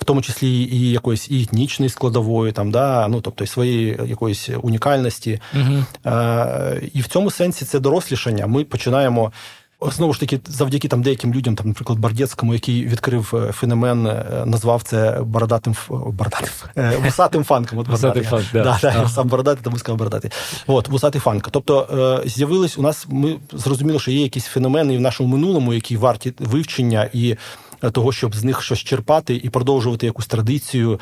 В 0.00 0.04
тому 0.04 0.22
числі 0.22 0.48
і 0.48 0.90
якоїсь 0.90 1.30
і 1.30 1.42
етнічної 1.42 1.90
складової, 1.90 2.52
там 2.52 2.70
да 2.70 3.08
ну 3.08 3.20
тобто 3.20 3.44
і 3.44 3.46
своєї 3.46 3.98
якоїсь 4.06 4.50
унікальності, 4.62 5.40
uh 5.54 5.84
Е, 6.06 6.82
і 6.94 7.00
в 7.00 7.06
цьому 7.06 7.30
сенсі 7.30 7.64
це 7.64 7.80
дорослішання. 7.80 8.46
Ми 8.46 8.64
починаємо 8.64 9.32
Знову 9.82 10.12
ж 10.12 10.20
таки, 10.20 10.40
завдяки 10.46 10.88
там 10.88 11.02
деяким 11.02 11.34
людям, 11.34 11.56
там, 11.56 11.68
наприклад, 11.68 11.98
Бардєцькому, 11.98 12.54
який 12.54 12.86
відкрив 12.86 13.32
е, 13.34 13.52
феномен, 13.52 14.06
е, 14.06 14.42
назвав 14.46 14.82
це 14.82 15.20
бородатим 15.22 15.74
бородатим 15.88 16.48
е, 16.76 16.96
вусатим 17.04 17.44
фанком. 17.44 17.78
От 17.78 17.88
Вусатий 17.88 18.22
фанк, 18.22 18.44
да. 18.52 18.62
Да, 18.62 18.78
да, 18.82 19.08
сам 19.08 19.28
бородатий, 19.28 19.64
тому 19.64 19.78
сказав 19.78 19.98
бородатий. 19.98 20.30
От, 20.66 20.88
вусатий 20.88 21.20
фанк. 21.20 21.48
Тобто 21.50 22.22
з'явились 22.26 22.78
у 22.78 22.82
нас, 22.82 23.06
ми 23.08 23.36
зрозуміли, 23.52 23.98
що 23.98 24.10
є 24.10 24.22
якісь 24.22 24.44
феномени 24.44 24.98
в 24.98 25.00
нашому 25.00 25.28
минулому, 25.28 25.74
які 25.74 25.96
варті 25.96 26.32
вивчення 26.38 27.08
і 27.12 27.36
того, 27.92 28.12
щоб 28.12 28.34
з 28.34 28.44
них 28.44 28.62
щось 28.62 28.78
черпати 28.78 29.40
і 29.44 29.50
продовжувати 29.50 30.06
якусь 30.06 30.26
традицію 30.26 31.00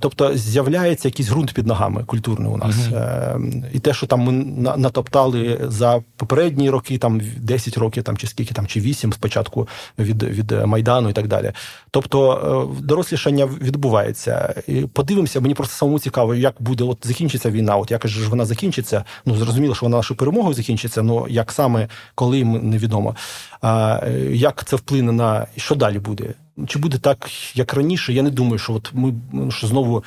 Тобто 0.00 0.36
з'являється 0.36 1.08
якийсь 1.08 1.28
ґрунт 1.28 1.54
під 1.54 1.66
ногами 1.66 2.04
культурний 2.04 2.52
у 2.52 2.56
нас. 2.56 2.76
Uh-huh. 2.76 3.70
І 3.72 3.78
те, 3.78 3.94
що 3.94 4.06
там 4.06 4.20
ми 4.20 4.32
натоптали 4.76 5.60
за 5.62 6.02
попередні 6.16 6.70
роки, 6.70 6.98
там 6.98 7.20
10 7.36 7.78
років, 7.78 8.02
там 8.02 8.16
чи 8.16 8.26
скільки 8.26 8.54
там, 8.54 8.66
чи 8.66 8.80
8 8.80 9.12
спочатку 9.12 9.68
від 9.98 10.22
від 10.22 10.50
Майдану 10.50 11.08
і 11.08 11.12
так 11.12 11.28
далі. 11.28 11.52
Тобто 11.90 12.74
дорослішання 12.80 13.46
відбувається. 13.46 14.62
І 14.66 14.80
Подивимося, 14.80 15.40
мені 15.40 15.54
просто 15.54 15.74
самому 15.74 15.98
цікаво, 15.98 16.34
як 16.34 16.54
буде 16.58 16.84
от 16.84 16.98
закінчиться 17.02 17.50
війна. 17.50 17.76
От 17.76 17.90
як 17.90 18.08
ж 18.08 18.28
вона 18.28 18.44
закінчиться. 18.44 19.04
Ну 19.26 19.36
зрозуміло, 19.36 19.74
що 19.74 19.86
вона 19.86 19.96
нашою 19.96 20.18
перемогою 20.18 20.54
закінчиться, 20.54 21.00
але 21.00 21.22
як 21.28 21.52
саме 21.52 21.88
коли 22.14 22.44
невідомо. 22.44 23.16
Як 24.30 24.64
це 24.64 24.76
вплине 24.76 25.12
на 25.12 25.46
що 25.56 25.74
далі 25.74 25.98
буде? 25.98 26.34
Чи 26.66 26.78
буде 26.78 26.98
так, 26.98 27.30
як 27.54 27.74
раніше? 27.74 28.12
Я 28.12 28.22
не 28.22 28.30
думаю, 28.30 28.58
що 28.58 28.72
от 28.72 28.90
ми 28.94 29.14
що 29.50 29.66
знову 29.66 30.04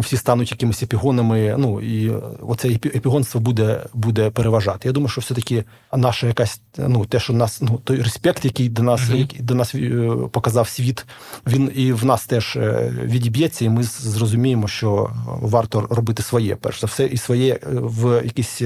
всі 0.00 0.16
стануть 0.16 0.50
якимись 0.50 0.82
епігонами. 0.82 1.54
Ну 1.58 1.80
і 1.80 2.12
оце 2.40 2.68
епігонство 2.68 3.40
буде 3.40 3.80
буде 3.94 4.30
переважати. 4.30 4.88
Я 4.88 4.92
думаю, 4.92 5.08
що 5.08 5.20
все-таки 5.20 5.64
наша 5.96 6.26
якась 6.26 6.60
ну 6.78 7.04
те, 7.04 7.20
що 7.20 7.32
нас 7.32 7.62
ну 7.62 7.80
той 7.84 8.02
респект, 8.02 8.44
який 8.44 8.68
до 8.68 8.82
нас 8.82 9.00
uh-huh. 9.00 9.16
який 9.16 9.40
до 9.40 9.54
нас 9.54 9.74
е, 9.74 10.10
показав 10.30 10.68
світ, 10.68 11.06
він 11.46 11.72
і 11.74 11.92
в 11.92 12.04
нас 12.04 12.26
теж 12.26 12.56
е, 12.56 12.92
відіб'ється, 13.04 13.64
і 13.64 13.68
ми 13.68 13.82
зрозуміємо, 13.82 14.68
що 14.68 15.10
варто 15.26 15.86
робити 15.90 16.22
своє, 16.22 16.56
перш 16.56 16.80
за 16.80 16.86
все, 16.86 17.06
і 17.06 17.16
своє 17.16 17.52
е, 17.52 17.58
в 17.72 18.22
якісь 18.24 18.62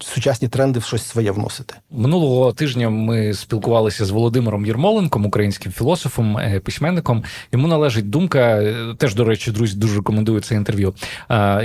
сучасні 0.00 0.48
тренди 0.48 0.78
в 0.78 0.84
щось 0.84 1.06
своє 1.06 1.30
вносити. 1.30 1.74
Минулого 1.90 2.52
тижня 2.52 2.90
ми 2.90 3.34
спілкувалися 3.34 4.04
з 4.04 4.10
Володимиром 4.10 4.66
Єрмоленком, 4.66 5.26
українським 5.26 5.72
філософом, 5.72 6.38
письменником. 6.64 7.24
Йому 7.52 7.68
належить 7.68 8.10
думка, 8.10 8.72
теж 8.98 9.14
до 9.14 9.24
речі, 9.24 9.50
друзі, 9.50 9.76
дуже 9.76 9.96
рекомендую 9.96 10.19
рекомендую 10.20 10.40
це 10.40 10.54
інтерв'ю. 10.54 10.94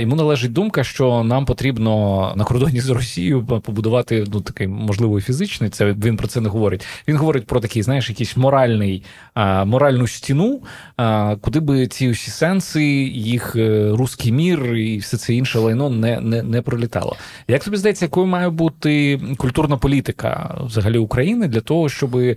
Йому 0.00 0.16
належить 0.16 0.52
думка, 0.52 0.84
що 0.84 1.22
нам 1.22 1.44
потрібно 1.44 2.32
на 2.36 2.44
кордоні 2.44 2.80
з 2.80 2.90
Росією 2.90 3.44
побудувати 3.44 4.24
ну 4.32 4.40
такий 4.40 4.68
можливо 4.68 5.20
фізичний. 5.20 5.70
Це 5.70 5.92
він 5.92 6.16
про 6.16 6.28
це 6.28 6.40
не 6.40 6.48
говорить. 6.48 6.86
Він 7.08 7.16
говорить 7.16 7.46
про 7.46 7.60
такий, 7.60 7.82
знаєш, 7.82 8.10
якийсь 8.10 8.36
моральний 8.36 9.02
моральну 9.64 10.06
стіну, 10.06 10.60
куди 11.40 11.60
би 11.60 11.86
ці 11.86 12.10
усі 12.10 12.30
сенси, 12.30 12.84
їх 13.14 13.56
е, 13.56 13.90
руський 13.92 14.32
мір 14.32 14.74
і 14.74 14.98
все 14.98 15.16
це 15.16 15.34
інше 15.34 15.58
лайно 15.58 15.90
не 15.90 16.20
не, 16.20 16.42
не 16.42 16.62
пролітало. 16.62 17.16
Як 17.48 17.64
тобі 17.64 17.76
здається, 17.76 18.04
якою 18.04 18.26
має 18.26 18.50
бути 18.50 19.20
культурна 19.36 19.76
політика 19.76 20.58
взагалі 20.66 20.98
України 20.98 21.48
для 21.48 21.60
того, 21.60 21.88
щоб 21.88 22.16
е, 22.16 22.36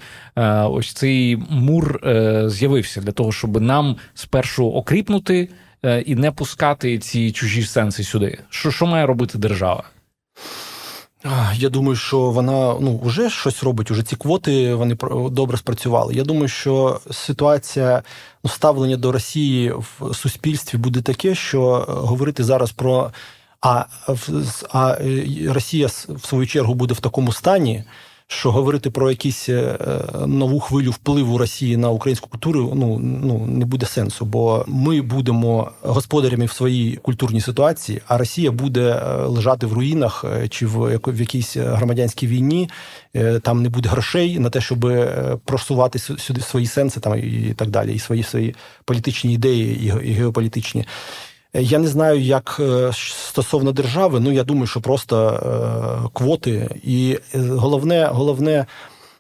ось 0.64 0.94
цей 0.94 1.38
мур 1.50 2.00
е, 2.04 2.44
з'явився, 2.50 3.02
для 3.02 3.12
того, 3.12 3.32
щоб 3.32 3.62
нам 3.62 3.96
спершу 4.14 4.72
окріпнути. 4.72 5.50
Е, 5.86 6.02
і 6.02 6.16
не 6.16 6.32
пускати 6.32 7.00
ці 7.00 7.32
чужі 7.32 7.64
сенси 7.64 8.04
сюди. 8.04 8.40
Що 8.50 8.72
що 8.72 8.86
має 8.86 9.06
робити 9.06 9.38
держава? 9.38 9.84
Я 11.54 11.70
думаю, 11.70 11.96
що 11.96 12.20
вона 12.20 12.76
ну 12.80 13.00
вже 13.04 13.30
щось 13.30 13.64
робить. 13.64 13.92
Уже 13.92 14.04
ці 14.04 14.16
квоти 14.16 14.74
вони 14.74 14.98
добре 15.32 15.58
спрацювали. 15.58 16.14
Я 16.14 16.24
думаю, 16.24 16.48
що 16.48 17.00
ситуація 17.12 18.04
ну, 18.44 18.50
ставлення 18.50 18.98
до 18.98 19.12
Росії 19.12 19.72
в 19.72 20.14
суспільстві 20.14 20.78
буде 20.78 21.02
таке, 21.02 21.36
що 21.36 21.86
е, 21.90 21.92
говорити 21.92 22.44
зараз 22.44 22.72
про 22.72 23.12
а, 23.62 23.86
а 24.70 24.98
е, 25.02 25.26
Росія 25.48 25.88
в 25.88 26.26
свою 26.26 26.48
чергу 26.48 26.74
буде 26.74 26.94
в 26.94 27.00
такому 27.00 27.34
стані 27.34 27.84
що 28.32 28.52
говорити 28.52 28.90
про 28.90 29.10
якісь 29.10 29.50
е, 29.50 29.78
нову 30.28 30.60
хвилю 30.60 30.92
впливу 30.92 31.38
Росії 31.38 31.78
на 31.78 31.90
українську 31.90 32.30
культуру 32.30 32.74
ну 32.76 33.00
ну 33.00 33.46
не 33.46 33.66
буде 33.66 33.86
сенсу, 33.86 34.26
бо 34.26 34.66
ми 34.68 35.02
будемо 35.02 35.72
господарями 35.82 36.46
в 36.46 36.52
своїй 36.52 36.96
культурній 36.96 37.42
ситуації, 37.42 38.02
а 38.08 38.18
Росія 38.18 38.52
буде 38.52 38.82
е, 38.82 39.14
лежати 39.16 39.66
в 39.66 39.74
руїнах 39.74 40.26
е, 40.26 40.48
чи 40.48 40.68
в 40.68 41.00
в 41.08 41.20
якійсь 41.20 41.58
громадянській 41.58 42.28
війні. 42.28 42.70
Там 43.42 43.62
не 43.62 43.70
буде 43.70 43.90
грошей 43.90 44.40
на 44.40 44.50
те, 44.50 44.62
щоб 44.62 44.80
просувати 45.46 46.00
сюди 46.00 46.42
свої 46.42 46.66
сенси, 46.66 47.00
там 47.00 47.20
і 47.20 47.54
так 47.58 47.70
далі, 47.70 47.94
і 47.94 48.00
свої 48.00 48.24
свої 48.24 48.56
політичні 48.86 49.34
ідеї, 49.34 49.94
і 50.04 50.12
геополітичні. 50.12 50.86
Я 51.54 51.80
не 51.80 51.88
знаю, 51.88 52.22
як 52.22 52.58
е, 52.60 52.92
стосовно 52.94 53.72
держави. 53.72 54.20
Ну 54.20 54.32
я 54.32 54.44
думаю, 54.44 54.68
що 54.68 54.82
просто 54.82 55.30
е, 55.30 56.10
квоти, 56.14 56.80
і 56.84 57.20
е, 57.36 57.40
головне, 57.40 58.06
головне. 58.12 58.66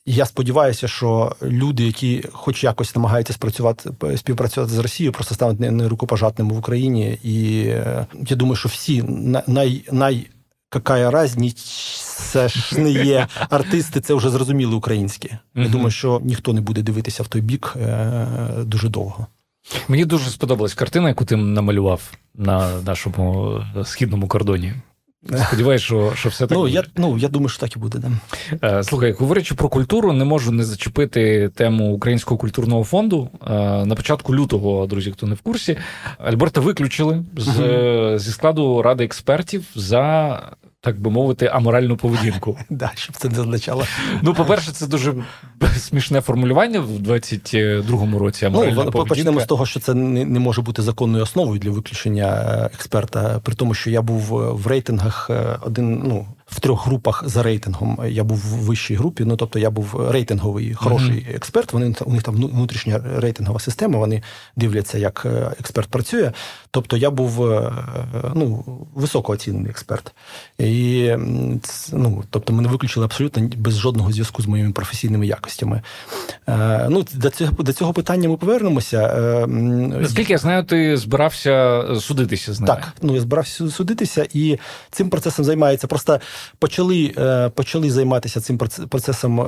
Я 0.05 0.25
сподіваюся, 0.25 0.87
що 0.87 1.35
люди, 1.41 1.85
які 1.85 2.23
хоч 2.33 2.63
якось 2.63 2.95
намагаються 2.95 3.33
спрацювати 3.33 3.89
співпрацювати 4.17 4.73
з 4.73 4.77
Росією, 4.77 5.13
просто 5.13 5.35
стануть 5.35 5.59
не 5.59 5.87
рукопожатними 5.87 6.53
в 6.53 6.57
Україні. 6.57 7.19
І 7.23 7.61
я 8.27 8.35
думаю, 8.35 8.55
що 8.55 8.69
всі 8.69 9.03
най, 9.47 9.83
най 9.91 10.27
какая 10.69 11.11
разність, 11.11 11.67
це 12.31 12.49
ж 12.49 12.79
не 12.79 12.91
є 12.91 13.27
артисти, 13.49 14.01
це 14.01 14.13
вже 14.13 14.29
зрозуміли 14.29 14.75
українські. 14.75 15.31
Я 15.55 15.67
думаю, 15.67 15.91
що 15.91 16.21
ніхто 16.23 16.53
не 16.53 16.61
буде 16.61 16.81
дивитися 16.81 17.23
в 17.23 17.27
той 17.27 17.41
бік 17.41 17.75
дуже 18.65 18.89
довго. 18.89 19.27
Мені 19.87 20.05
дуже 20.05 20.29
сподобалась 20.29 20.73
картина, 20.73 21.07
яку 21.07 21.25
ти 21.25 21.35
намалював 21.35 22.11
на 22.35 22.81
нашому 22.81 23.61
східному 23.83 24.27
кордоні. 24.27 24.73
Сподіваюсь, 25.47 25.81
що 25.81 26.13
що 26.15 26.29
все 26.29 26.47
так. 26.47 26.57
Ну, 26.57 26.67
я 26.67 26.83
ну, 26.95 27.17
я 27.17 27.27
думаю, 27.27 27.49
що 27.49 27.59
так 27.59 27.75
і 27.75 27.79
буде. 27.79 27.99
Да. 27.99 28.09
Е, 28.79 28.83
слухай, 28.83 29.11
говорячи 29.11 29.55
про 29.55 29.69
культуру, 29.69 30.13
не 30.13 30.25
можу 30.25 30.51
не 30.51 30.63
зачепити 30.63 31.49
тему 31.55 31.93
Українського 31.93 32.37
культурного 32.37 32.83
фонду. 32.83 33.29
Е, 33.47 33.85
на 33.85 33.95
початку 33.95 34.35
лютого, 34.35 34.87
друзі, 34.87 35.11
хто 35.11 35.27
не 35.27 35.35
в 35.35 35.41
курсі, 35.41 35.77
Альберта 36.17 36.61
виключили 36.61 37.25
з, 37.37 37.47
uh 37.47 38.19
зі 38.19 38.31
складу 38.31 38.81
ради 38.81 39.03
експертів 39.03 39.65
за 39.75 40.41
так 40.81 41.01
би 41.01 41.11
мовити, 41.11 41.45
аморальну 41.45 41.97
поведінку. 41.97 42.57
Да, 42.69 42.91
щоб 42.95 43.15
це 43.15 43.29
не 43.29 43.39
означало. 43.39 43.85
Ну, 44.21 44.33
по-перше, 44.33 44.71
це 44.71 44.87
дуже 44.87 45.13
смішне 45.77 46.21
формулювання 46.21 46.79
в 46.79 46.89
22-му 46.89 48.19
році. 48.19 48.45
аморальна 48.45 48.83
Ну, 48.83 48.91
Почнемо 48.91 49.39
з 49.39 49.45
того, 49.45 49.65
що 49.65 49.79
це 49.79 49.93
не 49.93 50.39
може 50.39 50.61
бути 50.61 50.81
законною 50.81 51.23
основою 51.23 51.59
для 51.59 51.71
виключення 51.71 52.27
е, 52.27 52.69
експерта, 52.73 53.39
при 53.43 53.55
тому, 53.55 53.73
що 53.73 53.89
я 53.89 54.01
був 54.01 54.41
е, 54.41 54.51
в 54.51 54.67
рейтингах 54.67 55.29
е, 55.29 55.57
один, 55.61 56.01
ну 56.05 56.25
в 56.51 56.59
трьох 56.59 56.85
групах 56.85 57.23
за 57.25 57.43
рейтингом. 57.43 57.99
Я 58.07 58.23
був 58.23 58.37
в 58.37 58.65
вищій 58.65 58.95
групі. 58.95 59.25
Ну 59.25 59.35
тобто 59.35 59.59
я 59.59 59.69
був 59.69 60.09
рейтинговий 60.11 60.73
хороший 60.73 61.15
mm-hmm. 61.15 61.35
експерт. 61.35 61.73
Вони 61.73 61.95
у 62.05 62.13
них 62.13 62.23
там 62.23 62.35
внутрішня 62.35 63.01
рейтингова 63.15 63.59
система. 63.59 63.99
Вони 63.99 64.23
дивляться, 64.55 64.97
як 64.97 65.21
е, 65.25 65.51
експерт 65.59 65.89
працює. 65.89 66.31
Тобто 66.71 66.97
я 66.97 67.09
був 67.11 67.51
е, 67.51 67.71
ну, 68.35 68.65
високооцінений 68.95 69.71
експерт. 69.71 70.11
І 70.57 71.11
ну, 71.93 72.23
тобто 72.29 72.53
мене 72.53 72.69
виключили 72.69 73.05
абсолютно 73.05 73.49
без 73.57 73.77
жодного 73.77 74.11
зв'язку 74.11 74.41
з 74.41 74.47
моїми 74.47 74.71
професійними 74.71 75.27
якостями. 75.27 75.81
Е, 76.47 76.87
ну, 76.89 77.05
До 77.13 77.29
цього 77.29 77.63
до 77.63 77.73
цього 77.73 77.93
питання 77.93 78.29
ми 78.29 78.37
повернемося. 78.37 79.15
Наскільки 79.47 80.33
я 80.33 80.39
знаю, 80.39 80.63
ти 80.63 80.97
збирався 80.97 81.85
судитися 81.99 82.53
з 82.53 82.59
ними? 82.59 82.75
Так, 82.75 82.93
ну 83.01 83.15
я 83.15 83.21
збирався 83.21 83.69
судитися, 83.69 84.27
і 84.33 84.59
цим 84.91 85.09
процесом 85.09 85.45
займається 85.45 85.87
просто 85.87 86.19
почали 86.59 87.13
е, 87.17 87.49
почали 87.49 87.91
займатися 87.91 88.41
цим 88.41 88.57
процесом 88.89 89.41
е, 89.41 89.45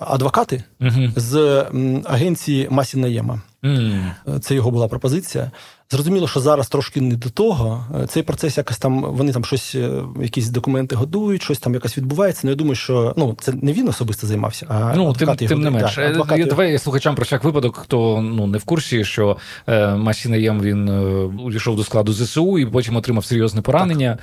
адвокати 0.00 0.64
угу. 0.80 1.08
з 1.16 1.64
агенції 2.04 2.68
Масі 2.70 2.98
Наєма. 2.98 3.40
Mm. 3.64 4.12
Це 4.40 4.54
його 4.54 4.70
була 4.70 4.88
пропозиція. 4.88 5.50
Зрозуміло, 5.90 6.28
що 6.28 6.40
зараз 6.40 6.68
трошки 6.68 7.00
не 7.00 7.14
до 7.14 7.30
того. 7.30 7.86
Цей 8.08 8.22
процес 8.22 8.58
якось 8.58 8.78
там 8.78 9.00
вони 9.02 9.32
там 9.32 9.44
щось, 9.44 9.76
якісь 10.22 10.48
документи 10.48 10.96
годують, 10.96 11.42
щось 11.42 11.58
там 11.58 11.74
якось 11.74 11.98
відбувається. 11.98 12.40
Ну 12.44 12.50
я 12.50 12.56
думаю, 12.56 12.74
що 12.74 13.14
ну 13.16 13.36
це 13.40 13.52
не 13.52 13.72
він 13.72 13.88
особисто 13.88 14.26
займався, 14.26 14.66
а 14.68 14.94
ну 14.96 15.12
тим, 15.12 15.36
тим 15.36 15.60
не 15.62 15.70
менше. 15.70 16.24
Так, 16.28 16.48
Давай 16.48 16.78
слухачам 16.78 17.14
про 17.14 17.24
всяк 17.24 17.44
випадок, 17.44 17.76
хто 17.76 18.20
ну 18.20 18.46
не 18.46 18.58
в 18.58 18.64
курсі, 18.64 19.04
що 19.04 19.36
е, 19.66 19.94
Масінаєм 19.94 20.60
він 20.60 20.88
е, 20.88 21.00
увійшов 21.44 21.76
до 21.76 21.84
складу 21.84 22.12
ЗСУ 22.12 22.58
і 22.58 22.66
потім 22.66 22.96
отримав 22.96 23.24
серйозне 23.24 23.62
поранення. 23.62 24.10
Так 24.10 24.20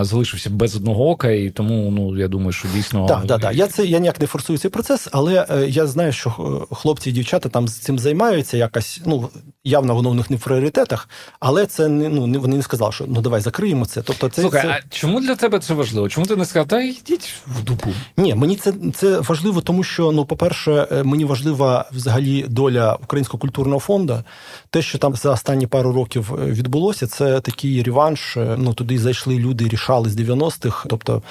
залишився 0.00 0.50
без 0.50 0.76
одного 0.76 1.10
ока, 1.10 1.30
і 1.30 1.50
тому 1.50 1.90
ну 1.90 2.16
я 2.16 2.28
думаю, 2.28 2.52
що 2.52 2.68
дійсно 2.74 3.06
так, 3.06 3.26
так, 3.26 3.40
так. 3.40 3.54
Я 3.54 3.66
це 3.66 3.86
я 3.86 3.98
ніяк 3.98 4.20
не 4.20 4.26
форсую 4.26 4.58
цей 4.58 4.70
процес, 4.70 5.08
але 5.12 5.46
е, 5.50 5.66
я 5.68 5.86
знаю, 5.86 6.12
що 6.12 6.30
е, 6.70 6.74
хлопці 6.74 7.10
і 7.10 7.12
дівчата 7.12 7.48
там 7.48 7.68
з 7.68 7.78
цим 7.78 7.98
займаються. 7.98 8.56
Якось 8.56 9.00
ну 9.06 9.28
явно 9.68 9.94
воно 9.94 10.10
в 10.10 10.14
них 10.14 10.30
не 10.30 10.36
в 10.36 10.40
пріоритетах, 10.40 11.08
але 11.40 11.66
це 11.66 11.88
не 11.88 12.08
ну 12.08 12.40
вони 12.40 12.56
не 12.56 12.62
сказали, 12.62 12.92
що 12.92 13.04
ну 13.08 13.20
давай 13.20 13.40
закриємо 13.40 13.86
це. 13.86 14.02
Тобто, 14.02 14.28
це 14.28 14.42
Слухай, 14.42 14.62
це... 14.62 14.68
а 14.68 14.80
чому 14.90 15.20
для 15.20 15.34
тебе 15.34 15.58
це 15.58 15.74
важливо? 15.74 16.08
Чому 16.08 16.26
ти 16.26 16.36
не 16.36 16.44
сказав, 16.44 16.68
та 16.68 16.80
йдіть 16.80 17.34
в 17.46 17.62
дупу? 17.62 17.90
Ні, 18.16 18.34
мені 18.34 18.56
це 18.56 18.72
це 18.94 19.20
важливо, 19.20 19.60
тому 19.60 19.84
що 19.84 20.12
ну, 20.12 20.24
по-перше, 20.24 20.88
е, 20.92 21.02
мені 21.02 21.24
важлива 21.24 21.84
взагалі 21.92 22.44
доля 22.48 22.98
українського 23.02 23.40
культурного 23.40 23.80
фонду. 23.80 24.22
Те, 24.70 24.82
що 24.82 24.98
там 24.98 25.14
за 25.14 25.30
останні 25.32 25.66
пару 25.66 25.92
років 25.92 26.30
відбулося, 26.46 27.06
це 27.06 27.40
такий 27.40 27.82
реванш. 27.82 28.36
Ну 28.56 28.74
туди 28.74 28.98
зайшли 28.98 29.38
люди 29.38 29.58
люди 29.58 29.68
рішали 29.68 30.10
з 30.10 30.16
90-х. 30.16 30.86
Тобто 30.90 31.22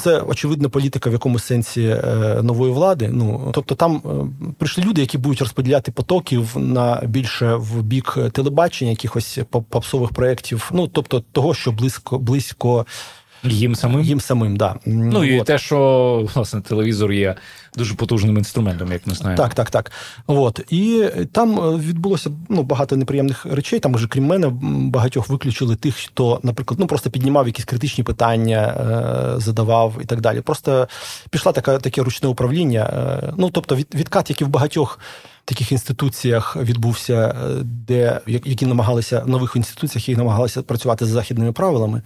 це 0.00 0.20
очевидна 0.20 0.68
політика 0.68 1.10
в 1.10 1.12
якомусь 1.12 1.44
сенсі 1.44 1.82
е, 1.82 2.38
нової 2.42 2.72
влади. 2.72 3.10
Ну 3.12 3.50
тобто, 3.54 3.74
там 3.74 4.02
прийшли 4.58 4.84
люди, 4.84 5.00
які 5.00 5.18
будуть 5.18 5.40
розподіляти 5.40 5.92
потоків 5.92 6.56
на 6.56 7.02
більше 7.04 7.54
в 7.54 7.82
бік 7.82 8.18
телебачення, 8.32 8.90
якихось 8.90 9.38
попсових 9.50 10.10
проєктів. 10.10 10.70
Ну 10.74 10.88
тобто 10.88 11.20
того, 11.32 11.54
що 11.54 11.72
близько 11.72 12.18
близько. 12.18 12.86
Їм 13.44 13.74
самим 13.74 14.02
їм 14.02 14.20
самим, 14.20 14.56
да. 14.56 14.74
Ну 14.86 15.24
і 15.24 15.40
От. 15.40 15.46
те, 15.46 15.58
що 15.58 16.28
власне 16.34 16.60
телевізор 16.60 17.12
є 17.12 17.34
дуже 17.76 17.94
потужним 17.94 18.38
інструментом, 18.38 18.92
як 18.92 19.06
ми 19.06 19.14
знаємо. 19.14 19.42
Так, 19.42 19.54
так, 19.54 19.70
так. 19.70 19.92
От. 20.26 20.60
І 20.70 21.04
там 21.32 21.58
е, 21.58 21.76
відбулося 21.76 22.30
ну, 22.48 22.62
багато 22.62 22.96
неприємних 22.96 23.46
речей. 23.46 23.80
Там 23.80 23.94
вже 23.94 24.08
крім 24.08 24.26
мене 24.26 24.48
багатьох 24.62 25.28
виключили 25.28 25.76
тих, 25.76 25.94
хто, 25.94 26.40
наприклад, 26.42 26.80
ну 26.80 26.86
просто 26.86 27.10
піднімав 27.10 27.46
якісь 27.46 27.64
критичні 27.64 28.04
питання, 28.04 28.58
е, 29.36 29.40
задавав 29.40 29.94
і 30.02 30.04
так 30.04 30.20
далі. 30.20 30.40
Просто 30.40 30.88
пішла 31.30 31.52
така 31.52 31.78
таке 31.78 32.02
ручне 32.02 32.28
управління. 32.28 32.82
Е, 32.82 33.32
ну 33.36 33.50
тобто, 33.50 33.76
від, 33.76 33.94
відкат, 33.94 34.30
який 34.30 34.46
в 34.46 34.50
багатьох. 34.50 34.98
Таких 35.44 35.72
інституціях 35.72 36.56
відбувся, 36.56 37.34
де 37.64 38.20
які 38.26 38.66
намагалися 38.66 39.24
нових 39.26 39.56
інституціях, 39.56 40.08
які 40.08 40.18
намагалися 40.18 40.62
працювати 40.62 41.06
за 41.06 41.12
західними 41.12 41.52
правилами. 41.52 42.02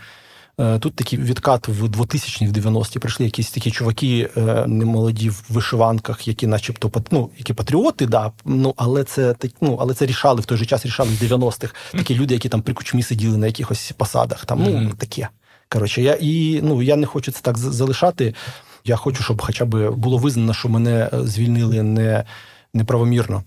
Е, 0.60 0.78
тут 0.78 0.94
такий 0.94 1.18
відкат 1.18 1.68
в 1.68 1.84
2000-х, 1.84 2.46
в 2.46 2.66
90-ті 2.66 2.98
прийшли 2.98 3.24
якісь 3.24 3.50
такі 3.50 3.70
чуваки 3.70 4.30
е, 4.36 4.66
немолоді 4.66 5.30
в 5.30 5.44
вишиванках, 5.48 6.28
які, 6.28 6.46
начебто, 6.46 6.90
ну, 7.10 7.30
які 7.38 7.52
патріоти, 7.52 8.06
да, 8.06 8.32
ну 8.44 8.74
але 8.76 9.04
це 9.04 9.34
ну, 9.60 9.78
але 9.80 9.94
це 9.94 10.06
рішали 10.06 10.40
в 10.40 10.44
той 10.44 10.58
же 10.58 10.66
час, 10.66 10.86
рішали 10.86 11.10
в 11.10 11.22
90-х. 11.22 11.74
Такі 11.92 12.14
люди, 12.14 12.34
які 12.34 12.48
там 12.48 12.62
при 12.62 12.74
кучмі 12.74 13.02
сиділи 13.02 13.36
на 13.36 13.46
якихось 13.46 13.92
посадах. 13.96 14.46
Там 14.46 14.62
ну 14.62 14.92
таке. 14.98 15.28
Коротше, 15.68 16.02
я 16.02 16.18
і 16.20 16.60
ну 16.62 16.82
я 16.82 16.96
не 16.96 17.06
хочу 17.06 17.32
це 17.32 17.40
так 17.42 17.58
залишати. 17.58 18.34
Я 18.84 18.96
хочу, 18.96 19.22
щоб 19.22 19.42
хоча 19.42 19.64
б 19.64 19.90
було 19.90 20.18
визнано, 20.18 20.54
що 20.54 20.68
мене 20.68 21.10
е, 21.12 21.26
звільнили 21.26 21.82
не 21.82 22.24
неправомірно. 22.74 23.42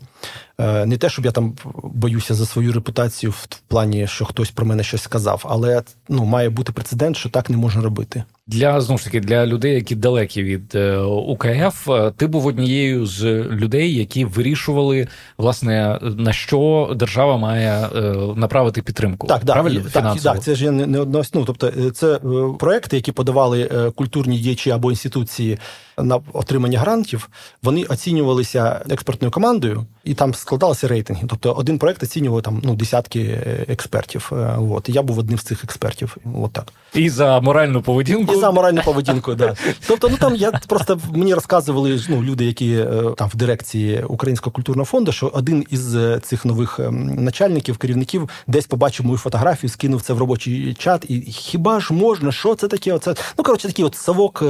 Е, 0.61 0.85
не 0.85 0.97
те, 0.97 1.09
щоб 1.09 1.25
я 1.25 1.31
там 1.31 1.53
боюся 1.83 2.33
за 2.33 2.45
свою 2.45 2.73
репутацію 2.73 3.31
в 3.31 3.47
плані, 3.67 4.07
що 4.07 4.25
хтось 4.25 4.51
про 4.51 4.65
мене 4.65 4.83
щось 4.83 5.01
сказав, 5.01 5.41
але 5.45 5.83
ну 6.09 6.25
має 6.25 6.49
бути 6.49 6.71
прецедент, 6.71 7.17
що 7.17 7.29
так 7.29 7.49
не 7.49 7.57
можна 7.57 7.81
робити. 7.81 8.23
Для 8.47 8.81
знову 8.81 8.97
ж 8.97 9.03
таки 9.03 9.19
для 9.19 9.45
людей, 9.45 9.75
які 9.75 9.95
далекі 9.95 10.43
від 10.43 10.75
е, 10.75 10.97
УКФ, 11.01 11.89
е, 11.89 12.11
ти 12.17 12.27
був 12.27 12.45
однією 12.45 13.05
з 13.05 13.23
людей, 13.43 13.95
які 13.95 14.25
вирішували 14.25 15.07
власне 15.37 15.99
на 16.01 16.33
що 16.33 16.91
держава 16.95 17.37
має 17.37 17.89
направити 18.35 18.81
підтримку. 18.81 19.27
Так, 19.27 19.45
правильно? 19.45 19.81
так, 19.93 20.03
так, 20.03 20.21
так, 20.21 20.43
це 20.43 20.55
ж 20.55 20.71
не 20.71 20.99
одно. 20.99 21.23
Ну, 21.33 21.43
тобто, 21.45 21.91
це 21.91 22.19
проекти, 22.59 22.95
які 22.95 23.11
подавали 23.11 23.91
культурні 23.95 24.39
діячі 24.39 24.71
або 24.71 24.91
інституції 24.91 25.57
на 25.97 26.19
отримання 26.33 26.79
грантів. 26.79 27.29
Вони 27.63 27.83
оцінювалися 27.83 28.81
експертною 28.89 29.31
командою, 29.31 29.85
і 30.07 30.13
там 30.13 30.33
складалися 30.33 30.87
рейтинги. 30.87 31.23
Тобто 31.29 31.53
один 31.53 31.79
проект 31.79 32.03
оцінював 32.03 32.41
там 32.41 32.61
ну 32.63 32.75
десятки 32.75 33.19
е, 33.19 33.65
експертів. 33.67 34.29
Е, 34.33 34.57
от 34.71 34.89
і 34.89 34.91
я 34.91 35.01
був 35.01 35.19
одним 35.19 35.37
з 35.37 35.43
цих 35.43 35.63
експертів. 35.63 36.17
От 36.35 36.51
так. 36.51 36.73
І 36.93 37.09
за 37.09 37.39
моральну 37.39 37.81
поведінку. 37.81 38.33
І 38.33 38.39
за 38.39 38.51
моральну 38.51 38.81
поведінку, 38.81 39.35
да. 39.35 39.55
Тобто, 39.87 40.09
ну 40.09 40.17
там 40.17 40.35
я 40.35 40.51
просто 40.51 40.99
мені 41.13 41.33
розказували 41.33 41.99
ну, 42.09 42.23
люди, 42.23 42.45
які 42.45 42.73
е, 42.73 43.03
там 43.17 43.29
в 43.29 43.35
дирекції 43.35 44.03
Українського 44.03 44.51
культурного 44.53 44.85
фонду, 44.85 45.11
що 45.11 45.27
один 45.27 45.65
із 45.69 45.97
цих 46.23 46.45
нових 46.45 46.79
ем, 46.79 47.05
начальників, 47.23 47.77
керівників 47.77 48.29
десь 48.47 48.65
побачив 48.65 49.05
мою 49.05 49.17
фотографію, 49.17 49.69
скинув 49.69 50.01
це 50.01 50.13
в 50.13 50.17
робочий 50.17 50.73
чат. 50.73 51.05
І 51.09 51.21
хіба 51.21 51.79
ж 51.79 51.93
можна? 51.93 52.31
Що 52.31 52.55
це 52.55 52.67
таке? 52.67 52.93
Оце 52.93 53.15
ну 53.37 53.43
коротше, 53.43 53.67
такий 53.67 53.85
от 53.85 53.95
совок 53.95 54.43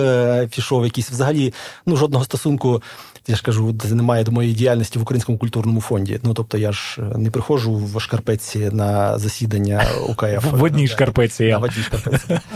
пішов, 0.55 0.83
якийсь 0.83 1.09
взагалі 1.09 1.53
ну 1.85 1.95
жодного 1.95 2.25
стосунку 2.25 2.81
я 3.27 3.35
ж 3.35 3.43
кажу, 3.43 3.75
це 3.79 3.95
немає 3.95 4.23
до 4.23 4.31
моєї 4.31 4.55
діяльності 4.55 4.99
в 4.99 5.01
Українському 5.01 5.37
культурному 5.37 5.81
фонді. 5.81 6.19
Ну 6.23 6.33
тобто 6.33 6.57
я 6.57 6.71
ж 6.71 7.01
е, 7.01 7.17
не 7.17 7.31
приходжу 7.31 7.75
в 7.75 8.01
шкарпеці 8.01 8.69
на 8.73 9.19
засідання 9.19 9.85
УКФ. 10.09 10.51
В 10.51 10.63
одній 10.63 10.87
шкарпеці. 10.87 11.43
я. 11.43 11.57
В 11.57 11.63
одній 11.63 11.83
шкарпеці. 11.83 12.39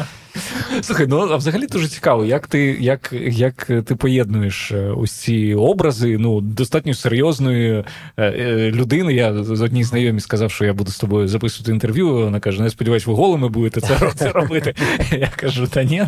Слухай, 0.81 1.07
ну 1.07 1.19
а 1.19 1.35
взагалі 1.35 1.67
дуже 1.67 1.87
цікаво, 1.87 2.25
як 2.25 2.47
ти 2.47 2.77
як, 2.79 3.13
як 3.21 3.65
ти 3.85 3.95
поєднуєш 3.95 4.71
е, 4.71 4.93
ось 4.97 5.11
ці 5.11 5.53
образи 5.53 6.17
ну, 6.17 6.41
достатньо 6.41 6.93
серйозної 6.93 7.83
е, 8.19 8.71
людини. 8.71 9.13
Я 9.13 9.43
з 9.43 9.61
одній 9.61 9.83
знайомі 9.83 10.19
сказав, 10.19 10.51
що 10.51 10.65
я 10.65 10.73
буду 10.73 10.91
з 10.91 10.97
тобою 10.97 11.27
записувати 11.27 11.71
інтерв'ю. 11.71 12.13
Вона 12.13 12.39
каже: 12.39 12.61
не 12.61 12.69
сподіваюсь, 12.69 13.07
ви 13.07 13.13
голими 13.13 13.49
будете 13.49 13.81
це, 13.81 14.11
це 14.15 14.29
робити. 14.31 14.73
Я 15.11 15.31
кажу, 15.35 15.67
та 15.67 15.83
ні. 15.83 16.03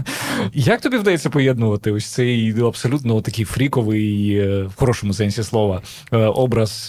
Як 0.53 0.81
тобі 0.81 0.97
вдається 0.97 1.29
поєднувати 1.29 1.91
ось 1.91 2.05
цей 2.05 2.61
абсолютно 2.61 3.21
такий 3.21 3.45
фріковий, 3.45 4.41
в 4.61 4.71
хорошому 4.75 5.13
сенсі 5.13 5.43
слова, 5.43 5.81
образ 6.11 6.87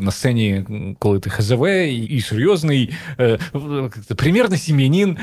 на 0.00 0.10
сцені, 0.10 0.64
коли 0.98 1.20
ти 1.20 1.30
ХЗВ 1.30 1.66
і 1.88 2.20
серйозний, 2.20 2.94
примірний 4.16 4.58
сім'янин, 4.58 5.16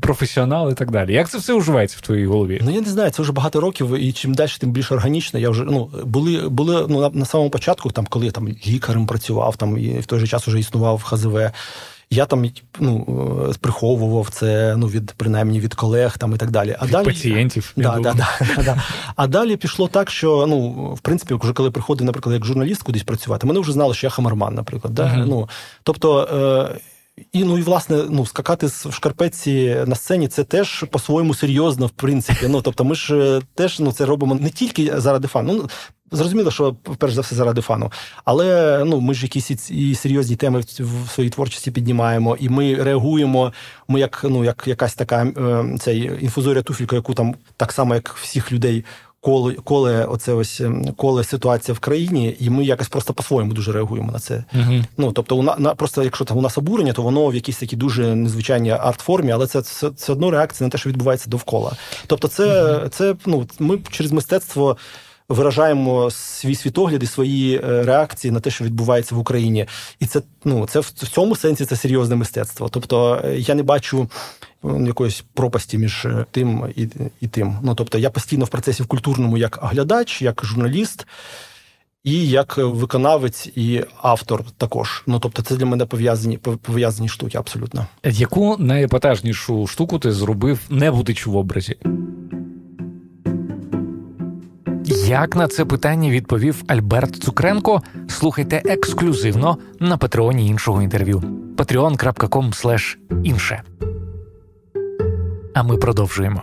професіонал? 0.00 0.70
і 0.70 0.74
так 0.74 0.90
далі. 0.90 1.12
Як 1.14 1.30
це 1.30 1.38
все 1.38 1.52
уживається 1.52 1.96
в 1.98 2.00
твоїй 2.00 2.26
голові? 2.26 2.60
Ну 2.64 2.70
я 2.70 2.80
не 2.80 2.88
знаю, 2.88 3.10
це 3.10 3.22
вже 3.22 3.32
багато 3.32 3.60
років, 3.60 3.96
і 3.98 4.12
чим 4.12 4.34
далі, 4.34 4.50
тим 4.60 4.70
більш 4.70 4.92
органічно. 4.92 5.40
Я 5.40 5.50
вже 5.50 5.64
ну 5.64 5.90
були 6.04 6.48
були 6.48 6.86
ну 6.88 7.00
на, 7.00 7.10
на 7.10 7.24
самому 7.24 7.50
початку, 7.50 7.90
там 7.90 8.06
коли 8.06 8.26
я 8.26 8.32
там 8.32 8.48
лікарем 8.48 9.06
працював, 9.06 9.56
там 9.56 9.78
і 9.78 9.98
в 9.98 10.06
той 10.06 10.20
же 10.20 10.26
час 10.26 10.46
вже 10.46 10.58
існував 10.58 11.02
ХЗВ. 11.02 11.50
Я 12.12 12.26
там 12.26 12.44
ну, 12.80 13.06
е, 13.50 13.54
приховував 13.60 14.28
це 14.30 14.74
ну, 14.76 14.86
від 14.86 15.12
принаймні 15.16 15.60
від 15.60 15.74
колег 15.74 16.18
там 16.18 16.34
і 16.34 16.36
так 16.36 16.50
далі. 16.50 16.76
А 16.78 16.84
від 16.84 16.92
далі 16.92 17.04
пацієнтів. 17.04 17.72
Да, 17.76 17.98
да, 17.98 18.12
да, 18.14 18.28
да, 18.64 18.82
А 19.16 19.26
далі 19.26 19.56
пішло 19.56 19.88
так, 19.88 20.10
що 20.10 20.46
ну, 20.48 20.70
в 20.94 21.00
принципі, 21.00 21.34
вже 21.34 21.52
коли 21.52 21.70
приходив, 21.70 22.06
наприклад, 22.06 22.34
як 22.34 22.44
журналіст 22.44 22.82
кудись 22.82 23.02
працювати, 23.02 23.46
мене 23.46 23.60
вже 23.60 23.72
знали, 23.72 23.94
що 23.94 24.06
я 24.06 24.10
хамарман, 24.10 24.54
наприклад. 24.54 24.94
Да? 24.94 25.02
Uh-huh. 25.02 25.26
Ну, 25.26 25.48
Тобто. 25.82 26.28
Е, 26.74 26.80
і 27.32 27.44
ну 27.44 27.58
і 27.58 27.62
власне 27.62 28.04
ну 28.10 28.26
скакати 28.26 28.66
в 28.66 28.92
шкарпетці 28.92 29.76
на 29.86 29.94
сцені 29.94 30.28
це 30.28 30.44
теж 30.44 30.84
по-своєму 30.90 31.34
серйозно, 31.34 31.86
в 31.86 31.90
принципі. 31.90 32.46
Ну 32.48 32.62
тобто, 32.62 32.84
ми 32.84 32.94
ж 32.94 33.16
е, 33.16 33.40
теж 33.54 33.80
ну 33.80 33.92
це 33.92 34.06
робимо 34.06 34.34
не 34.34 34.50
тільки 34.50 35.00
заради 35.00 35.28
фану. 35.28 35.52
Ну 35.52 35.68
зрозуміло, 36.12 36.50
що 36.50 36.74
перш 36.98 37.12
за 37.12 37.20
все 37.20 37.34
заради 37.34 37.60
фану, 37.60 37.92
але 38.24 38.78
ну 38.86 39.00
ми 39.00 39.14
ж 39.14 39.22
якісь 39.22 39.70
і 39.70 39.94
серйозні 39.94 40.36
теми 40.36 40.60
в 40.78 41.10
своїй 41.10 41.30
творчості 41.30 41.70
піднімаємо, 41.70 42.36
і 42.40 42.48
ми 42.48 42.74
реагуємо. 42.74 43.52
Ми 43.88 44.00
як 44.00 44.26
ну 44.28 44.44
як 44.44 44.64
якась 44.66 44.94
така 44.94 45.24
е, 45.24 45.64
цей 45.80 46.10
інфузорія 46.20 46.62
туфілька, 46.62 46.96
яку 46.96 47.14
там 47.14 47.34
так 47.56 47.72
само, 47.72 47.94
як 47.94 48.16
всіх 48.22 48.52
людей 48.52 48.84
коле, 49.20 49.54
коле 49.64 50.04
оце 50.04 50.32
ось 50.32 50.60
ем, 50.60 50.94
коле 50.96 51.24
ситуація 51.24 51.74
в 51.74 51.78
країні, 51.78 52.36
і 52.40 52.50
ми 52.50 52.64
якось 52.64 52.88
просто 52.88 53.12
по-своєму 53.12 53.52
дуже 53.52 53.72
реагуємо 53.72 54.12
на 54.12 54.18
це. 54.18 54.44
uh 54.54 54.84
Ну 54.96 55.12
тобто, 55.12 55.36
у 55.36 55.42
на 55.42 55.74
просто 55.74 56.02
якщо 56.02 56.24
там 56.24 56.38
у 56.38 56.40
нас 56.42 56.58
обурення, 56.58 56.92
то 56.92 57.02
воно 57.02 57.26
в 57.26 57.34
якійсь 57.34 57.58
такій 57.58 57.76
дуже 57.76 58.14
незвичайній 58.14 58.70
арт-формі, 58.70 59.30
але 59.30 59.46
це 59.46 59.62
це, 59.62 59.90
це 59.90 60.12
одно 60.12 60.30
реакція 60.30 60.66
на 60.66 60.70
те, 60.70 60.78
що 60.78 60.88
відбувається 60.88 61.30
довкола. 61.30 61.72
Тобто, 62.06 62.28
це, 62.28 62.44
uh 62.44 62.88
це 62.88 63.14
ну 63.26 63.46
ми 63.58 63.78
через 63.90 64.12
мистецтво. 64.12 64.76
Виражаємо 65.30 66.10
свій 66.10 66.54
світогляд 66.54 67.02
і 67.02 67.06
свої 67.06 67.56
е, 67.56 67.82
реакції 67.82 68.30
на 68.30 68.40
те, 68.40 68.50
що 68.50 68.64
відбувається 68.64 69.14
в 69.14 69.18
Україні, 69.18 69.66
і 70.00 70.06
це 70.06 70.22
ну 70.44 70.66
це 70.66 70.80
в 70.80 70.90
цьому 70.90 71.36
сенсі 71.36 71.64
це 71.64 71.76
серйозне 71.76 72.16
мистецтво. 72.16 72.68
Тобто 72.68 73.22
е, 73.24 73.38
я 73.38 73.54
не 73.54 73.62
бачу 73.62 74.08
якоїсь 74.64 75.24
пропасті 75.34 75.78
між 75.78 76.04
е, 76.04 76.24
тим 76.30 76.64
і 76.76 76.88
і 77.20 77.28
тим. 77.28 77.56
Ну 77.62 77.74
тобто, 77.74 77.98
я 77.98 78.10
постійно 78.10 78.44
в 78.44 78.48
процесі 78.48 78.82
в 78.82 78.86
культурному 78.86 79.38
як 79.38 79.58
глядач, 79.62 80.22
як 80.22 80.40
журналіст. 80.44 81.06
І 82.04 82.28
як 82.28 82.56
виконавець 82.56 83.46
і 83.46 83.84
автор 84.02 84.44
також. 84.56 85.02
Ну 85.06 85.18
тобто, 85.18 85.42
це 85.42 85.56
для 85.56 85.66
мене 85.66 85.86
пов'язані 85.86 86.38
пов'язані 86.38 87.08
штуки 87.08 87.38
абсолютно. 87.38 87.86
Яку 88.04 88.56
найепатажнішу 88.58 89.66
штуку 89.66 89.98
ти 89.98 90.12
зробив, 90.12 90.60
не 90.70 90.90
будучи 90.90 91.30
в 91.30 91.36
образі? 91.36 91.76
Як 94.92 95.36
на 95.36 95.48
це 95.48 95.64
питання 95.64 96.10
відповів 96.10 96.62
Альберт 96.66 97.16
Цукренко? 97.16 97.82
Слухайте 98.08 98.62
ексклюзивно 98.64 99.58
на 99.80 99.96
патреоні 99.96 100.46
іншого 100.46 100.82
інтерв'ю. 100.82 101.22
patreon.com 101.56 102.96
інше. 103.24 103.62
А 105.54 105.62
ми 105.62 105.76
продовжуємо. 105.76 106.42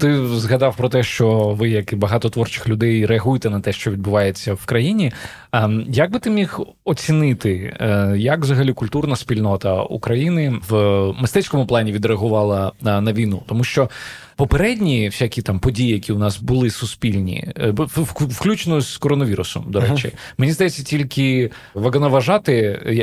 ти 0.00 0.26
згадав 0.26 0.76
про 0.76 0.88
те, 0.88 1.02
що 1.02 1.54
ви, 1.58 1.70
як 1.70 1.92
і 1.92 1.96
багато 1.96 2.30
творчих 2.30 2.68
людей, 2.68 3.06
реагуєте 3.06 3.50
на 3.50 3.60
те, 3.60 3.72
що 3.72 3.90
відбувається 3.90 4.54
в 4.54 4.66
країні. 4.66 5.12
Як 5.86 6.10
би 6.12 6.18
ти 6.18 6.30
міг 6.30 6.60
оцінити, 6.84 7.76
е, 7.80 8.14
як 8.16 8.40
взагалі 8.40 8.72
культурна 8.72 9.16
спільнота 9.16 9.82
України 9.82 10.54
в 10.68 10.74
мистецькому 11.20 11.66
плані 11.66 11.92
відреагувала 11.92 12.72
на 12.82 13.12
війну? 13.12 13.42
Тому 13.46 13.64
що 13.64 13.88
попередні 14.36 15.08
всякі 15.08 15.42
там 15.42 15.58
події, 15.58 15.92
які 15.92 16.12
у 16.12 16.18
нас 16.18 16.38
були 16.38 16.70
суспільні, 16.70 17.52
е, 17.56 17.74
включно 18.20 18.80
з 18.80 18.96
коронавірусом, 18.96 19.64
до 19.68 19.80
речі, 19.80 20.08
uh-huh. 20.08 20.34
мені 20.38 20.52
здається, 20.52 20.82
тільки 20.82 21.50
вагоноважати 21.74 22.52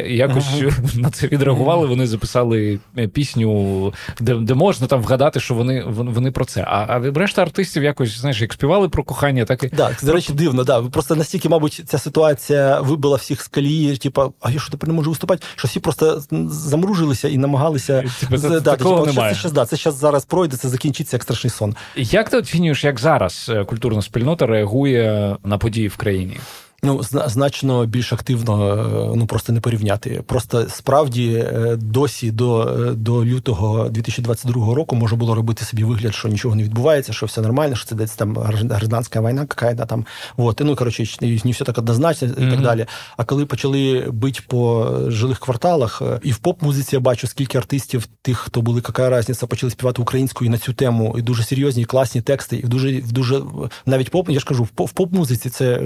якось 0.09 0.45
uh-huh. 0.45 0.97
на 0.99 1.09
це 1.09 1.27
відреагували. 1.27 1.87
Вони 1.87 2.07
записали 2.07 2.79
е, 2.97 3.07
пісню, 3.07 3.93
де 4.19 4.35
де 4.35 4.53
можна 4.53 4.87
там 4.87 5.01
вгадати, 5.01 5.39
що 5.39 5.53
вони 5.53 5.83
вони 5.87 6.31
про 6.31 6.45
це. 6.45 6.61
А 6.67 6.85
а 6.89 6.99
решта 6.99 7.41
артистів 7.41 7.83
якось 7.83 8.19
знаєш, 8.19 8.41
як 8.41 8.53
співали 8.53 8.89
про 8.89 9.03
кохання, 9.03 9.45
так 9.45 9.63
і 9.63 9.69
Так, 9.69 9.97
до 10.03 10.13
речі, 10.13 10.33
дивно. 10.33 10.63
Да. 10.63 10.81
Просто 10.81 11.15
настільки, 11.15 11.49
мабуть, 11.49 11.81
ця 11.85 11.97
ситуація 11.97 12.81
вибила 12.81 13.15
всіх 13.15 13.41
з 13.41 13.47
колії, 13.47 13.97
типу, 13.97 14.33
а 14.41 14.51
я 14.51 14.59
що 14.59 14.71
тепер 14.71 14.89
не 14.89 14.95
можу 14.95 15.09
виступати? 15.09 15.43
Що 15.55 15.67
всі 15.67 15.79
просто 15.79 16.23
замружилися 16.49 17.27
і 17.27 17.37
намагалися 17.37 18.03
Типу, 18.19 18.37
це, 18.37 18.49
да, 18.49 18.77
такого 18.77 18.99
типу, 18.99 19.07
немає. 19.07 19.33
Це 19.33 19.39
щас, 19.39 19.51
да, 19.51 19.65
це 19.65 19.91
зараз 19.91 20.25
пройде, 20.25 20.57
це 20.57 20.69
закінчиться 20.69 21.17
як 21.23 21.25
страшний 21.25 21.51
сон. 21.51 21.75
Як 21.95 22.29
ти 22.29 22.37
оцінюєш, 22.37 22.83
як 22.83 22.99
зараз 22.99 23.51
е, 23.53 23.63
культурна 23.65 24.01
спільнота 24.01 24.45
реагує 24.45 25.37
на 25.43 25.57
події 25.57 25.87
в 25.87 25.97
країні? 25.97 26.37
Ну, 26.85 27.01
значно 27.03 27.85
більш 27.85 28.13
активно, 28.13 28.75
е, 29.13 29.15
ну 29.15 29.25
просто 29.25 29.53
не 29.53 29.59
порівняти. 29.59 30.23
Просто 30.25 30.65
справді 30.69 31.33
е, 31.33 31.75
досі 31.75 32.31
до 32.31 32.61
е, 32.61 32.91
до 32.91 33.25
лютого 33.25 33.89
2022 33.89 34.75
року 34.75 34.95
можна 34.95 35.17
було 35.17 35.35
робити 35.35 35.65
собі 35.65 35.83
вигляд, 35.83 36.15
що 36.15 36.27
нічого 36.27 36.55
не 36.55 36.63
відбувається, 36.63 37.13
що 37.13 37.25
все 37.25 37.41
нормально, 37.41 37.75
що 37.75 37.85
це 37.85 37.95
десь 37.95 38.15
там 38.15 38.37
гражданська 38.37 39.21
війна, 39.21 39.45
какая-то 39.45 39.85
там. 39.85 40.05
Вот. 40.37 40.61
І, 40.61 40.63
ну 40.63 40.75
коротше, 40.75 41.05
не 41.21 41.51
все 41.51 41.65
так 41.65 41.77
однозначно 41.77 42.27
і 42.27 42.31
mm-hmm. 42.31 42.51
так 42.51 42.61
далі. 42.61 42.85
А 43.17 43.23
коли 43.23 43.45
почали 43.45 44.07
бити 44.11 44.39
по 44.47 44.91
жилих 45.07 45.39
кварталах, 45.39 46.01
і 46.23 46.31
в 46.31 46.37
поп-музиці 46.37 46.95
я 46.95 46.99
бачу, 46.99 47.27
скільки 47.27 47.57
артистів, 47.57 48.07
тих, 48.21 48.37
хто 48.37 48.61
були 48.61 48.81
яка 48.85 49.19
різниця, 49.19 49.47
почали 49.47 49.71
співати 49.71 50.01
українською 50.01 50.51
на 50.51 50.57
цю 50.57 50.73
тему, 50.73 51.15
і 51.17 51.21
дуже 51.21 51.43
серйозні, 51.43 51.81
і 51.81 51.85
класні 51.85 52.21
тексти, 52.21 52.57
і 52.57 52.67
дуже 52.67 53.01
дуже 53.01 53.41
навіть 53.85 54.09
поп, 54.09 54.29
я 54.29 54.39
ж 54.39 54.45
кажу, 54.45 54.63
в 54.63 54.91
поп-музиці 54.91 55.49
це 55.49 55.77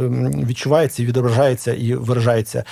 відчуває 0.47 0.86
відчувається, 0.87 1.03
і 1.03 1.05
відображається 1.05 1.73
і 1.73 1.93
виражається, 1.95 2.63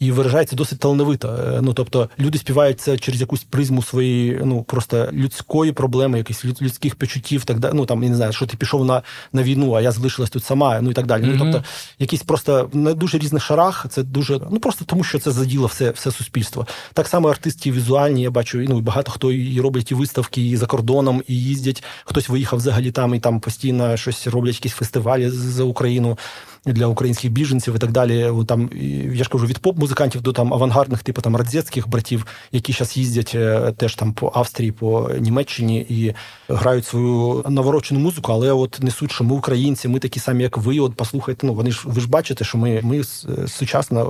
і 0.00 0.12
виражається 0.12 0.56
досить 0.56 0.78
талановито. 0.78 1.28
Е, 1.28 1.60
ну 1.62 1.72
тобто 1.72 2.10
люди 2.18 2.38
співають 2.38 2.80
це 2.80 2.98
через 2.98 3.20
якусь 3.20 3.44
призму 3.44 3.82
своєї, 3.82 4.40
ну 4.44 4.62
просто 4.62 5.08
людської 5.12 5.72
проблеми, 5.72 6.18
якихось 6.18 6.62
людських 6.62 6.94
почуттів, 6.94 7.44
так 7.44 7.58
далі. 7.58 7.72
Ну 7.74 7.86
там 7.86 8.02
я 8.02 8.10
не 8.10 8.16
знаю, 8.16 8.32
що 8.32 8.46
ти 8.46 8.56
пішов 8.56 8.84
на 8.84 9.02
на 9.32 9.42
війну, 9.42 9.74
а 9.74 9.80
я 9.80 9.92
залишилась 9.92 10.30
тут 10.30 10.44
сама. 10.44 10.80
Ну 10.80 10.90
і 10.90 10.94
так 10.94 11.06
далі. 11.06 11.22
Mm-hmm. 11.22 11.36
Ну 11.36 11.52
тобто, 11.52 11.68
якісь 11.98 12.22
просто 12.22 12.70
на 12.72 12.94
дуже 12.94 13.18
різних 13.18 13.42
шарах. 13.42 13.86
Це 13.90 14.02
дуже 14.02 14.40
ну 14.50 14.60
просто 14.60 14.84
тому, 14.84 15.04
що 15.04 15.18
це 15.18 15.30
заділо 15.30 15.66
все 15.66 15.90
все 15.90 16.10
суспільство. 16.10 16.66
Так 16.92 17.08
само 17.08 17.28
артисти 17.28 17.70
візуальні, 17.70 18.22
я 18.22 18.30
бачу, 18.30 18.58
ну 18.68 18.80
багато 18.80 19.12
хто 19.12 19.32
і 19.32 19.60
роблять 19.60 19.90
і 19.90 19.94
виставки 19.94 20.46
і 20.46 20.56
за 20.56 20.66
кордоном, 20.66 21.22
і 21.28 21.34
їздять. 21.34 21.84
Хтось 22.04 22.28
виїхав 22.28 22.58
взагалі 22.58 22.90
там 22.90 23.14
і 23.14 23.20
там 23.20 23.40
постійно 23.40 23.96
щось 23.96 24.26
роблять, 24.26 24.54
якісь 24.54 24.72
фестивалі 24.72 25.28
за 25.30 25.64
Україну 25.64 26.18
для 26.66 26.86
українських 26.86 27.32
біженців 27.32 27.74
і 27.74 27.78
так 27.78 27.92
далі. 27.92 28.32
Там 28.46 28.70
я 29.12 29.24
ж 29.24 29.30
кажу 29.30 29.46
від 29.46 29.58
поп-музикантів 29.58 30.20
до 30.20 30.32
там 30.32 30.54
авангардних, 30.54 31.02
типу 31.02 31.22
там 31.22 31.36
радзецьких 31.36 31.88
братів, 31.88 32.26
які 32.52 32.72
зараз 32.72 32.96
їздять 32.96 33.32
е, 33.34 33.72
теж 33.76 33.94
там 33.94 34.12
по 34.12 34.32
Австрії, 34.34 34.72
по 34.72 35.10
Німеччині 35.20 35.86
і 35.88 36.14
грають 36.48 36.86
свою 36.86 37.44
наворочену 37.48 38.00
музику, 38.00 38.32
але 38.32 38.52
от 38.52 38.78
несуть, 38.82 39.12
що 39.12 39.24
ми 39.24 39.34
українці, 39.34 39.88
ми 39.88 39.98
такі 39.98 40.20
самі, 40.20 40.42
як 40.42 40.58
ви. 40.58 40.80
От 40.80 40.94
послухайте, 40.94 41.46
ну 41.46 41.54
вони 41.54 41.70
ж 41.70 41.82
ви 41.84 42.00
ж 42.00 42.08
бачите, 42.08 42.44
що 42.44 42.58
ми 42.58 42.80
ми 42.82 43.04
сучасна 43.48 44.06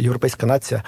європейська 0.00 0.46
нація, 0.46 0.82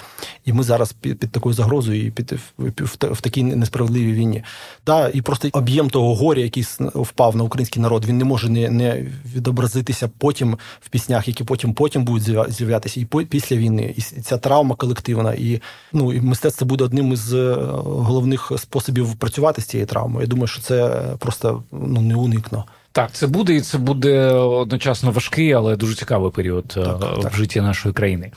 і 0.45 0.53
ми 0.53 0.63
зараз 0.63 0.93
під, 0.93 1.19
під 1.19 1.31
такою 1.31 1.55
загрозою 1.55 2.07
і 2.07 2.11
під 2.11 2.33
в, 2.33 2.39
в, 2.59 3.13
в 3.13 3.21
такій 3.21 3.43
несправедливій 3.43 4.13
війні. 4.13 4.45
Да, 4.87 5.09
І 5.09 5.23
просто 5.23 5.49
об'єм 5.53 5.91
того 5.91 6.15
горя, 6.15 6.43
який 6.43 6.67
впав 6.95 7.37
на 7.37 7.45
український 7.45 7.83
народ, 7.83 8.05
він 8.05 8.19
не 8.19 8.25
може 8.25 8.49
не, 8.49 8.71
не 8.71 9.07
відобразитися 9.35 10.11
потім 10.19 10.59
в 10.81 10.89
пісні 10.89 11.02
піснях, 11.03 11.29
які 11.29 11.45
потім 11.45 11.75
потім 11.75 12.05
будуть 12.05 12.53
з'являтися, 12.53 13.01
і 13.01 13.05
після 13.05 13.57
війни, 13.57 13.95
і 13.97 14.01
ця 14.01 14.39
травма 14.39 14.77
колективна, 14.77 15.35
і 15.35 15.61
ну 15.93 16.13
і 16.13 16.21
мистецтво 16.21 16.67
буде 16.67 16.85
одним 16.85 17.13
із 17.13 17.35
е, 17.35 17.55
головних 17.85 18.53
способів 18.57 19.15
працювати 19.17 19.63
з 19.63 19.65
цією 19.65 19.87
травмою. 19.87 20.21
Я 20.21 20.27
думаю, 20.29 20.47
що 20.47 20.63
це 20.63 21.03
просто 21.19 21.63
ну 21.73 22.01
не 22.01 22.15
уникно. 22.15 22.65
Так, 22.93 23.13
це 23.13 23.27
буде, 23.27 23.55
і 23.55 23.61
це 23.61 23.79
буде 23.79 24.21
одночасно 24.33 25.11
важкий, 25.11 25.53
але 25.53 25.77
дуже 25.77 25.95
цікавий 25.95 26.31
період 26.31 26.75
е, 26.77 26.81
так, 26.81 27.19
в 27.19 27.23
так. 27.23 27.35
житті 27.35 27.61
нашої 27.61 27.95
країни. 27.95 28.33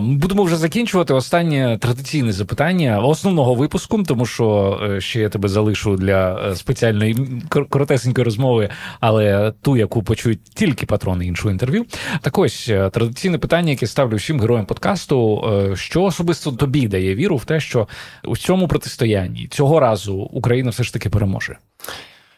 Будемо 0.00 0.44
вже 0.44 0.56
закінчувати. 0.56 1.14
Останнє 1.14 1.78
традиційне 1.80 2.32
запитання 2.32 3.00
основного 3.00 3.54
випуску, 3.54 4.02
тому 4.02 4.26
що 4.26 4.78
е, 4.82 5.00
ще 5.00 5.20
я 5.20 5.28
тебе 5.28 5.48
залишу 5.48 5.96
для 5.96 6.50
е, 6.50 6.56
спеціальної 6.56 7.42
коротесенької 7.48 8.24
розмови, 8.24 8.68
але 9.00 9.52
ту, 9.62 9.76
яку 9.76 10.02
почують 10.02 10.44
тільки 10.44 10.86
патрони 10.86 11.26
іншого 11.26 11.50
інтерв'ю. 11.50 11.84
Так 12.20 12.38
ось 12.38 12.66
традиційне 12.66 13.38
питання, 13.38 13.70
яке 13.70 13.86
ставлю 13.86 14.16
всім 14.16 14.40
героям 14.40 14.66
подкасту: 14.66 15.44
що 15.74 16.02
особисто 16.02 16.52
тобі 16.52 16.88
дає 16.88 17.14
віру 17.14 17.36
в 17.36 17.44
те, 17.44 17.60
що 17.60 17.88
у 18.24 18.36
цьому 18.36 18.68
протистоянні 18.68 19.48
цього 19.50 19.80
разу 19.80 20.14
Україна 20.14 20.70
все 20.70 20.82
ж 20.82 20.92
таки 20.92 21.10
переможе. 21.10 21.56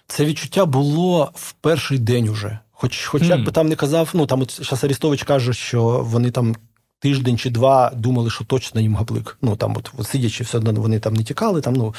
Це 0.07 0.25
відчуття 0.25 0.67
було 0.67 1.31
в 1.35 1.53
перший 1.53 1.99
день 1.99 2.29
уже. 2.29 2.59
Хоч, 2.73 3.05
хоч 3.05 3.23
mm. 3.23 3.27
як 3.27 3.45
би 3.45 3.53
там 3.53 3.69
не 3.69 3.77
казав, 3.77 4.11
ну 4.15 4.27
там 4.27 4.43
от 4.43 4.59
зараз 4.63 4.85
Арістович 4.85 5.23
каже, 5.23 5.53
що 5.53 5.83
вони 5.83 6.31
там 6.31 6.57
тиждень 6.99 7.39
чи 7.39 7.51
два 7.51 7.91
думали, 7.95 8.31
що 8.31 8.45
точно 8.45 8.81
їм 8.81 8.97
габлик. 8.97 9.39
Ну 9.43 9.57
там, 9.57 9.77
от, 9.77 9.91
от 9.99 10.07
сидячи, 10.07 10.45
все 10.45 10.59
одно 10.59 10.73
вони 10.73 10.99
там 10.99 11.15
не 11.15 11.25
тікали, 11.25 11.61
там 11.61 11.75
ну 11.75 11.95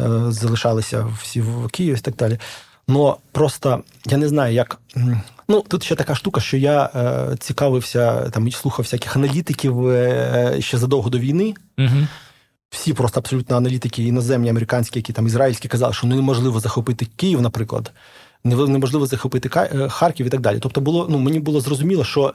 е, 0.00 0.32
залишалися 0.32 1.06
всі 1.22 1.40
в 1.40 1.68
Києві 1.68 1.98
і 1.98 2.00
так 2.00 2.16
далі. 2.16 2.38
Ну 2.88 3.16
просто 3.32 3.82
я 4.06 4.16
не 4.16 4.28
знаю, 4.28 4.54
як. 4.54 4.80
Ну, 5.48 5.64
тут 5.68 5.84
ще 5.84 5.94
така 5.94 6.14
штука, 6.14 6.40
що 6.40 6.56
я 6.56 6.90
е, 6.94 7.36
цікавився 7.36 8.30
там 8.30 8.48
і 8.48 8.52
слухав 8.52 8.84
всяких 8.84 9.16
аналітиків 9.16 9.88
е, 9.88 10.56
ще 10.60 10.78
задовго 10.78 11.10
до 11.10 11.18
війни. 11.18 11.54
Mm-hmm 11.78 12.06
всі 12.70 12.92
просто 12.92 13.20
абсолютно 13.20 13.56
аналітики, 13.56 14.02
іноземні, 14.04 14.48
американські, 14.50 14.98
які 14.98 15.12
там 15.12 15.26
ізраїльські 15.26 15.68
казали, 15.68 15.92
що 15.92 16.06
неможливо 16.06 16.60
захопити 16.60 17.06
Київ, 17.16 17.40
наприклад, 17.40 17.92
неможливо 18.44 19.06
захопити 19.06 19.50
е, 19.56 19.88
Харків 19.88 20.26
і 20.26 20.30
так 20.30 20.40
далі. 20.40 20.58
Тобто, 20.58 20.80
було 20.80 21.06
ну 21.10 21.18
мені 21.18 21.40
було 21.40 21.60
зрозуміло, 21.60 22.04
що. 22.04 22.34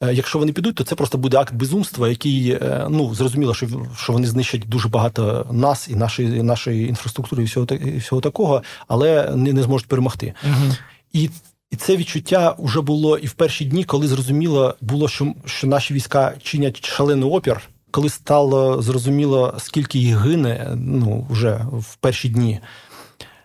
Е, 0.00 0.14
якщо 0.14 0.38
вони 0.38 0.52
підуть, 0.52 0.74
то 0.74 0.84
це 0.84 0.94
просто 0.94 1.18
буде 1.18 1.36
акт 1.36 1.54
безумства, 1.54 2.08
який 2.08 2.50
е, 2.50 2.86
ну 2.90 3.14
зрозуміло, 3.14 3.54
що 3.54 3.68
що 3.96 4.12
вони 4.12 4.26
знищать 4.26 4.68
дуже 4.68 4.88
багато 4.88 5.46
нас 5.50 5.88
і 5.88 5.96
нашої 5.96 6.38
і 6.38 6.42
нашої 6.42 6.88
інфраструктури, 6.88 7.42
і 7.42 7.46
всього 7.46 7.66
і 7.66 7.98
всього 7.98 8.20
такого, 8.20 8.62
але 8.88 9.36
не, 9.36 9.52
не 9.52 9.62
зможуть 9.62 9.88
перемогти. 9.88 10.34
Угу. 10.44 10.72
І 11.12 11.30
і 11.70 11.76
це 11.76 11.96
відчуття 11.96 12.56
вже 12.58 12.80
було 12.80 13.18
і 13.18 13.26
в 13.26 13.32
перші 13.32 13.64
дні, 13.64 13.84
коли 13.84 14.08
зрозуміло 14.08 14.74
було, 14.80 15.08
що 15.08 15.34
що 15.44 15.66
наші 15.66 15.94
війська 15.94 16.34
чинять 16.42 16.86
шалений 16.86 17.30
опір 17.30 17.60
коли 17.94 18.08
стало 18.08 18.82
зрозуміло, 18.82 19.54
скільки 19.58 19.98
їх 19.98 20.18
гине, 20.18 20.72
ну 20.76 21.26
вже 21.30 21.60
в 21.72 21.96
перші 21.96 22.28
дні. 22.28 22.60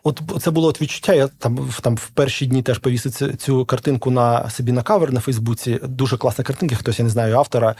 От 0.04 0.22
це 0.42 0.52
було 0.52 0.68
от 0.68 0.82
відчуття. 0.82 1.14
Я 1.14 1.28
там 1.28 1.70
там 1.82 1.96
в 1.96 2.08
перші 2.08 2.46
дні 2.46 2.62
теж 2.62 2.78
повісив 2.78 3.12
цю, 3.12 3.34
цю 3.34 3.66
картинку 3.66 4.12
на 4.12 4.50
собі 4.50 4.72
на 4.72 4.82
кавер 4.82 5.14
на 5.14 5.20
Фейсбуці. 5.20 5.80
Дуже 5.84 6.18
класна 6.18 6.44
картинка, 6.44 6.76
хтось 6.76 7.00
я 7.00 7.04
не 7.04 7.12
знаю 7.12 7.36
автора. 7.36 7.76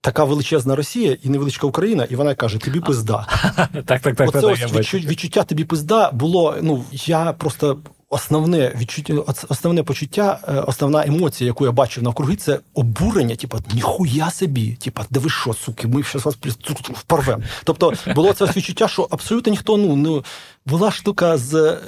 Така 0.00 0.24
величезна 0.24 0.76
Росія 0.76 1.16
і 1.22 1.28
невеличка 1.28 1.66
Україна, 1.66 2.04
і 2.04 2.16
вона 2.16 2.34
каже: 2.34 2.58
тобі 2.58 2.80
пизда. 2.80 3.26
Так, 3.86 4.00
так, 4.02 4.16
так. 4.16 4.28
Оце 4.28 4.46
ось 4.46 4.94
відчуття 4.94 5.44
тобі 5.44 5.64
пизда 5.64 6.10
було. 6.10 6.56
Ну 6.62 6.84
я 6.92 7.32
просто 7.32 7.78
основне 8.14 8.72
відчуття, 8.78 9.14
основне 9.48 9.82
почуття, 9.82 10.38
е, 10.48 10.52
основна 10.60 11.06
емоція, 11.06 11.48
яку 11.48 11.64
я 11.64 11.72
бачив 11.72 12.04
навкруги, 12.04 12.36
це 12.36 12.60
обурення. 12.74 13.36
типу, 13.36 13.58
ніхуя 13.74 14.30
собі, 14.30 14.72
типа, 14.72 15.04
де 15.10 15.20
ви 15.20 15.30
що, 15.30 15.54
суки, 15.54 15.88
ми 15.88 16.02
зараз 16.02 16.24
вас 16.24 16.36
впорвемо. 16.94 17.42
Тобто 17.64 17.92
було 18.14 18.32
це 18.32 18.44
відчуття, 18.44 18.88
що 18.88 19.08
абсолютно 19.10 19.50
ніхто 19.50 19.76
ну 19.76 19.96
ну 19.96 20.24
була 20.66 20.90
штука 20.90 21.38
з 21.38 21.78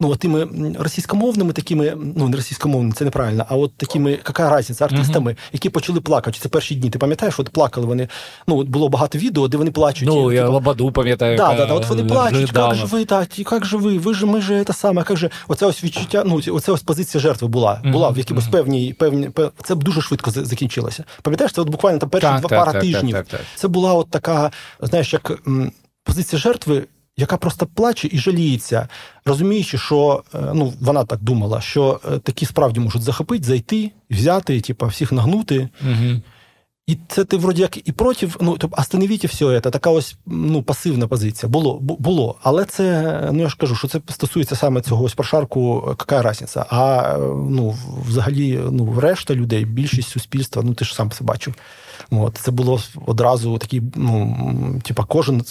ну, 0.00 0.16
тими 0.16 0.48
російськомовними 0.78 1.52
такими, 1.52 1.96
ну 2.16 2.28
не 2.28 2.36
російськомовними, 2.36 2.92
це 2.92 3.04
неправильно, 3.04 3.46
а 3.48 3.56
от 3.56 3.76
такими, 3.76 4.10
яка 4.10 4.58
різниця, 4.58 4.84
артистами, 4.84 5.30
uh-huh. 5.30 5.48
які 5.52 5.70
почали 5.70 6.00
плакати. 6.00 6.38
Це 6.40 6.48
перші 6.48 6.74
дні. 6.74 6.90
Ти 6.90 6.98
пам'ятаєш, 6.98 7.40
от 7.40 7.48
плакали 7.48 7.86
вони. 7.86 8.08
Ну, 8.46 8.56
от 8.56 8.68
було 8.68 8.88
багато 8.88 9.18
відео, 9.18 9.48
де 9.48 9.56
вони 9.56 9.70
плачуть. 9.70 10.08
Ну, 10.08 10.32
я 10.32 10.40
типу, 10.40 10.52
Лободу 10.52 10.92
пам'ятаю. 10.92 11.36
Да, 11.36 11.54
да, 11.54 11.66
да, 11.66 11.74
от 11.74 11.88
вони 11.88 12.04
плачуть, 12.04 12.52
як 12.54 12.74
же 12.74 12.84
ви, 12.84 13.04
так, 13.04 13.38
як 13.38 13.66
же 13.66 13.76
ви, 13.76 13.98
ви 13.98 14.14
ж 14.14 14.26
ми 14.26 14.40
ж 14.40 14.64
це 14.66 14.72
саме, 14.72 15.04
як 15.08 15.18
же. 15.18 15.30
Оце 15.48 15.66
ось 15.66 15.84
відчуття, 15.84 16.22
ну, 16.26 16.40
оце 16.52 16.72
ось 16.72 16.82
позиція 16.82 17.20
жертви 17.20 17.48
була. 17.48 17.80
Була 17.84 18.10
в 18.10 18.18
якимось 18.18 18.48
певній, 18.48 18.92
певні, 18.92 19.30
пев... 19.30 19.52
це 19.62 19.74
дуже 19.74 20.00
швидко 20.00 20.30
закінчилося. 20.30 21.04
Пам'ятаєш, 21.22 21.52
це 21.52 21.60
от 21.60 21.68
буквально 21.68 21.98
там 21.98 22.08
перші 22.10 22.26
так, 22.26 22.40
два 22.40 22.48
так, 22.48 22.58
пара 22.58 22.72
так, 22.72 22.82
тижнів. 22.82 23.24
Це 23.54 23.68
була 23.68 23.94
от 23.94 24.10
така, 24.10 24.50
знаєш, 24.80 25.12
як 25.12 25.42
позиція 26.04 26.40
жертви 26.40 26.86
яка 27.16 27.36
просто 27.36 27.66
плаче 27.66 28.08
і 28.12 28.18
жаліється, 28.18 28.88
розуміючи, 29.24 29.78
що 29.78 30.24
е, 30.34 30.38
ну 30.54 30.72
вона 30.80 31.04
так 31.04 31.22
думала, 31.22 31.60
що 31.60 32.00
е, 32.12 32.18
такі 32.18 32.46
справді 32.46 32.80
можуть 32.80 33.02
захопити, 33.02 33.44
зайти, 33.44 33.90
взяти, 34.10 34.60
типу, 34.60 34.86
всіх 34.86 35.12
нагнути. 35.12 35.68
Угу. 35.82 36.20
І 36.86 36.98
це 37.08 37.24
ти 37.24 37.36
вроді 37.36 37.62
як 37.62 37.88
і 37.88 37.92
проти, 37.92 38.28
ну 38.40 38.56
тобто 38.58 38.80
остановіть 38.80 39.24
все 39.24 39.60
це, 39.60 39.70
така 39.70 39.90
ось 39.90 40.16
ну, 40.26 40.62
пасивна 40.62 41.06
позиція. 41.06 41.50
Було, 41.50 41.78
було. 41.80 42.38
Але 42.42 42.64
це, 42.64 43.20
ну 43.32 43.42
я 43.42 43.48
ж 43.48 43.56
кажу, 43.56 43.76
що 43.76 43.88
це 43.88 44.00
стосується 44.08 44.56
саме 44.56 44.80
цього 44.80 45.04
ось 45.04 45.14
прошарку, 45.14 45.84
яка 45.88 46.30
різниця. 46.30 46.66
А 46.70 47.16
ну, 47.50 47.76
взагалі, 48.08 48.60
ну, 48.70 49.00
решта 49.00 49.34
людей, 49.34 49.64
більшість 49.64 50.08
суспільства, 50.08 50.62
ну 50.62 50.74
ти 50.74 50.84
ж 50.84 50.94
сам 50.94 51.10
це 51.10 51.24
бачив. 51.24 51.54
От, 52.10 52.38
Це 52.42 52.50
було 52.50 52.80
одразу 53.06 53.58
такі, 53.58 53.82
ну, 53.94 54.80
типа, 54.84 55.04
кожен 55.04 55.42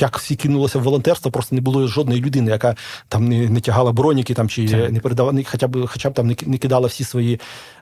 як 0.00 0.18
всі 0.18 0.36
кинулося 0.36 0.78
в 0.78 0.82
волонтерство, 0.82 1.30
просто 1.30 1.54
не 1.54 1.60
було 1.60 1.86
жодної 1.86 2.20
людини, 2.20 2.50
яка 2.50 2.74
там 3.08 3.28
не 3.28 3.48
не 3.48 3.60
тягала 3.60 3.92
броніки 3.92 4.34
там, 4.34 4.48
чи 4.48 4.62
не 4.90 5.00
передавала, 5.00 5.42
хоча 5.50 5.68
б 5.68 5.86
хоча 5.86 6.10
б 6.10 6.14
там 6.14 6.26
не, 6.26 6.36
не 6.46 6.58
кидала 6.58 6.88
всі 6.88 7.04
свої 7.04 7.40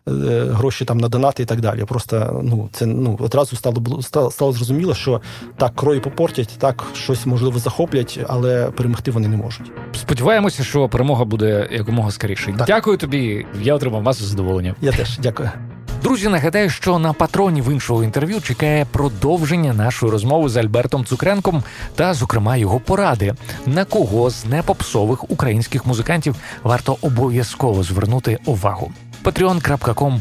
е, 0.08 0.10
гроші 0.50 0.84
там 0.84 0.98
на 0.98 1.08
донати 1.08 1.42
і 1.42 1.46
так 1.46 1.60
далі. 1.60 1.84
Просто 1.84 2.40
ну, 2.44 2.68
це 2.72 2.86
ну, 2.86 3.16
одразу 3.20 3.56
стало 3.56 4.02
стало, 4.02 4.30
стало 4.30 4.52
зрозуміло, 4.52 4.94
що 4.94 5.20
так, 5.56 5.76
крої 5.76 6.00
попортять, 6.00 6.50
так, 6.58 6.84
щось 6.94 7.26
можливо 7.26 7.58
захоплять, 7.58 8.20
але 8.28 8.70
перемогти 8.70 9.10
вони 9.10 9.28
не 9.28 9.36
можуть. 9.36 9.72
Сподіваємося, 9.92 10.64
що 10.64 10.88
перемога 10.88 11.24
буде 11.24 11.68
якомога 11.72 12.10
скоріше. 12.10 12.54
Так. 12.58 12.66
Дякую 12.66 12.96
тобі. 12.96 13.46
Я 13.62 13.74
отримав 13.74 14.02
масу 14.02 14.24
задоволення. 14.24 14.74
Я 14.80 14.92
теж 14.92 15.18
дякую. 15.18 15.50
Друзі, 16.02 16.28
нагадаю, 16.28 16.70
що 16.70 16.98
на 16.98 17.12
патроні 17.12 17.62
в 17.62 17.72
іншого 17.72 18.04
інтерв'ю 18.04 18.40
чекає 18.40 18.84
продовження 18.84 19.74
нашої 19.74 20.12
розмови 20.12 20.48
з 20.48 20.56
Альбертом 20.56 21.04
Цукренком 21.04 21.62
та, 21.94 22.14
зокрема, 22.14 22.56
його 22.56 22.80
поради, 22.80 23.34
на 23.66 23.84
кого 23.84 24.30
з 24.30 24.44
непопсових 24.44 25.30
українських 25.30 25.86
музикантів 25.86 26.36
варто 26.62 26.96
обов'язково 27.00 27.82
звернути 27.82 28.38
увагу. 28.46 28.92
patreon.com 29.24 30.20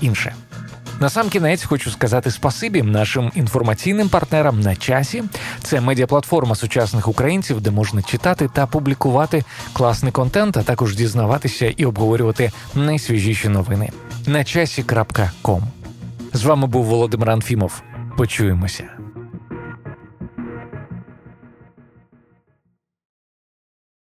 інше. 0.00 0.34
На 1.00 1.10
сам 1.10 1.28
кінець 1.28 1.64
хочу 1.64 1.90
сказати 1.90 2.30
спасибі 2.30 2.82
нашим 2.82 3.32
інформаційним 3.34 4.08
партнерам 4.08 4.60
на 4.60 4.76
часі. 4.76 5.24
Це 5.62 5.80
медіаплатформа 5.80 6.54
сучасних 6.54 7.08
українців, 7.08 7.60
де 7.60 7.70
можна 7.70 8.02
читати 8.02 8.50
та 8.54 8.66
публікувати 8.66 9.44
класний 9.72 10.12
контент, 10.12 10.56
а 10.56 10.62
також 10.62 10.96
дізнаватися 10.96 11.66
і 11.76 11.84
обговорювати 11.84 12.52
найсвіжіші 12.74 13.48
новини. 13.48 13.90
На 14.26 14.44
часі.ком 14.44 15.62
З 16.32 16.44
вами 16.44 16.66
був 16.66 16.84
Володимир 16.84 17.30
Анфімов. 17.30 17.82
Почуємося. 18.16 18.84